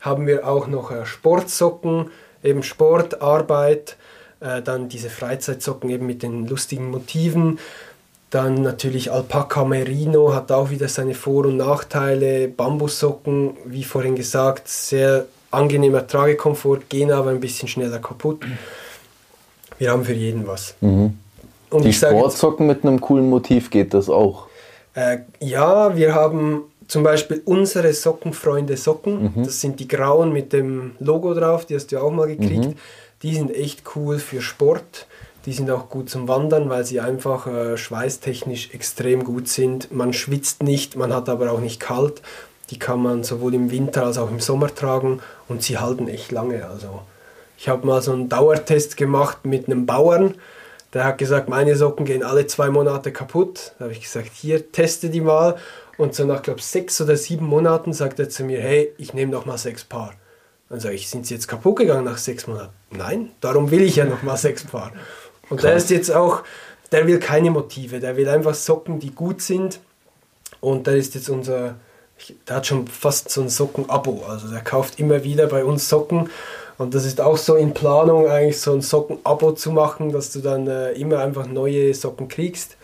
haben 0.00 0.26
wir 0.26 0.48
auch 0.48 0.68
noch 0.68 0.90
äh, 0.90 1.04
Sportsocken, 1.04 2.10
eben 2.42 2.62
Sport, 2.62 3.20
Arbeit, 3.20 3.98
äh, 4.40 4.62
dann 4.62 4.88
diese 4.88 5.10
Freizeitsocken 5.10 5.90
eben 5.90 6.06
mit 6.06 6.22
den 6.22 6.46
lustigen 6.46 6.90
Motiven. 6.90 7.58
Dann 8.30 8.62
natürlich 8.62 9.10
Alpaka 9.10 9.64
Merino 9.64 10.34
hat 10.34 10.52
auch 10.52 10.68
wieder 10.70 10.88
seine 10.88 11.14
Vor- 11.14 11.46
und 11.46 11.56
Nachteile. 11.56 12.48
Bambussocken, 12.48 13.56
wie 13.64 13.84
vorhin 13.84 14.16
gesagt, 14.16 14.68
sehr 14.68 15.24
angenehmer 15.50 16.06
Tragekomfort, 16.06 16.80
gehen 16.90 17.10
aber 17.10 17.30
ein 17.30 17.40
bisschen 17.40 17.68
schneller 17.68 17.98
kaputt. 17.98 18.42
Wir 19.78 19.92
haben 19.92 20.04
für 20.04 20.12
jeden 20.12 20.46
was. 20.46 20.74
Und 20.80 21.84
Die 21.84 21.92
Sportsocken 21.92 22.66
mit 22.66 22.84
einem 22.84 23.00
coolen 23.00 23.28
Motiv 23.30 23.70
geht 23.70 23.94
das 23.94 24.08
auch. 24.10 24.46
äh, 24.94 25.18
ja, 25.40 25.96
wir 25.96 26.14
haben 26.14 26.64
zum 26.86 27.02
Beispiel 27.02 27.42
unsere 27.44 27.92
Sockenfreunde 27.92 28.76
Socken. 28.76 29.32
Das 29.44 29.60
sind 29.60 29.78
die 29.80 29.88
grauen 29.88 30.32
mit 30.32 30.52
dem 30.52 30.92
Logo 30.98 31.32
drauf, 31.34 31.64
die 31.66 31.74
hast 31.76 31.88
du 31.92 31.96
ja 31.96 32.02
auch 32.02 32.10
mal 32.10 32.26
gekriegt. 32.26 32.76
Die 33.22 33.34
sind 33.34 33.54
echt 33.54 33.82
cool 33.96 34.18
für 34.18 34.40
Sport. 34.42 35.06
Die 35.48 35.54
sind 35.54 35.70
auch 35.70 35.88
gut 35.88 36.10
zum 36.10 36.28
Wandern, 36.28 36.68
weil 36.68 36.84
sie 36.84 37.00
einfach 37.00 37.46
äh, 37.46 37.78
schweißtechnisch 37.78 38.74
extrem 38.74 39.24
gut 39.24 39.48
sind. 39.48 39.90
Man 39.90 40.12
schwitzt 40.12 40.62
nicht, 40.62 40.94
man 40.94 41.10
hat 41.10 41.30
aber 41.30 41.50
auch 41.50 41.60
nicht 41.60 41.80
kalt. 41.80 42.20
Die 42.68 42.78
kann 42.78 43.00
man 43.00 43.24
sowohl 43.24 43.54
im 43.54 43.70
Winter 43.70 44.04
als 44.04 44.18
auch 44.18 44.30
im 44.30 44.40
Sommer 44.40 44.74
tragen 44.74 45.22
und 45.48 45.62
sie 45.62 45.78
halten 45.78 46.06
echt 46.06 46.32
lange. 46.32 46.68
Also 46.68 47.00
ich 47.56 47.70
habe 47.70 47.86
mal 47.86 48.02
so 48.02 48.12
einen 48.12 48.28
Dauertest 48.28 48.98
gemacht 48.98 49.46
mit 49.46 49.68
einem 49.68 49.86
Bauern. 49.86 50.34
Der 50.92 51.04
hat 51.04 51.16
gesagt, 51.16 51.48
meine 51.48 51.76
Socken 51.76 52.04
gehen 52.04 52.22
alle 52.22 52.46
zwei 52.46 52.68
Monate 52.68 53.10
kaputt. 53.10 53.72
Da 53.78 53.84
habe 53.84 53.94
ich 53.94 54.02
gesagt, 54.02 54.28
hier, 54.34 54.70
teste 54.70 55.08
die 55.08 55.22
mal. 55.22 55.56
Und 55.96 56.14
so 56.14 56.26
nach, 56.26 56.42
glaube 56.42 56.60
sechs 56.60 57.00
oder 57.00 57.16
sieben 57.16 57.46
Monaten 57.46 57.94
sagt 57.94 58.18
er 58.18 58.28
zu 58.28 58.44
mir, 58.44 58.60
hey, 58.60 58.92
ich 58.98 59.14
nehme 59.14 59.32
noch 59.32 59.46
mal 59.46 59.56
sechs 59.56 59.82
Paar. 59.82 60.12
Dann 60.68 60.80
sage 60.80 60.96
ich, 60.96 61.08
sind 61.08 61.24
sie 61.24 61.32
jetzt 61.32 61.48
kaputt 61.48 61.76
gegangen 61.76 62.04
nach 62.04 62.18
sechs 62.18 62.46
Monaten? 62.46 62.74
Nein, 62.90 63.30
darum 63.40 63.70
will 63.70 63.80
ich 63.80 63.96
ja 63.96 64.04
noch 64.04 64.22
mal 64.22 64.36
sechs 64.36 64.64
Paar. 64.64 64.92
Und 65.50 65.62
der 65.62 65.74
ist 65.74 65.90
jetzt 65.90 66.10
auch, 66.10 66.42
der 66.92 67.06
will 67.06 67.18
keine 67.18 67.50
Motive, 67.50 68.00
der 68.00 68.16
will 68.16 68.28
einfach 68.28 68.54
Socken, 68.54 68.98
die 68.98 69.10
gut 69.10 69.42
sind. 69.42 69.80
Und 70.60 70.86
der 70.86 70.96
ist 70.96 71.14
jetzt 71.14 71.28
unser, 71.28 71.76
der 72.48 72.56
hat 72.56 72.66
schon 72.66 72.86
fast 72.88 73.30
so 73.30 73.42
ein 73.42 73.48
Socken-Abo. 73.48 74.24
Also 74.28 74.48
der 74.48 74.60
kauft 74.60 74.98
immer 74.98 75.24
wieder 75.24 75.46
bei 75.46 75.64
uns 75.64 75.88
Socken. 75.88 76.30
Und 76.78 76.94
das 76.94 77.04
ist 77.04 77.20
auch 77.20 77.36
so 77.36 77.56
in 77.56 77.74
Planung, 77.74 78.28
eigentlich 78.28 78.60
so 78.60 78.72
ein 78.72 78.82
Socken-Abo 78.82 79.52
zu 79.52 79.72
machen, 79.72 80.12
dass 80.12 80.32
du 80.32 80.40
dann 80.40 80.66
äh, 80.66 80.92
immer 80.92 81.18
einfach 81.18 81.46
neue 81.46 81.92
Socken 81.92 82.28
kriegst. 82.28 82.76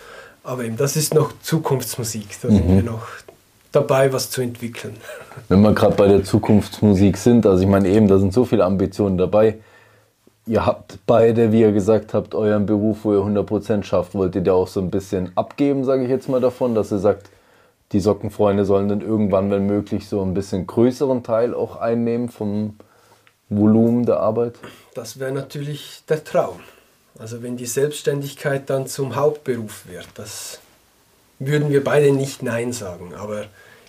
Aber 0.42 0.64
eben, 0.64 0.76
das 0.76 0.96
ist 0.96 1.14
noch 1.14 1.32
Zukunftsmusik. 1.40 2.26
Da 2.42 2.48
sind 2.48 2.68
wir 2.68 2.82
noch 2.82 3.06
dabei, 3.72 4.12
was 4.12 4.30
zu 4.30 4.42
entwickeln. 4.42 4.96
Wenn 5.48 5.62
wir 5.62 5.72
gerade 5.72 5.94
bei 5.94 6.06
der 6.06 6.22
Zukunftsmusik 6.22 7.16
sind, 7.16 7.46
also 7.46 7.62
ich 7.62 7.68
meine 7.68 7.88
eben, 7.88 8.08
da 8.08 8.18
sind 8.18 8.32
so 8.32 8.44
viele 8.44 8.64
Ambitionen 8.64 9.16
dabei. 9.16 9.58
Ihr 10.46 10.66
habt 10.66 10.98
beide, 11.06 11.52
wie 11.52 11.62
ihr 11.62 11.72
gesagt 11.72 12.12
habt, 12.12 12.34
euren 12.34 12.66
Beruf, 12.66 13.04
wo 13.04 13.14
ihr 13.14 13.20
100% 13.20 13.82
schafft, 13.82 14.14
wollt 14.14 14.36
ihr 14.36 14.54
auch 14.54 14.68
so 14.68 14.80
ein 14.80 14.90
bisschen 14.90 15.32
abgeben, 15.36 15.84
sage 15.84 16.04
ich 16.04 16.10
jetzt 16.10 16.28
mal 16.28 16.40
davon, 16.40 16.74
dass 16.74 16.92
ihr 16.92 16.98
sagt, 16.98 17.30
die 17.92 18.00
Sockenfreunde 18.00 18.64
sollen 18.66 18.88
dann 18.88 19.00
irgendwann, 19.00 19.50
wenn 19.50 19.66
möglich, 19.66 20.08
so 20.08 20.20
ein 20.22 20.34
bisschen 20.34 20.66
größeren 20.66 21.22
Teil 21.22 21.54
auch 21.54 21.76
einnehmen 21.76 22.28
vom 22.28 22.76
Volumen 23.48 24.04
der 24.04 24.20
Arbeit? 24.20 24.56
Das 24.94 25.18
wäre 25.18 25.32
natürlich 25.32 26.02
der 26.08 26.22
Traum. 26.24 26.60
Also 27.18 27.42
wenn 27.42 27.56
die 27.56 27.66
Selbstständigkeit 27.66 28.68
dann 28.68 28.86
zum 28.86 29.16
Hauptberuf 29.16 29.86
wird, 29.88 30.08
das 30.16 30.58
würden 31.38 31.70
wir 31.70 31.82
beide 31.82 32.12
nicht 32.12 32.42
Nein 32.42 32.72
sagen. 32.72 33.14
Aber 33.14 33.44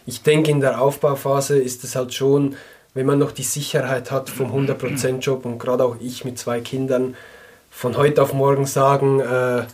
ich 0.05 0.21
denke, 0.21 0.51
in 0.51 0.61
der 0.61 0.81
Aufbauphase 0.81 1.57
ist 1.57 1.83
es 1.83 1.95
halt 1.95 2.13
schon, 2.13 2.55
wenn 2.95 3.05
man 3.05 3.19
noch 3.19 3.31
die 3.31 3.43
Sicherheit 3.43 4.09
hat 4.09 4.29
vom 4.29 4.51
100% 4.51 5.19
Job 5.19 5.45
und 5.45 5.59
gerade 5.59 5.83
auch 5.83 5.97
ich 5.99 6.25
mit 6.25 6.39
zwei 6.39 6.61
Kindern, 6.61 7.15
von 7.69 7.97
heute 7.97 8.23
auf 8.23 8.33
morgen 8.33 8.65
sagen, 8.65 9.19
äh, 9.19 9.65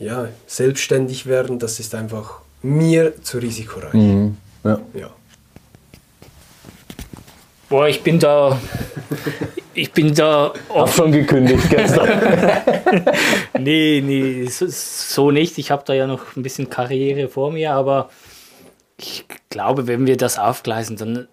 ja, 0.00 0.28
selbstständig 0.46 1.26
werden, 1.26 1.60
das 1.60 1.78
ist 1.78 1.94
einfach 1.94 2.40
mir 2.62 3.22
zu 3.22 3.38
risikoreich. 3.38 3.94
Ja. 4.64 4.80
Ja. 4.92 5.10
Boah, 7.68 7.86
ich 7.86 8.02
bin 8.02 8.18
da. 8.18 8.60
Ich 9.72 9.92
bin 9.92 10.12
da 10.12 10.52
offen. 10.68 10.92
schon 10.92 11.12
gekündigt 11.12 11.70
gestern. 11.70 12.08
Nee, 13.58 14.02
nee, 14.04 14.46
so, 14.46 14.64
so 14.68 15.30
nicht. 15.30 15.58
Ich 15.58 15.70
habe 15.70 15.84
da 15.86 15.92
ja 15.92 16.06
noch 16.06 16.34
ein 16.34 16.42
bisschen 16.42 16.70
Karriere 16.70 17.28
vor 17.28 17.52
mir, 17.52 17.72
aber 17.74 18.08
ich 18.96 19.26
glaube, 19.50 19.86
wenn 19.86 20.06
wir 20.06 20.16
das 20.16 20.38
aufgleisen, 20.38 20.96
dann. 20.96 21.28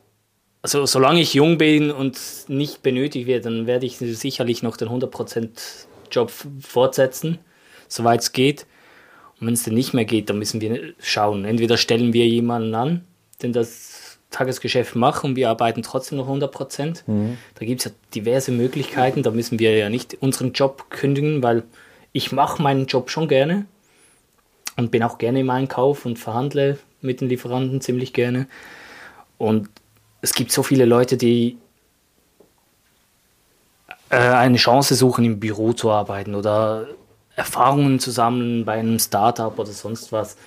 Also, 0.67 0.85
solange 0.85 1.21
ich 1.21 1.33
jung 1.33 1.57
bin 1.57 1.91
und 1.91 2.19
nicht 2.49 2.83
benötigt 2.83 3.25
werde, 3.25 3.43
dann 3.43 3.67
werde 3.67 3.85
ich 3.85 3.99
sicherlich 3.99 4.63
noch 4.63 4.75
den 4.75 4.89
100% 4.89 5.47
Job 6.11 6.29
fortsetzen, 6.59 7.39
soweit 7.87 8.19
es 8.19 8.33
geht. 8.33 8.65
Und 9.39 9.47
wenn 9.47 9.53
es 9.53 9.63
dann 9.63 9.75
nicht 9.75 9.93
mehr 9.93 10.03
geht, 10.03 10.29
dann 10.29 10.37
müssen 10.39 10.59
wir 10.59 10.93
schauen. 10.99 11.45
Entweder 11.45 11.77
stellen 11.77 12.11
wir 12.11 12.27
jemanden 12.27 12.75
an, 12.75 13.05
den 13.41 13.53
das 13.53 14.19
Tagesgeschäft 14.29 14.93
macht 14.97 15.23
und 15.23 15.37
wir 15.37 15.49
arbeiten 15.49 15.83
trotzdem 15.83 16.17
noch 16.17 16.25
100 16.25 16.51
Prozent. 16.51 17.05
Da 17.55 17.65
gibt 17.65 17.79
es 17.79 17.85
ja 17.85 17.91
diverse 18.13 18.51
Möglichkeiten. 18.51 19.23
Da 19.23 19.31
müssen 19.31 19.59
wir 19.59 19.73
ja 19.77 19.87
nicht 19.89 20.17
unseren 20.19 20.51
Job 20.51 20.89
kündigen, 20.89 21.41
weil 21.41 21.63
ich 22.11 22.33
mache 22.33 22.61
meinen 22.61 22.87
Job 22.87 23.09
schon 23.09 23.29
gerne 23.29 23.65
und 24.75 24.91
bin 24.91 25.01
auch 25.01 25.17
gerne 25.17 25.39
im 25.39 25.49
Einkauf 25.49 26.05
und 26.05 26.19
verhandle 26.19 26.77
mit 26.99 27.21
den 27.21 27.29
Lieferanten 27.29 27.79
ziemlich 27.79 28.11
gerne. 28.11 28.49
Und 29.37 29.69
es 30.21 30.33
gibt 30.33 30.51
so 30.51 30.63
viele 30.63 30.85
Leute, 30.85 31.17
die 31.17 31.57
äh, 34.09 34.17
eine 34.17 34.57
Chance 34.57 34.95
suchen, 34.95 35.25
im 35.25 35.39
Büro 35.39 35.73
zu 35.73 35.91
arbeiten 35.91 36.35
oder 36.35 36.87
Erfahrungen 37.35 37.99
zu 37.99 38.11
sammeln 38.11 38.65
bei 38.65 38.73
einem 38.73 38.99
Startup 38.99 39.57
oder 39.57 39.71
sonst 39.71 40.11
was. 40.11 40.37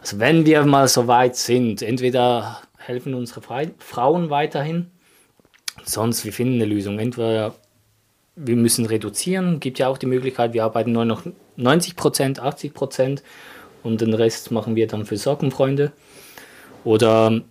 Also 0.00 0.18
wenn 0.18 0.46
wir 0.46 0.64
mal 0.64 0.88
so 0.88 1.06
weit 1.06 1.36
sind, 1.36 1.82
entweder 1.82 2.60
helfen 2.78 3.14
unsere 3.14 3.42
Frauen 3.78 4.30
weiterhin, 4.30 4.90
sonst 5.84 6.24
wir 6.24 6.32
finden 6.32 6.54
eine 6.54 6.64
Lösung. 6.64 6.98
Entweder 6.98 7.54
wir 8.36 8.56
müssen 8.56 8.86
reduzieren, 8.86 9.60
gibt 9.60 9.78
ja 9.78 9.88
auch 9.88 9.98
die 9.98 10.06
Möglichkeit, 10.06 10.54
wir 10.54 10.64
arbeiten 10.64 10.92
nur 10.92 11.04
noch 11.04 11.22
90 11.56 11.94
Prozent, 11.94 12.40
80 12.40 12.74
Prozent 12.74 13.22
und 13.82 14.00
den 14.00 14.14
Rest 14.14 14.50
machen 14.50 14.76
wir 14.76 14.86
dann 14.86 15.04
für 15.04 15.16
Sockenfreunde. 15.16 15.92
Oder 16.84 17.42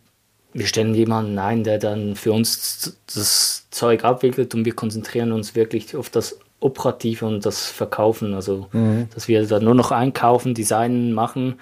wir 0.54 0.66
stellen 0.66 0.96
jemanden 0.96 1.38
ein, 1.38 1.64
der 1.64 1.78
dann 1.78 2.16
für 2.16 2.34
uns 2.34 2.98
das 3.14 3.68
Zeug 3.70 4.04
abwickelt 4.04 4.56
und 4.56 4.66
wir 4.66 4.74
konzentrieren 4.74 5.32
uns 5.32 5.56
wirklich 5.56 5.96
auf 5.96 6.10
das 6.10 6.40
Operative 6.60 7.26
und 7.26 7.46
das 7.46 7.68
Verkaufen. 7.68 8.34
Also, 8.34 8.68
mhm. 8.72 9.08
dass 9.14 9.28
wir 9.28 9.46
da 9.46 9.60
nur 9.60 9.76
noch 9.76 9.92
einkaufen, 9.92 10.54
designen, 10.54 11.14
machen 11.14 11.56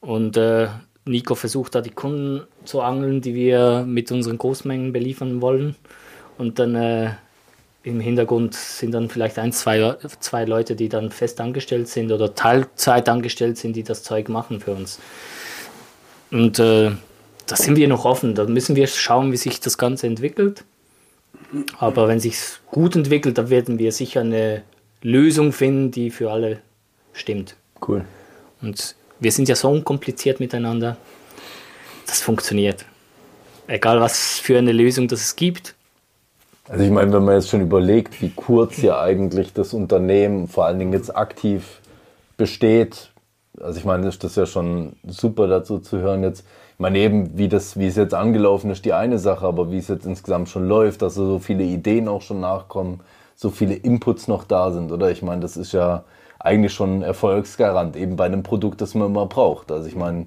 und 0.00 0.36
äh, 0.36 0.68
Nico 1.04 1.34
versucht 1.34 1.74
da 1.74 1.80
die 1.80 1.90
Kunden 1.90 2.46
zu 2.64 2.80
angeln, 2.80 3.20
die 3.20 3.34
wir 3.34 3.84
mit 3.86 4.10
unseren 4.10 4.38
Großmengen 4.38 4.92
beliefern 4.92 5.40
wollen. 5.40 5.76
Und 6.36 6.58
dann 6.58 6.74
äh, 6.74 7.10
im 7.84 8.00
Hintergrund 8.00 8.54
sind 8.54 8.92
dann 8.92 9.08
vielleicht 9.08 9.38
ein, 9.38 9.52
zwei, 9.52 9.96
zwei 10.18 10.44
Leute, 10.44 10.74
die 10.74 10.88
dann 10.88 11.12
fest 11.12 11.40
angestellt 11.40 11.88
sind 11.88 12.10
oder 12.10 12.34
Teilzeit 12.34 13.08
angestellt 13.08 13.56
sind, 13.56 13.76
die 13.76 13.84
das 13.84 14.02
Zeug 14.02 14.28
machen 14.28 14.60
für 14.60 14.72
uns. 14.72 14.98
Und 16.32 16.58
äh, 16.58 16.90
da 17.46 17.56
sind 17.56 17.76
wir 17.76 17.88
noch 17.88 18.04
offen. 18.04 18.34
Da 18.34 18.44
müssen 18.44 18.76
wir 18.76 18.86
schauen, 18.86 19.32
wie 19.32 19.36
sich 19.36 19.60
das 19.60 19.78
Ganze 19.78 20.06
entwickelt. 20.06 20.64
Aber 21.78 22.08
wenn 22.08 22.20
sich 22.20 22.38
gut 22.70 22.96
entwickelt, 22.96 23.38
dann 23.38 23.50
werden 23.50 23.78
wir 23.78 23.92
sicher 23.92 24.20
eine 24.20 24.62
Lösung 25.02 25.52
finden, 25.52 25.90
die 25.90 26.10
für 26.10 26.30
alle 26.30 26.60
stimmt. 27.12 27.56
Cool. 27.86 28.04
Und 28.62 28.96
wir 29.20 29.32
sind 29.32 29.48
ja 29.48 29.54
so 29.54 29.70
unkompliziert 29.70 30.40
miteinander. 30.40 30.96
Das 32.06 32.20
funktioniert. 32.20 32.84
Egal 33.68 34.00
was 34.00 34.38
für 34.38 34.58
eine 34.58 34.72
Lösung 34.72 35.08
das 35.08 35.20
es 35.22 35.36
gibt, 35.36 35.76
also 36.68 36.82
ich 36.82 36.90
meine, 36.90 37.12
wenn 37.12 37.24
man 37.24 37.36
jetzt 37.36 37.48
schon 37.48 37.60
überlegt, 37.60 38.20
wie 38.20 38.30
kurz 38.30 38.82
ja 38.82 39.00
eigentlich 39.00 39.52
das 39.52 39.72
Unternehmen 39.72 40.48
vor 40.48 40.66
allen 40.66 40.78
Dingen 40.78 40.92
jetzt 40.92 41.16
aktiv 41.16 41.80
besteht, 42.36 43.10
also 43.60 43.78
ich 43.78 43.84
meine, 43.84 44.08
ist 44.08 44.24
das 44.24 44.34
ja 44.34 44.46
schon 44.46 44.96
super 45.06 45.46
dazu 45.46 45.78
zu 45.78 45.98
hören 45.98 46.24
jetzt. 46.24 46.44
Ich 46.76 46.80
meine 46.80 46.98
eben, 46.98 47.38
wie 47.38 47.48
das, 47.48 47.78
wie 47.78 47.86
es 47.86 47.96
jetzt 47.96 48.12
angelaufen 48.12 48.70
ist, 48.70 48.84
die 48.84 48.92
eine 48.92 49.18
Sache, 49.18 49.46
aber 49.46 49.72
wie 49.72 49.78
es 49.78 49.88
jetzt 49.88 50.04
insgesamt 50.04 50.50
schon 50.50 50.68
läuft, 50.68 51.00
dass 51.00 51.14
so 51.14 51.38
viele 51.38 51.64
Ideen 51.64 52.06
auch 52.06 52.20
schon 52.20 52.40
nachkommen, 52.40 53.00
so 53.34 53.48
viele 53.48 53.74
Inputs 53.74 54.28
noch 54.28 54.44
da 54.44 54.70
sind, 54.70 54.92
oder? 54.92 55.10
Ich 55.10 55.22
meine, 55.22 55.40
das 55.40 55.56
ist 55.56 55.72
ja 55.72 56.04
eigentlich 56.38 56.74
schon 56.74 56.98
ein 56.98 57.02
Erfolgsgarant, 57.02 57.96
eben 57.96 58.16
bei 58.16 58.26
einem 58.26 58.42
Produkt, 58.42 58.82
das 58.82 58.94
man 58.94 59.08
immer 59.08 59.24
braucht. 59.24 59.72
Also 59.72 59.88
ich 59.88 59.96
meine, 59.96 60.26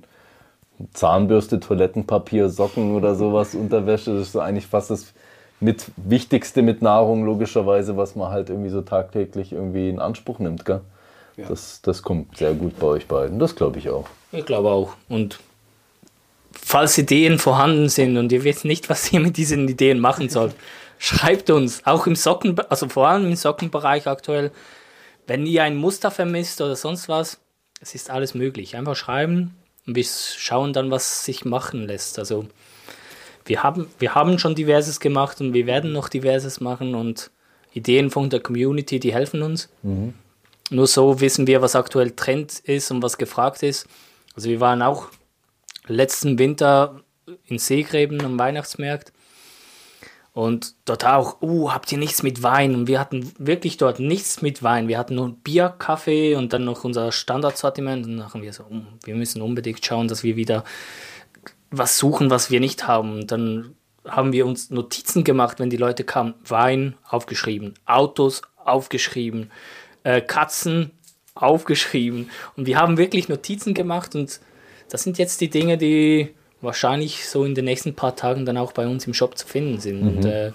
Zahnbürste, 0.93 1.59
Toilettenpapier, 1.59 2.49
Socken 2.49 2.95
oder 2.95 3.13
sowas, 3.13 3.53
Unterwäsche, 3.53 4.13
das 4.13 4.23
ist 4.23 4.31
so 4.31 4.39
eigentlich 4.39 4.65
fast 4.65 4.89
das 4.89 5.13
mit 5.59 5.91
Wichtigste 5.97 6.63
mit 6.63 6.81
Nahrung, 6.81 7.25
logischerweise, 7.25 7.95
was 7.95 8.15
man 8.15 8.31
halt 8.31 8.49
irgendwie 8.49 8.69
so 8.69 8.81
tagtäglich 8.81 9.51
irgendwie 9.51 9.89
in 9.89 9.99
Anspruch 9.99 10.39
nimmt, 10.39 10.65
gell? 10.65 10.81
Ja. 11.37 11.45
Das, 11.47 11.81
das 11.83 12.01
kommt 12.01 12.37
sehr 12.37 12.53
gut 12.53 12.79
bei 12.79 12.87
euch 12.87 13.07
beiden. 13.07 13.37
Das 13.37 13.55
glaube 13.55 13.77
ich 13.77 13.89
auch. 13.89 14.05
Ich 14.31 14.45
glaube 14.45 14.69
auch. 14.69 14.93
Und 15.07 15.39
falls 16.51 16.97
Ideen 16.97 17.39
vorhanden 17.39 17.89
sind 17.89 18.17
und 18.17 18.31
ihr 18.31 18.43
wisst 18.43 18.65
nicht, 18.65 18.89
was 18.89 19.11
ihr 19.11 19.19
mit 19.19 19.37
diesen 19.37 19.67
Ideen 19.67 19.99
machen 19.99 20.29
sollt, 20.29 20.55
schreibt 20.97 21.49
uns. 21.49 21.85
Auch 21.85 22.07
im 22.07 22.15
Socken, 22.15 22.59
also 22.69 22.89
vor 22.89 23.07
allem 23.07 23.25
im 23.25 23.35
Sockenbereich 23.35 24.07
aktuell. 24.07 24.51
Wenn 25.27 25.45
ihr 25.45 25.63
ein 25.63 25.77
Muster 25.77 26.11
vermisst 26.11 26.61
oder 26.61 26.75
sonst 26.75 27.07
was, 27.09 27.39
es 27.81 27.95
ist 27.95 28.09
alles 28.09 28.33
möglich. 28.33 28.75
Einfach 28.75 28.95
schreiben 28.95 29.55
und 29.87 29.95
wir 29.95 30.05
schauen 30.05 30.73
dann, 30.73 30.91
was 30.91 31.25
sich 31.25 31.45
machen 31.45 31.87
lässt. 31.87 32.19
Also 32.19 32.47
wir 33.45 33.63
haben, 33.63 33.87
wir 33.99 34.15
haben 34.15 34.37
schon 34.37 34.55
diverses 34.55 34.99
gemacht 34.99 35.41
und 35.41 35.53
wir 35.53 35.65
werden 35.65 35.91
noch 35.91 36.09
diverses 36.09 36.59
machen 36.61 36.95
und 36.95 37.31
Ideen 37.73 38.09
von 38.09 38.29
der 38.29 38.39
Community, 38.39 38.99
die 38.99 39.13
helfen 39.13 39.41
uns. 39.41 39.69
Mhm. 39.83 40.13
Nur 40.71 40.87
so 40.87 41.19
wissen 41.21 41.47
wir, 41.47 41.61
was 41.61 41.75
aktuell 41.75 42.11
Trend 42.11 42.59
ist 42.59 42.91
und 42.91 43.01
was 43.01 43.17
gefragt 43.17 43.63
ist. 43.63 43.87
Also 44.35 44.49
wir 44.49 44.59
waren 44.59 44.81
auch 44.81 45.07
letzten 45.89 46.39
Winter 46.39 47.01
in 47.45 47.59
Seegräben 47.59 48.23
am 48.23 48.39
Weihnachtsmarkt 48.39 49.11
und 50.39 50.75
dort 50.85 51.05
auch, 51.05 51.41
uh, 51.41 51.71
habt 51.71 51.91
ihr 51.91 51.97
nichts 51.97 52.23
mit 52.23 52.43
Wein? 52.43 52.75
Und 52.75 52.87
wir 52.87 52.99
hatten 52.99 53.31
wirklich 53.39 53.77
dort 53.77 53.99
nichts 53.99 54.41
mit 54.41 54.63
Wein. 54.63 54.87
Wir 54.87 54.97
hatten 54.97 55.15
nur 55.15 55.35
Bier, 55.35 55.67
Kaffee 55.77 56.35
und 56.35 56.53
dann 56.53 56.63
noch 56.65 56.83
unser 56.83 57.11
Standardsortiment. 57.11 58.05
Und 58.05 58.17
dann 58.17 58.33
haben 58.33 58.41
wir 58.41 58.53
so, 58.53 58.63
uh, 58.63 58.81
wir 59.03 59.15
müssen 59.15 59.41
unbedingt 59.41 59.85
schauen, 59.85 60.07
dass 60.07 60.23
wir 60.23 60.35
wieder 60.35 60.63
was 61.71 61.97
suchen, 61.97 62.29
was 62.29 62.51
wir 62.51 62.59
nicht 62.59 62.87
haben. 62.87 63.27
Dann 63.27 63.75
haben 64.07 64.31
wir 64.31 64.45
uns 64.45 64.69
Notizen 64.69 65.23
gemacht, 65.23 65.59
wenn 65.59 65.69
die 65.69 65.77
Leute 65.77 66.03
kamen. 66.03 66.35
Wein 66.45 66.95
aufgeschrieben, 67.07 67.73
Autos 67.85 68.41
aufgeschrieben, 68.63 69.51
äh, 70.03 70.21
Katzen 70.21 70.91
aufgeschrieben. 71.33 72.29
Und 72.55 72.65
wir 72.65 72.79
haben 72.79 72.97
wirklich 72.97 73.29
Notizen 73.29 73.73
gemacht 73.73 74.15
und 74.15 74.39
das 74.89 75.03
sind 75.03 75.17
jetzt 75.17 75.41
die 75.41 75.49
Dinge, 75.49 75.77
die 75.77 76.33
wahrscheinlich 76.61 77.27
so 77.27 77.45
in 77.45 77.55
den 77.55 77.65
nächsten 77.65 77.95
paar 77.95 78.15
Tagen 78.15 78.45
dann 78.45 78.57
auch 78.57 78.73
bei 78.73 78.87
uns 78.87 79.07
im 79.07 79.13
Shop 79.13 79.37
zu 79.37 79.47
finden 79.47 79.79
sind. 79.79 80.01
Mhm. 80.01 80.07
Und, 80.07 80.25
äh, 80.25 80.51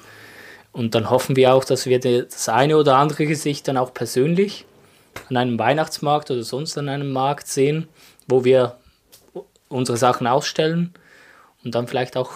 und 0.72 0.94
dann 0.94 1.08
hoffen 1.08 1.36
wir 1.36 1.54
auch, 1.54 1.64
dass 1.64 1.86
wir 1.86 2.00
das 2.00 2.48
eine 2.48 2.76
oder 2.76 2.96
andere 2.96 3.26
Gesicht 3.26 3.68
dann 3.68 3.76
auch 3.76 3.94
persönlich 3.94 4.66
an 5.28 5.36
einem 5.36 5.58
Weihnachtsmarkt 5.58 6.30
oder 6.30 6.42
sonst 6.42 6.76
an 6.76 6.88
einem 6.88 7.12
Markt 7.12 7.46
sehen, 7.46 7.88
wo 8.26 8.44
wir 8.44 8.76
unsere 9.68 9.96
Sachen 9.96 10.26
ausstellen 10.26 10.92
und 11.64 11.74
dann 11.74 11.86
vielleicht 11.86 12.16
auch 12.16 12.32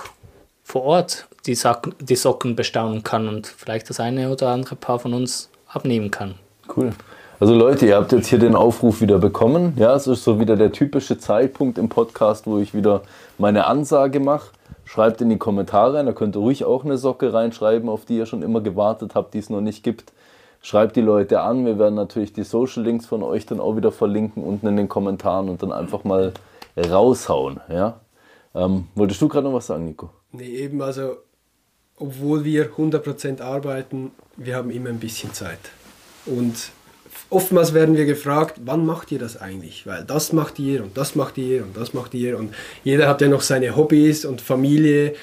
vor 0.62 0.82
Ort 0.82 1.26
die, 1.46 1.55
Socken, 1.55 1.94
die 2.01 2.16
Socken 2.16 2.57
bestaunen 2.57 3.03
kann 3.03 3.28
und 3.28 3.46
vielleicht 3.46 3.90
das 3.90 4.01
eine 4.01 4.30
oder 4.30 4.49
andere 4.49 4.76
Paar 4.76 4.99
von 4.99 5.14
uns 5.14 5.51
abnehmen 5.66 6.11
kann. 6.11 6.34
Cool. 6.74 6.92
Also 7.41 7.55
Leute, 7.55 7.86
ihr 7.86 7.95
habt 7.95 8.11
jetzt 8.11 8.26
hier 8.26 8.41
den 8.41 8.57
Aufruf 8.57 9.01
wieder 9.01 9.20
bekommen. 9.20 9.74
Ja, 9.76 9.95
es 9.95 10.09
ist 10.09 10.24
so 10.24 10.41
wieder 10.41 10.57
der 10.57 10.72
typische 10.72 11.18
Zeitpunkt 11.18 11.78
im 11.78 11.89
Podcast, 11.89 12.49
wo 12.49 12.59
ich 12.59 12.74
wieder 12.74 13.03
meine 13.39 13.68
Ansage 13.68 14.18
mache. 14.18 14.51
Schreibt 14.84 15.20
in 15.20 15.28
die 15.28 15.39
Kommentare, 15.39 16.05
da 16.05 16.12
könnt 16.12 16.34
ihr 16.34 16.41
ruhig 16.41 16.64
auch 16.64 16.84
eine 16.84 16.99
Socke 16.99 17.32
reinschreiben, 17.32 17.89
auf 17.89 18.05
die 18.05 18.16
ihr 18.16 18.26
schon 18.26 18.43
immer 18.43 18.61
gewartet 18.61 19.14
habt, 19.14 19.34
die 19.34 19.39
es 19.39 19.51
noch 19.51 19.61
nicht 19.61 19.84
gibt. 19.84 20.12
Schreibt 20.62 20.97
die 20.97 21.01
Leute 21.01 21.41
an. 21.41 21.64
Wir 21.64 21.78
werden 21.78 21.95
natürlich 21.95 22.32
die 22.32 22.43
Social 22.43 22.82
Links 22.82 23.07
von 23.07 23.22
euch 23.22 23.47
dann 23.47 23.61
auch 23.61 23.76
wieder 23.76 23.93
verlinken 23.93 24.43
unten 24.43 24.66
in 24.66 24.76
den 24.76 24.89
Kommentaren 24.89 25.49
und 25.49 25.62
dann 25.62 25.70
einfach 25.70 26.03
mal 26.03 26.32
raushauen. 26.76 27.61
Ja? 27.68 28.01
Ähm, 28.53 28.89
wolltest 28.97 29.22
du 29.22 29.28
gerade 29.28 29.47
noch 29.47 29.55
was 29.55 29.68
sagen, 29.68 29.84
Nico? 29.84 30.11
Nee, 30.32 30.57
eben, 30.57 30.82
also 30.82 31.18
obwohl 31.99 32.43
wir 32.43 32.72
100% 32.72 33.41
arbeiten, 33.41 34.11
wir 34.36 34.57
haben 34.57 34.70
immer 34.70 34.89
ein 34.89 34.99
bisschen 34.99 35.32
Zeit. 35.32 35.61
Und 36.26 36.72
oftmals 37.30 37.74
werden 37.74 37.96
wir 37.96 38.06
gefragt, 38.06 38.60
wann 38.64 38.86
macht 38.86 39.12
ihr 39.12 39.18
das 39.18 39.36
eigentlich? 39.40 39.86
Weil 39.86 40.04
das 40.04 40.32
macht 40.32 40.58
ihr 40.58 40.82
und 40.82 40.96
das 40.96 41.14
macht 41.14 41.38
ihr 41.38 41.62
und 41.62 41.76
das 41.76 41.94
macht 41.94 42.14
ihr 42.14 42.38
und 42.38 42.54
jeder 42.84 43.08
hat 43.08 43.20
ja 43.20 43.28
noch 43.28 43.42
seine 43.42 43.76
Hobbys 43.76 44.24
und 44.24 44.40
Familie. 44.40 45.14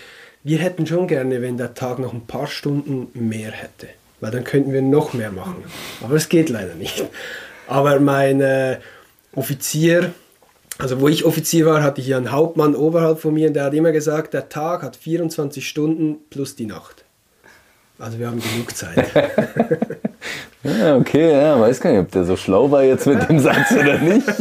Wir 0.43 0.59
hätten 0.59 0.85
schon 0.85 1.07
gerne, 1.07 1.41
wenn 1.41 1.57
der 1.57 1.73
Tag 1.73 1.99
noch 1.99 2.13
ein 2.13 2.27
paar 2.27 2.47
Stunden 2.47 3.07
mehr 3.13 3.51
hätte, 3.51 3.87
weil 4.19 4.31
dann 4.31 4.43
könnten 4.43 4.73
wir 4.73 4.81
noch 4.81 5.13
mehr 5.13 5.31
machen. 5.31 5.63
Aber 6.03 6.15
es 6.15 6.29
geht 6.29 6.49
leider 6.49 6.75
nicht. 6.75 7.03
Aber 7.67 7.99
mein 7.99 8.41
äh, 8.41 8.77
Offizier, 9.33 10.13
also 10.77 11.01
wo 11.01 11.07
ich 11.07 11.25
Offizier 11.25 11.65
war, 11.65 11.81
hatte 11.81 12.01
ich 12.01 12.07
hier 12.07 12.17
einen 12.17 12.31
Hauptmann 12.31 12.75
oberhalb 12.75 13.19
von 13.19 13.33
mir 13.33 13.47
und 13.47 13.53
der 13.53 13.63
hat 13.63 13.73
immer 13.73 13.91
gesagt, 13.91 14.33
der 14.33 14.49
Tag 14.49 14.83
hat 14.83 14.95
24 14.95 15.67
Stunden 15.67 16.17
plus 16.29 16.55
die 16.55 16.67
Nacht. 16.67 17.04
Also 17.99 18.19
wir 18.19 18.27
haben 18.27 18.41
genug 18.41 18.75
Zeit. 18.75 19.11
ja, 20.63 20.97
okay, 20.97 21.31
ja, 21.31 21.59
weiß 21.59 21.79
gar 21.79 21.91
nicht, 21.91 22.01
ob 22.01 22.11
der 22.11 22.25
so 22.25 22.35
schlau 22.35 22.69
war 22.71 22.83
jetzt 22.83 23.07
mit 23.07 23.27
dem 23.29 23.39
Satz 23.39 23.71
oder 23.71 23.99
nicht. 23.99 24.27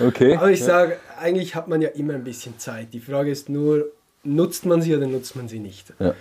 Okay. 0.00 0.36
Aber 0.36 0.48
ich 0.52 0.62
sage, 0.62 0.96
eigentlich 1.20 1.56
hat 1.56 1.66
man 1.66 1.82
ja 1.82 1.88
immer 1.88 2.14
ein 2.14 2.22
bisschen 2.22 2.56
Zeit. 2.60 2.92
Die 2.92 3.00
Frage 3.00 3.32
ist 3.32 3.48
nur, 3.48 3.86
nutzt 4.22 4.64
man 4.64 4.80
sie 4.80 4.94
oder 4.94 5.08
nutzt 5.08 5.34
man 5.34 5.48
sie 5.48 5.58
nicht? 5.58 5.92
Ja. 5.98 6.14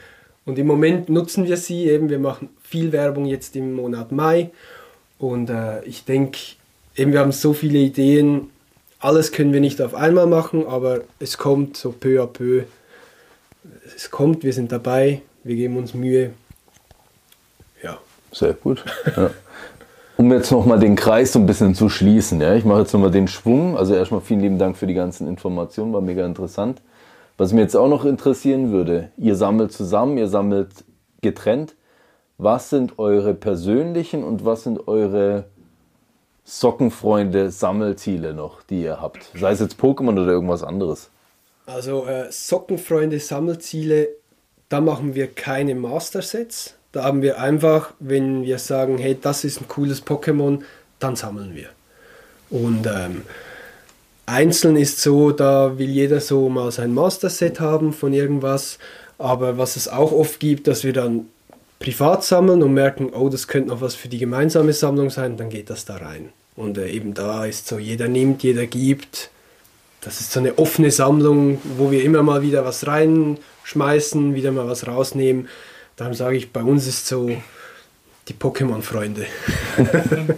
Und 0.45 0.57
im 0.57 0.65
Moment 0.65 1.09
nutzen 1.09 1.45
wir 1.45 1.57
sie 1.57 1.87
eben. 1.87 2.09
Wir 2.09 2.17
machen 2.17 2.49
viel 2.63 2.91
Werbung 2.91 3.25
jetzt 3.25 3.55
im 3.55 3.73
Monat 3.73 4.11
Mai. 4.11 4.49
Und 5.19 5.51
äh, 5.51 5.83
ich 5.83 6.05
denke, 6.05 6.39
eben 6.95 7.13
wir 7.13 7.19
haben 7.19 7.31
so 7.31 7.53
viele 7.53 7.77
Ideen 7.77 8.49
alles 8.99 9.31
können 9.31 9.53
wir 9.53 9.59
nicht 9.59 9.81
auf 9.81 9.93
einmal 9.93 10.27
machen, 10.27 10.65
aber 10.65 11.01
es 11.19 11.37
kommt 11.37 11.77
so 11.77 11.91
peu 11.91 12.21
à 12.21 12.27
peu. 12.27 12.63
Es 13.95 14.09
kommt, 14.09 14.43
wir 14.43 14.53
sind 14.53 14.71
dabei, 14.71 15.21
wir 15.47 15.55
geben 15.55 15.77
uns 15.77 15.93
Mühe. 15.93 16.31
Ja. 17.81 17.97
Sehr 18.31 18.53
gut. 18.53 18.83
Ja. 19.15 19.31
Um 20.17 20.31
jetzt 20.31 20.51
nochmal 20.51 20.79
den 20.79 20.95
Kreis 20.95 21.33
so 21.33 21.39
ein 21.39 21.45
bisschen 21.45 21.75
zu 21.75 21.89
schließen, 21.89 22.41
ja, 22.41 22.55
ich 22.55 22.65
mache 22.65 22.79
jetzt 22.79 22.93
nochmal 22.93 23.11
den 23.11 23.27
Schwung. 23.27 23.77
Also 23.77 23.93
erstmal 23.93 24.21
vielen 24.21 24.39
lieben 24.39 24.57
Dank 24.57 24.75
für 24.75 24.87
die 24.87 24.95
ganzen 24.95 25.27
Informationen, 25.27 25.93
war 25.93 26.01
mega 26.01 26.25
interessant. 26.25 26.81
Was 27.37 27.53
mir 27.53 27.61
jetzt 27.61 27.75
auch 27.75 27.87
noch 27.87 28.03
interessieren 28.03 28.71
würde, 28.71 29.11
ihr 29.17 29.35
sammelt 29.35 29.71
zusammen, 29.71 30.17
ihr 30.17 30.27
sammelt 30.27 30.69
getrennt. 31.21 31.75
Was 32.39 32.71
sind 32.71 32.97
eure 32.97 33.35
persönlichen 33.35 34.23
und 34.23 34.43
was 34.43 34.63
sind 34.63 34.87
eure 34.87 35.45
Sockenfreunde 36.43 37.51
Sammelziele 37.51 38.33
noch, 38.33 38.63
die 38.63 38.81
ihr 38.81 38.99
habt? 38.99 39.29
Sei 39.39 39.51
es 39.51 39.59
jetzt 39.59 39.79
Pokémon 39.79 40.13
oder 40.13 40.31
irgendwas 40.31 40.63
anderes. 40.63 41.11
Also 41.67 42.05
äh, 42.05 42.31
Sockenfreunde 42.31 43.19
Sammelziele, 43.19 44.09
da 44.69 44.81
machen 44.81 45.15
wir 45.15 45.27
keine 45.27 45.75
Master-Sets. 45.75 46.73
Da 46.91 47.03
haben 47.03 47.21
wir 47.21 47.39
einfach, 47.39 47.93
wenn 47.99 48.43
wir 48.43 48.59
sagen, 48.59 48.97
hey, 48.97 49.17
das 49.19 49.43
ist 49.43 49.61
ein 49.61 49.67
cooles 49.67 50.05
Pokémon, 50.05 50.61
dann 50.99 51.15
sammeln 51.15 51.55
wir. 51.55 51.69
Und 52.49 52.87
ähm, 52.87 53.23
einzeln 54.25 54.77
ist 54.77 55.01
so, 55.01 55.31
da 55.31 55.77
will 55.77 55.89
jeder 55.89 56.19
so 56.19 56.49
mal 56.49 56.71
sein 56.71 56.93
Master-Set 56.93 57.59
haben 57.59 57.93
von 57.93 58.13
irgendwas. 58.13 58.79
Aber 59.17 59.57
was 59.57 59.75
es 59.75 59.87
auch 59.87 60.11
oft 60.11 60.39
gibt, 60.39 60.67
dass 60.67 60.83
wir 60.83 60.93
dann 60.93 61.27
privat 61.79 62.23
sammeln 62.23 62.63
und 62.63 62.73
merken, 62.73 63.11
oh, 63.13 63.29
das 63.29 63.47
könnte 63.47 63.69
noch 63.69 63.81
was 63.81 63.95
für 63.95 64.07
die 64.07 64.17
gemeinsame 64.17 64.73
Sammlung 64.73 65.09
sein, 65.09 65.37
dann 65.37 65.49
geht 65.49 65.69
das 65.69 65.85
da 65.85 65.97
rein. 65.97 66.29
Und 66.55 66.77
äh, 66.77 66.89
eben 66.89 67.13
da 67.13 67.45
ist 67.45 67.67
so, 67.67 67.77
jeder 67.77 68.07
nimmt, 68.07 68.43
jeder 68.43 68.65
gibt. 68.65 69.29
Das 70.01 70.19
ist 70.21 70.31
so 70.31 70.39
eine 70.39 70.57
offene 70.57 70.91
Sammlung, 70.91 71.59
wo 71.77 71.91
wir 71.91 72.03
immer 72.03 72.23
mal 72.23 72.41
wieder 72.41 72.65
was 72.65 72.87
reinschmeißen, 73.67 74.35
wieder 74.35 74.51
mal 74.51 74.67
was 74.67 74.87
rausnehmen. 74.87 75.47
Darum 75.95 76.13
sage 76.13 76.37
ich, 76.37 76.53
bei 76.53 76.61
uns 76.61 76.87
ist 76.87 77.07
so 77.07 77.29
die 78.27 78.33
Pokémon-Freunde. 78.33 79.25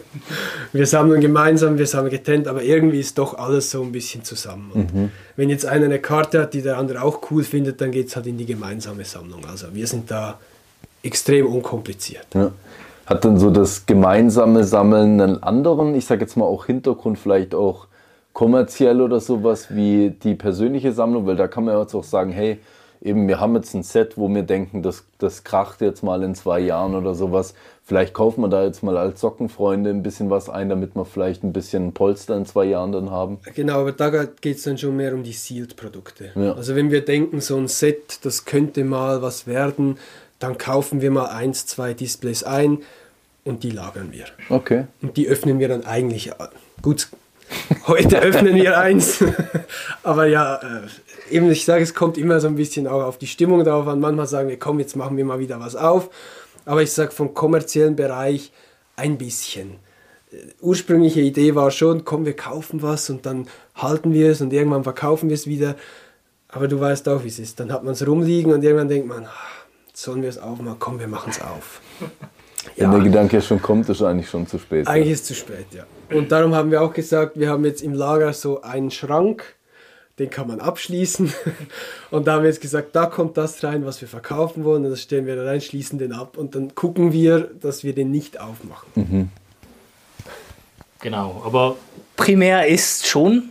wir 0.73 0.86
sammeln 0.86 1.21
gemeinsam, 1.21 1.77
wir 1.77 1.88
sammeln 1.88 2.11
getrennt, 2.11 2.47
aber 2.47 2.63
irgendwie 2.63 2.99
ist 2.99 3.17
doch 3.17 3.38
alles 3.38 3.71
so 3.71 3.82
ein 3.82 3.91
bisschen 3.91 4.23
zusammen. 4.23 4.71
Mhm. 4.73 5.11
Wenn 5.36 5.49
jetzt 5.49 5.65
einer 5.65 5.86
eine 5.86 5.99
Karte 5.99 6.41
hat, 6.41 6.53
die 6.53 6.61
der 6.61 6.77
andere 6.77 7.01
auch 7.01 7.19
cool 7.32 7.43
findet, 7.43 7.82
dann 7.82 7.91
geht 7.91 8.07
es 8.07 8.15
halt 8.15 8.27
in 8.27 8.38
die 8.38 8.45
gemeinsame 8.45 9.05
Sammlung. 9.05 9.43
Also 9.45 9.67
wir 9.73 9.88
sind 9.88 10.11
da 10.11 10.38
extrem 11.01 11.47
unkompliziert. 11.47 12.27
Ja. 12.34 12.51
Hat 13.07 13.25
dann 13.25 13.39
so 13.39 13.49
das 13.49 13.88
gemeinsame 13.88 14.63
Sammeln 14.63 15.19
einen 15.19 15.41
anderen, 15.41 15.95
ich 15.95 16.05
sage 16.05 16.21
jetzt 16.21 16.38
mal 16.38 16.45
auch 16.45 16.67
Hintergrund, 16.67 17.17
vielleicht 17.17 17.55
auch 17.55 17.88
kommerziell 18.34 19.01
oder 19.01 19.19
sowas 19.19 19.67
wie 19.71 20.11
die 20.11 20.36
persönliche 20.36 20.93
Sammlung? 20.93 21.25
Weil 21.25 21.36
da 21.36 21.47
kann 21.47 21.65
man 21.65 21.73
ja 21.73 21.82
jetzt 21.82 21.95
auch 21.95 22.03
sagen, 22.03 22.32
hey, 22.32 22.59
eben 23.02 23.28
wir 23.28 23.39
haben 23.39 23.56
jetzt 23.56 23.74
ein 23.74 23.84
Set, 23.84 24.18
wo 24.18 24.28
wir 24.30 24.43
denken, 24.43 24.84
das, 24.84 25.06
das 25.18 25.43
kracht 25.43 25.82
jetzt 25.82 26.04
mal 26.04 26.22
in 26.24 26.36
zwei 26.36 26.60
Jahren 26.60 26.95
oder 26.95 27.16
sowas. 27.16 27.54
Vielleicht 27.84 28.14
kaufen 28.14 28.41
wir 28.41 28.50
da 28.50 28.64
jetzt 28.64 28.84
mal 28.84 28.97
als 28.97 29.22
Sockenfreunde 29.22 29.89
ein 29.89 30.04
bisschen 30.04 30.30
was 30.30 30.50
ein, 30.50 30.70
damit 30.70 30.95
wir 30.95 31.06
vielleicht 31.06 31.43
ein 31.43 31.54
bisschen 31.54 31.93
Polster 31.93 32.36
in 32.36 32.45
zwei 32.45 32.66
Jahren 32.66 32.91
dann 32.91 33.10
haben. 33.10 33.39
Genau, 33.56 33.82
aber 33.82 33.93
da 33.93 34.26
geht 34.26 34.58
es 34.58 34.64
dann 34.64 34.78
schon 34.78 34.95
mehr 34.95 35.14
um 35.14 35.24
die 35.24 35.34
Sealed-Produkte. 35.34 36.32
Ja. 36.36 36.54
Also 36.54 36.76
wenn 36.76 36.91
wir 36.91 37.04
denken, 37.04 37.41
so 37.41 37.58
ein 37.58 37.68
Set, 37.68 38.20
das 38.24 38.45
könnte 38.45 38.84
mal 38.84 39.22
was 39.22 39.47
werden, 39.47 39.97
dann 40.38 40.58
kaufen 40.58 41.02
wir 41.02 41.12
mal 41.12 41.28
eins, 41.28 41.66
zwei 41.66 41.93
Displays 41.93 42.43
ein 42.43 42.80
und 43.43 43.64
die 43.64 43.72
lagern 43.72 44.12
wir. 44.12 44.26
Okay. 44.50 44.86
Und 45.02 45.18
die 45.18 45.28
öffnen 45.28 45.60
wir 45.60 45.68
dann 45.68 45.86
eigentlich. 45.86 46.32
Gut, 46.82 47.10
heute 47.88 48.20
öffnen 48.20 48.56
wir 48.56 48.78
eins. 48.78 49.24
Aber 50.04 50.26
ja, 50.28 50.56
äh, 50.56 50.88
eben, 51.32 51.51
ich 51.51 51.65
sage, 51.65 51.84
es 51.84 51.93
kommt 51.93 52.17
immer 52.17 52.39
so 52.39 52.47
ein 52.47 52.55
bisschen 52.55 52.88
auch 52.88 53.03
auf 53.03 53.17
die 53.17 53.27
Stimmung 53.27 53.63
drauf 53.63 53.88
an. 53.88 53.99
Manchmal 53.99 54.27
sagen 54.27 54.49
wir, 54.49 54.59
komm, 54.59 54.80
jetzt 54.80 54.95
machen 54.95 55.17
wir 55.17 55.25
mal 55.25 55.39
wieder 55.39 55.59
was 55.59 55.75
auf. 55.75 56.09
Aber 56.65 56.82
ich 56.82 56.91
sage, 56.91 57.11
vom 57.11 57.34
kommerziellen 57.34 57.95
Bereich 57.95 58.51
ein 58.95 59.17
bisschen. 59.17 59.75
Ursprüngliche 60.61 61.21
Idee 61.21 61.55
war 61.55 61.71
schon, 61.71 62.05
komm, 62.05 62.25
wir 62.25 62.36
kaufen 62.36 62.82
was 62.82 63.09
und 63.09 63.25
dann 63.25 63.47
halten 63.75 64.13
wir 64.13 64.30
es 64.30 64.41
und 64.41 64.53
irgendwann 64.53 64.84
verkaufen 64.84 65.30
wir 65.30 65.36
es 65.36 65.47
wieder. 65.47 65.75
Aber 66.49 66.67
du 66.67 66.80
weißt 66.80 67.07
auch, 67.09 67.23
wie 67.23 67.30
es 67.30 67.39
ist. 67.39 67.59
Dann 67.59 67.71
hat 67.71 67.84
man 67.84 67.93
es 67.93 68.05
rumliegen 68.05 68.51
und 68.51 68.63
irgendwann 68.63 68.89
denkt 68.89 69.07
man, 69.07 69.25
ah, 69.25 69.30
sollen 69.93 70.21
wir 70.21 70.30
es 70.30 70.38
aufmachen? 70.38 70.77
Komm, 70.80 70.99
wir 70.99 71.07
machen 71.07 71.32
es 71.32 71.41
auf. 71.41 71.82
Wenn 72.75 72.91
der 72.91 72.99
Gedanke 73.01 73.41
schon 73.41 73.61
kommt, 73.61 73.89
ist 73.89 74.01
eigentlich 74.01 74.30
schon 74.30 74.47
zu 74.47 74.57
spät. 74.57 74.88
Eigentlich 74.88 75.07
ja. 75.07 75.13
ist 75.13 75.21
es 75.21 75.27
zu 75.27 75.34
spät, 75.34 75.67
ja. 75.71 75.84
Und 76.15 76.32
darum 76.32 76.53
haben 76.55 76.71
wir 76.71 76.82
auch 76.82 76.93
gesagt, 76.93 77.39
wir 77.39 77.49
haben 77.49 77.65
jetzt 77.65 77.82
im 77.82 77.93
Lager 77.93 78.34
so 78.34 78.61
einen 78.61 78.91
Schrank, 78.91 79.55
den 80.20 80.30
kann 80.30 80.47
man 80.47 80.59
abschließen. 80.59 81.34
Und 82.11 82.28
da 82.28 82.34
haben 82.34 82.43
wir 82.43 82.49
jetzt 82.49 82.61
gesagt, 82.61 82.95
da 82.95 83.05
kommt 83.05 83.38
das 83.38 83.63
rein, 83.63 83.86
was 83.86 84.01
wir 84.01 84.07
verkaufen 84.07 84.63
wollen. 84.63 84.84
Und 84.86 84.91
das 84.91 85.01
stellen 85.01 85.26
wir 85.26 85.36
da 85.36 85.45
rein, 85.45 85.61
schließen 85.61 85.97
den 85.97 86.11
ab 86.11 86.38
und 86.38 86.55
dann 86.55 86.76
gucken 86.76 87.13
wir, 87.13 87.49
dass 87.61 87.84
wir 87.84 87.93
den 87.95 88.11
nicht 88.11 88.39
aufmachen. 88.39 88.89
Mhm. 88.95 89.30
Genau, 91.01 91.41
aber 91.45 91.78
primär 92.17 92.67
ist 92.67 93.07
schon 93.07 93.49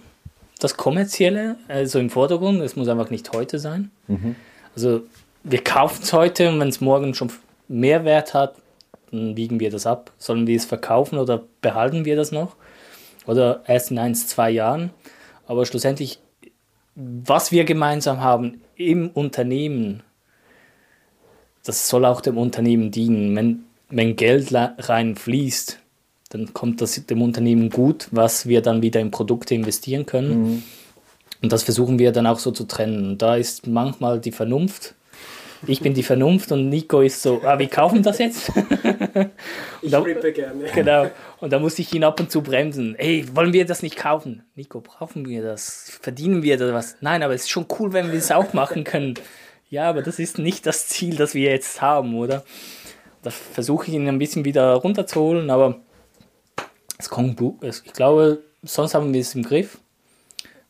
das 0.59 0.77
Kommerzielle, 0.77 1.57
also 1.69 1.99
im 1.99 2.11
Vordergrund. 2.11 2.61
Es 2.61 2.77
muss 2.77 2.89
einfach 2.89 3.11
nicht 3.11 3.33
heute 3.33 3.59
sein. 3.59 3.91
Mhm. 4.07 4.37
Also 4.75 5.03
wir 5.45 5.65
kaufen 5.65 6.03
es 6.03 6.13
heute 6.13 6.51
und 6.51 6.61
wenn 6.61 6.69
es 6.69 6.81
morgen 6.81 7.15
schon 7.15 7.33
mehr 7.69 8.05
Wert 8.05 8.35
hat, 8.35 8.57
dann 9.11 9.37
wiegen 9.37 9.61
wir 9.61 9.71
das 9.71 9.87
ab. 9.87 10.13
Sollen 10.19 10.47
wir 10.47 10.57
es 10.57 10.67
verkaufen 10.67 11.19
oder 11.19 11.43
behalten 11.63 12.05
wir 12.05 12.17
das 12.17 12.33
noch? 12.33 12.57
Oder 13.27 13.63
erst 13.67 13.91
in 13.91 13.99
eins, 13.99 14.27
zwei 14.27 14.51
Jahren. 14.51 14.91
Aber 15.47 15.65
schlussendlich, 15.65 16.19
was 16.99 17.53
wir 17.53 17.65
gemeinsam 17.65 18.21
haben 18.21 18.61
im 18.75 19.09
Unternehmen, 19.11 20.03
das 21.65 21.89
soll 21.89 22.05
auch 22.05 22.21
dem 22.21 22.37
Unternehmen 22.37 22.91
dienen. 22.91 23.37
Wenn, 23.37 23.65
wenn 23.89 24.17
Geld 24.17 24.53
reinfließt, 24.53 25.79
dann 26.31 26.53
kommt 26.53 26.81
das 26.81 27.07
dem 27.07 27.23
Unternehmen 27.23 27.71
gut, 27.71 28.09
was 28.11 28.47
wir 28.47 28.63
dann 28.63 28.83
wieder 28.83 29.01
in 29.01 29.13
Produkte 29.13 29.55
investieren 29.55 30.07
können. 30.07 30.43
Mhm. 30.43 30.63
Und 31.41 31.53
das 31.53 31.63
versuchen 31.63 32.01
wir 32.01 32.11
dann 32.11 32.27
auch 32.27 32.41
so 32.41 32.51
zu 32.51 32.65
trennen. 32.65 33.17
Da 33.17 33.37
ist 33.37 33.69
manchmal 33.69 34.21
die 34.21 34.33
Vernunft 34.33 34.95
ich 35.67 35.81
bin 35.81 35.95
die 35.95 36.03
Vernunft 36.03 36.53
und 36.53 36.69
Nico 36.69 37.01
ist 37.01 37.23
so, 37.23 37.41
ah, 37.45 37.59
wir 37.59 37.69
kaufen 37.69 38.03
das 38.03 38.19
jetzt. 38.19 38.51
ich 39.83 39.91
da, 39.91 40.01
rippe 40.01 40.33
gerne. 40.33 40.65
Genau. 40.75 41.11
Und 41.41 41.53
da 41.53 41.59
muss 41.59 41.79
ich 41.79 41.93
ihn 41.93 42.05
ab 42.05 42.21
und 42.21 42.31
zu 42.31 42.43
bremsen. 42.43 42.95
Ey, 42.97 43.27
wollen 43.35 43.53
wir 43.53 43.67
das 43.67 43.83
nicht 43.83 43.97
kaufen? 43.97 44.45
Nico, 44.55 44.81
brauchen 44.81 45.27
wir 45.27 45.43
das? 45.43 45.99
Verdienen 46.01 46.43
wir 46.43 46.57
da 46.57 46.73
was? 46.73 46.97
Nein, 47.01 47.23
aber 47.23 47.35
es 47.35 47.43
ist 47.43 47.51
schon 47.51 47.67
cool, 47.79 47.93
wenn 47.93 48.13
wir 48.13 48.19
es 48.19 48.31
auch 48.31 48.53
machen 48.53 48.85
können. 48.85 49.15
Ja, 49.71 49.89
aber 49.89 50.03
das 50.03 50.19
ist 50.19 50.39
nicht 50.39 50.67
das 50.67 50.87
Ziel, 50.87 51.17
das 51.17 51.35
wir 51.35 51.51
jetzt 51.51 51.83
haben, 51.83 52.17
oder? 52.17 52.45
Da 53.23 53.31
versuche 53.31 53.89
ich 53.89 53.95
ihn 53.95 54.09
ein 54.09 54.19
bisschen 54.19 54.45
wieder 54.45 54.75
runterzuholen, 54.75 55.51
aber 55.51 55.81
es 56.99 57.09
kommt, 57.09 57.41
ich 57.63 57.93
glaube, 57.93 58.43
sonst 58.63 58.95
haben 58.95 59.13
wir 59.13 59.21
es 59.21 59.35
im 59.35 59.43
Griff. 59.43 59.79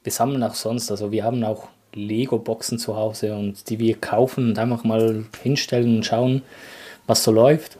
Wir 0.02 0.12
sammeln 0.12 0.42
auch 0.42 0.54
sonst, 0.54 0.90
also 0.90 1.12
wir 1.12 1.24
haben 1.24 1.44
auch 1.44 1.68
Lego-Boxen 1.94 2.78
zu 2.78 2.96
Hause 2.96 3.34
und 3.34 3.68
die 3.70 3.78
wir 3.78 3.96
kaufen 3.96 4.50
und 4.50 4.58
einfach 4.58 4.84
mal 4.84 5.24
hinstellen 5.42 5.96
und 5.96 6.06
schauen, 6.06 6.42
was 7.06 7.24
so 7.24 7.32
läuft. 7.32 7.76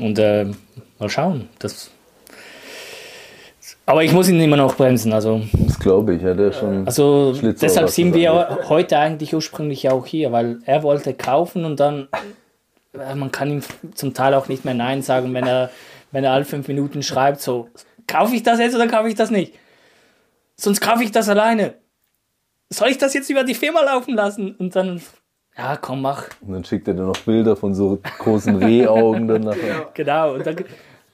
Und 0.00 0.18
äh, 0.18 0.46
mal 0.98 1.08
schauen. 1.08 1.48
Das 1.58 1.90
aber 3.88 4.02
ich 4.02 4.12
muss 4.12 4.28
ihn 4.28 4.40
immer 4.40 4.56
noch 4.56 4.74
bremsen. 4.74 5.12
Also, 5.12 5.42
das 5.52 5.78
glaube 5.78 6.16
ich, 6.16 6.22
ja, 6.22 6.34
der 6.34 6.52
schon. 6.52 6.84
Also 6.86 7.32
deshalb 7.32 7.88
sind 7.88 8.14
wir 8.14 8.58
heute 8.68 8.98
eigentlich 8.98 9.32
ursprünglich 9.32 9.88
auch 9.88 10.04
hier, 10.04 10.32
weil 10.32 10.58
er 10.66 10.82
wollte 10.82 11.14
kaufen 11.14 11.64
und 11.64 11.78
dann, 11.78 12.08
äh, 12.94 13.14
man 13.14 13.30
kann 13.30 13.48
ihm 13.48 13.62
zum 13.94 14.12
Teil 14.12 14.34
auch 14.34 14.48
nicht 14.48 14.64
mehr 14.64 14.74
Nein 14.74 15.02
sagen, 15.02 15.32
wenn 15.34 15.46
er, 15.46 15.70
wenn 16.10 16.24
er 16.24 16.32
alle 16.32 16.44
fünf 16.44 16.66
Minuten 16.66 17.04
schreibt, 17.04 17.40
so, 17.40 17.68
kaufe 18.08 18.34
ich 18.34 18.42
das 18.42 18.58
jetzt 18.58 18.74
oder 18.74 18.88
kaufe 18.88 19.08
ich 19.08 19.14
das 19.14 19.30
nicht? 19.30 19.54
Sonst 20.56 20.80
kaufe 20.80 21.04
ich 21.04 21.12
das 21.12 21.28
alleine 21.28 21.74
soll 22.70 22.88
ich 22.88 22.98
das 22.98 23.14
jetzt 23.14 23.30
über 23.30 23.44
die 23.44 23.54
Firma 23.54 23.82
laufen 23.82 24.14
lassen? 24.14 24.54
Und 24.56 24.74
dann, 24.76 25.00
ja, 25.56 25.76
komm, 25.76 26.02
mach. 26.02 26.28
Und 26.40 26.52
dann 26.52 26.64
schickt 26.64 26.88
er 26.88 26.94
dir 26.94 27.02
noch 27.02 27.18
Bilder 27.18 27.56
von 27.56 27.74
so 27.74 28.00
großen 28.18 28.56
Rehaugen 28.56 29.28
dann 29.28 29.42
nachher. 29.42 29.88
Genau, 29.94 30.34
und 30.34 30.46
dann, 30.46 30.56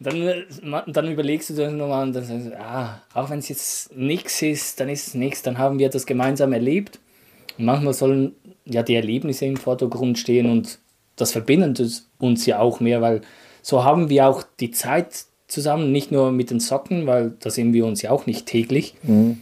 dann, 0.01 0.83
dann 0.87 1.13
überlegst 1.13 1.51
du 1.51 1.55
dann 1.55 1.77
nochmal 1.77 2.07
und 2.07 2.15
dann 2.15 2.25
sagst 2.25 2.47
du, 2.47 2.61
ah, 2.61 3.03
auch 3.15 3.31
wenn 3.31 3.39
es 3.39 3.49
jetzt 3.49 3.97
nichts 3.97 4.43
ist, 4.43 4.81
dann 4.81 4.89
ist 4.89 5.09
es 5.09 5.15
nichts, 5.15 5.43
dann 5.43 5.59
haben 5.59 5.79
wir 5.79 5.91
das 5.91 6.07
gemeinsam 6.07 6.53
erlebt. 6.53 6.99
Und 7.59 7.67
manchmal 7.67 7.95
sollen 7.95 8.35
ja 8.65 8.83
die 8.83 8.95
Erlebnisse 8.95 9.45
im 9.45 9.57
Vordergrund 9.57 10.19
stehen 10.19 10.51
und 10.51 10.79
das 11.17 11.33
verbindet 11.33 12.05
uns 12.19 12.47
ja 12.47 12.59
auch 12.59 12.81
mehr, 12.81 13.01
weil 13.01 13.21
so 13.61 13.85
haben 13.85 14.09
wir 14.09 14.27
auch 14.27 14.43
die 14.61 14.71
Zeit 14.71 15.27
zusammen, 15.47 15.93
nicht 15.93 16.11
nur 16.11 16.33
mit 16.33 16.51
den 16.51 16.61
Socken, 16.61 17.07
weil 17.07 17.35
da 17.39 17.51
sehen 17.51 17.73
wir 17.73 17.87
uns 17.87 18.03
ja 18.03 18.11
auch 18.11 18.27
nicht 18.27 18.47
täglich, 18.47 18.95
mhm. 19.03 19.39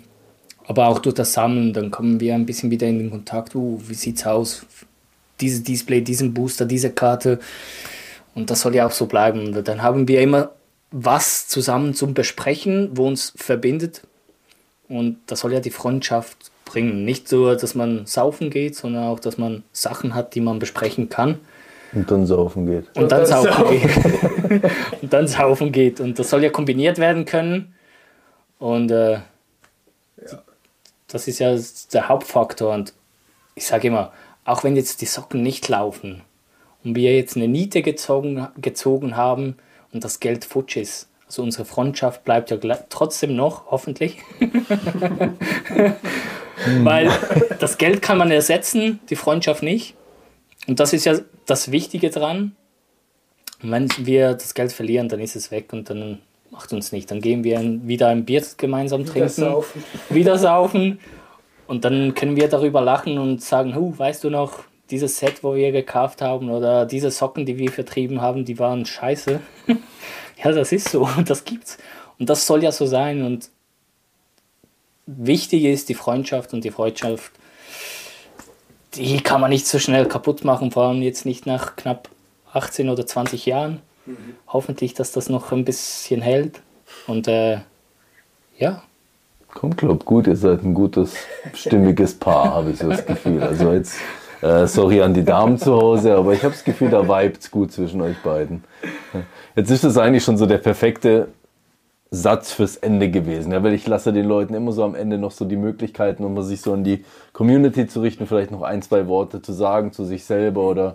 Aber 0.71 0.87
auch 0.87 1.01
durch 1.01 1.17
das 1.17 1.33
Sammeln, 1.33 1.73
dann 1.73 1.91
kommen 1.91 2.21
wir 2.21 2.33
ein 2.33 2.47
bisschen 2.47 2.71
wieder 2.71 2.87
in 2.87 3.01
den 3.01 3.11
Kontakt, 3.11 3.57
uh, 3.57 3.81
wie 3.89 3.95
sieht's 3.95 4.25
aus? 4.25 4.65
Dieses 5.41 5.65
Display, 5.65 6.01
diesen 6.01 6.33
Booster, 6.33 6.65
diese 6.65 6.91
Karte. 6.91 7.41
Und 8.37 8.51
das 8.51 8.61
soll 8.61 8.77
ja 8.77 8.87
auch 8.87 8.93
so 8.93 9.07
bleiben. 9.07 9.53
Und 9.53 9.67
dann 9.67 9.83
haben 9.83 10.07
wir 10.07 10.21
immer 10.21 10.51
was 10.93 11.49
zusammen 11.49 11.93
zum 11.95 12.15
Besprechen, 12.15 12.91
wo 12.93 13.09
uns 13.09 13.33
verbindet. 13.35 14.03
Und 14.89 15.17
das 15.27 15.41
soll 15.41 15.53
ja 15.53 15.59
die 15.59 15.73
Freundschaft 15.73 16.53
bringen. 16.65 17.05
Nicht 17.05 17.33
nur, 17.33 17.57
dass 17.57 17.75
man 17.75 18.07
saufen 18.07 18.51
geht, 18.51 18.77
sondern 18.77 19.09
auch, 19.09 19.19
dass 19.19 19.39
man 19.39 19.65
Sachen 19.73 20.15
hat, 20.15 20.37
die 20.37 20.41
man 20.41 20.61
besprechen 20.61 21.09
kann. 21.09 21.41
Und 21.93 22.09
dann 22.13 22.27
saufen 22.27 22.67
geht. 22.67 22.87
Und, 22.95 23.03
Und 23.03 23.11
dann, 23.11 23.23
dann 23.23 23.27
saufen, 23.27 23.53
saufen 23.53 23.81
geht. 23.81 24.71
und 25.03 25.13
dann 25.13 25.27
saufen 25.27 25.73
geht. 25.73 25.99
Und 25.99 26.17
das 26.17 26.31
soll 26.31 26.45
ja 26.45 26.51
kombiniert 26.51 26.99
werden 26.99 27.25
können. 27.25 27.75
Und 28.61 28.93
äh. 28.93 29.19
Das 31.11 31.29
ist 31.29 31.39
ja 31.39 31.57
der 31.93 32.09
Hauptfaktor. 32.09 32.73
Und 32.73 32.95
ich 33.55 33.67
sage 33.67 33.89
immer, 33.89 34.13
auch 34.45 34.65
wenn 34.65 34.77
jetzt 34.77 35.01
die 35.01 35.07
Socken 35.07 35.43
nicht 35.43 35.69
laufen 35.69 36.23
und 36.85 36.95
wir 36.95 37.15
jetzt 37.15 37.37
eine 37.37 37.49
Niete 37.49 37.83
gezogen, 37.83 38.49
gezogen 38.57 39.17
haben 39.17 39.57
und 39.93 40.05
das 40.05 40.21
Geld 40.21 40.45
futsch 40.45 40.77
ist, 40.77 41.09
Also 41.27 41.43
unsere 41.43 41.65
Freundschaft 41.65 42.25
bleibt 42.25 42.51
ja 42.51 42.57
trotzdem 42.89 43.37
noch, 43.37 43.71
hoffentlich. 43.71 44.19
Weil 46.83 47.11
das 47.59 47.79
Geld 47.79 48.03
kann 48.03 48.19
man 48.19 48.31
ersetzen, 48.31 49.01
die 49.09 49.17
Freundschaft 49.17 49.63
nicht. 49.63 49.95
Und 50.67 50.81
das 50.81 50.93
ist 50.93 51.05
ja 51.07 51.19
das 51.47 51.71
Wichtige 51.71 52.11
dran. 52.11 52.57
Und 53.63 53.71
wenn 53.71 53.89
wir 53.99 54.35
das 54.35 54.55
Geld 54.55 54.73
verlieren, 54.73 55.09
dann 55.09 55.21
ist 55.21 55.37
es 55.37 55.51
weg 55.51 55.73
und 55.73 55.89
dann 55.91 56.21
macht 56.51 56.73
uns 56.73 56.93
nicht. 56.93 57.11
Dann 57.11 57.21
gehen 57.21 57.45
wir 57.45 57.61
wieder 57.87 58.09
ein 58.09 58.25
Bier 58.25 58.43
gemeinsam 58.57 59.05
trinken, 59.05 59.29
wieder 59.37 59.51
saufen. 59.51 59.85
wieder 60.11 60.39
saufen 60.39 61.01
und 61.67 61.85
dann 61.85 62.15
können 62.15 62.37
wir 62.37 62.49
darüber 62.49 62.81
lachen 62.81 63.19
und 63.19 63.43
sagen, 63.43 63.75
huh, 63.77 63.95
weißt 63.97 64.25
du 64.25 64.31
noch, 64.31 64.65
dieses 64.91 65.19
Set, 65.19 65.45
wo 65.45 65.55
wir 65.55 65.71
gekauft 65.73 66.21
haben 66.21 66.51
oder 66.51 66.85
diese 66.85 67.11
Socken, 67.11 67.47
die 67.47 67.59
wir 67.59 67.71
vertrieben 67.71 68.21
haben, 68.21 68.45
die 68.45 68.59
waren 68.59 68.85
scheiße. 68.85 69.41
ja, 70.45 70.53
das 70.53 70.73
ist 70.73 70.89
so 70.89 71.03
und 71.03 71.31
das 71.31 71.45
gibt's. 71.45 71.79
Und 72.19 72.29
das 72.29 72.47
soll 72.47 72.63
ja 72.63 72.73
so 72.73 72.87
sein 72.87 73.23
und 73.25 73.51
wichtig 75.07 75.65
ist 75.65 75.89
die 75.89 75.95
Freundschaft 75.95 76.53
und 76.53 76.65
die 76.65 76.71
Freundschaft, 76.71 77.33
die 78.95 79.21
kann 79.21 79.41
man 79.41 79.51
nicht 79.51 79.67
so 79.67 79.79
schnell 79.79 80.07
kaputt 80.07 80.45
machen, 80.45 80.73
vor 80.73 80.85
allem 80.85 81.03
jetzt 81.03 81.25
nicht 81.25 81.47
nach 81.47 81.77
knapp 81.77 82.09
18 82.53 82.89
oder 82.89 83.07
20 83.07 83.47
Jahren. 83.47 83.81
Mhm. 84.11 84.35
Hoffentlich, 84.49 84.95
dass 84.95 85.13
das 85.13 85.29
noch 85.29 85.53
ein 85.53 85.65
bisschen 85.65 86.23
hält. 86.23 86.61
Und 87.07 87.29
äh, 87.29 87.59
ja. 88.59 88.83
Kommt, 89.49 89.79
glaub 89.79 90.05
gut, 90.05 90.27
ihr 90.27 90.37
seid 90.37 90.63
ein 90.63 90.75
gutes, 90.75 91.17
stimmiges 91.55 92.15
Paar, 92.15 92.55
habe 92.55 92.71
ich 92.71 92.79
so 92.79 92.89
das 92.89 93.05
Gefühl. 93.05 93.43
Also 93.43 93.73
jetzt, 93.73 93.97
äh, 94.43 94.67
sorry 94.67 95.03
an 95.03 95.15
die 95.15 95.25
Damen 95.25 95.59
zu 95.59 95.75
Hause, 95.75 96.15
aber 96.15 96.33
ich 96.33 96.43
habe 96.43 96.53
das 96.53 96.65
Gefühl, 96.65 96.91
da 96.91 97.07
vibet's 97.07 97.51
gut 97.51 97.73
zwischen 97.73 98.01
euch 98.01 98.17
beiden. 98.23 98.65
Jetzt 99.57 99.71
ist 99.71 99.85
es 99.85 99.99
eigentlich 99.99 100.25
schon 100.25 100.37
so 100.37 100.47
der 100.47 100.59
perfekte 100.59 101.29
Satz 102.11 102.53
fürs 102.53 102.77
Ende 102.77 103.11
gewesen. 103.11 103.53
Ja, 103.53 103.63
weil 103.63 103.73
ich 103.73 103.87
lasse 103.87 104.13
den 104.13 104.27
Leuten 104.27 104.55
immer 104.55 104.73
so 104.73 104.85
am 104.85 104.95
Ende 104.95 105.19
noch 105.19 105.31
so 105.31 105.45
die 105.45 105.57
Möglichkeiten, 105.57 106.25
um 106.25 106.41
sich 106.43 106.61
so 106.61 106.73
an 106.73 106.83
die 106.83 107.05
Community 107.33 107.87
zu 107.87 108.01
richten, 108.01 108.27
vielleicht 108.27 108.51
noch 108.51 108.63
ein, 108.63 108.83
zwei 108.83 109.07
Worte 109.07 109.43
zu 109.43 109.53
sagen 109.53 109.93
zu 109.93 110.05
sich 110.05 110.25
selber 110.25 110.63
oder 110.63 110.95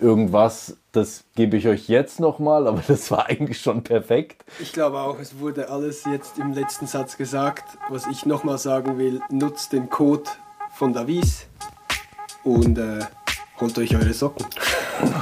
irgendwas, 0.00 0.76
das 0.92 1.24
gebe 1.34 1.56
ich 1.56 1.68
euch 1.68 1.88
jetzt 1.88 2.20
nochmal, 2.20 2.66
aber 2.66 2.82
das 2.86 3.10
war 3.10 3.26
eigentlich 3.26 3.60
schon 3.60 3.82
perfekt. 3.82 4.44
Ich 4.60 4.72
glaube 4.72 4.98
auch, 5.00 5.18
es 5.18 5.38
wurde 5.38 5.70
alles 5.70 6.04
jetzt 6.04 6.38
im 6.38 6.52
letzten 6.52 6.86
Satz 6.86 7.16
gesagt. 7.16 7.64
Was 7.88 8.06
ich 8.06 8.26
nochmal 8.26 8.58
sagen 8.58 8.98
will, 8.98 9.20
nutzt 9.30 9.72
den 9.72 9.88
Code 9.88 10.24
von 10.74 10.92
Davis 10.92 11.46
und 12.44 12.78
äh, 12.78 13.00
holt 13.60 13.78
euch 13.78 13.94
eure 13.94 14.12
Socken. 14.12 14.46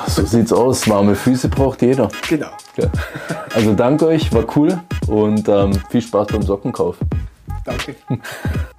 So 0.09 0.24
sieht's 0.26 0.53
aus. 0.53 0.89
Warme 0.89 1.14
Füße 1.14 1.49
braucht 1.49 1.83
jeder. 1.83 2.09
Genau. 2.29 2.51
Ja. 2.76 2.91
Also 3.55 3.74
danke 3.74 4.09
euch, 4.09 4.33
war 4.33 4.45
cool 4.57 4.81
und 5.07 5.49
ähm, 5.49 5.72
viel 5.91 6.03
Spaß 6.03 6.26
beim 6.29 6.43
Sockenkauf. 6.43 6.97
Danke. 7.64 7.95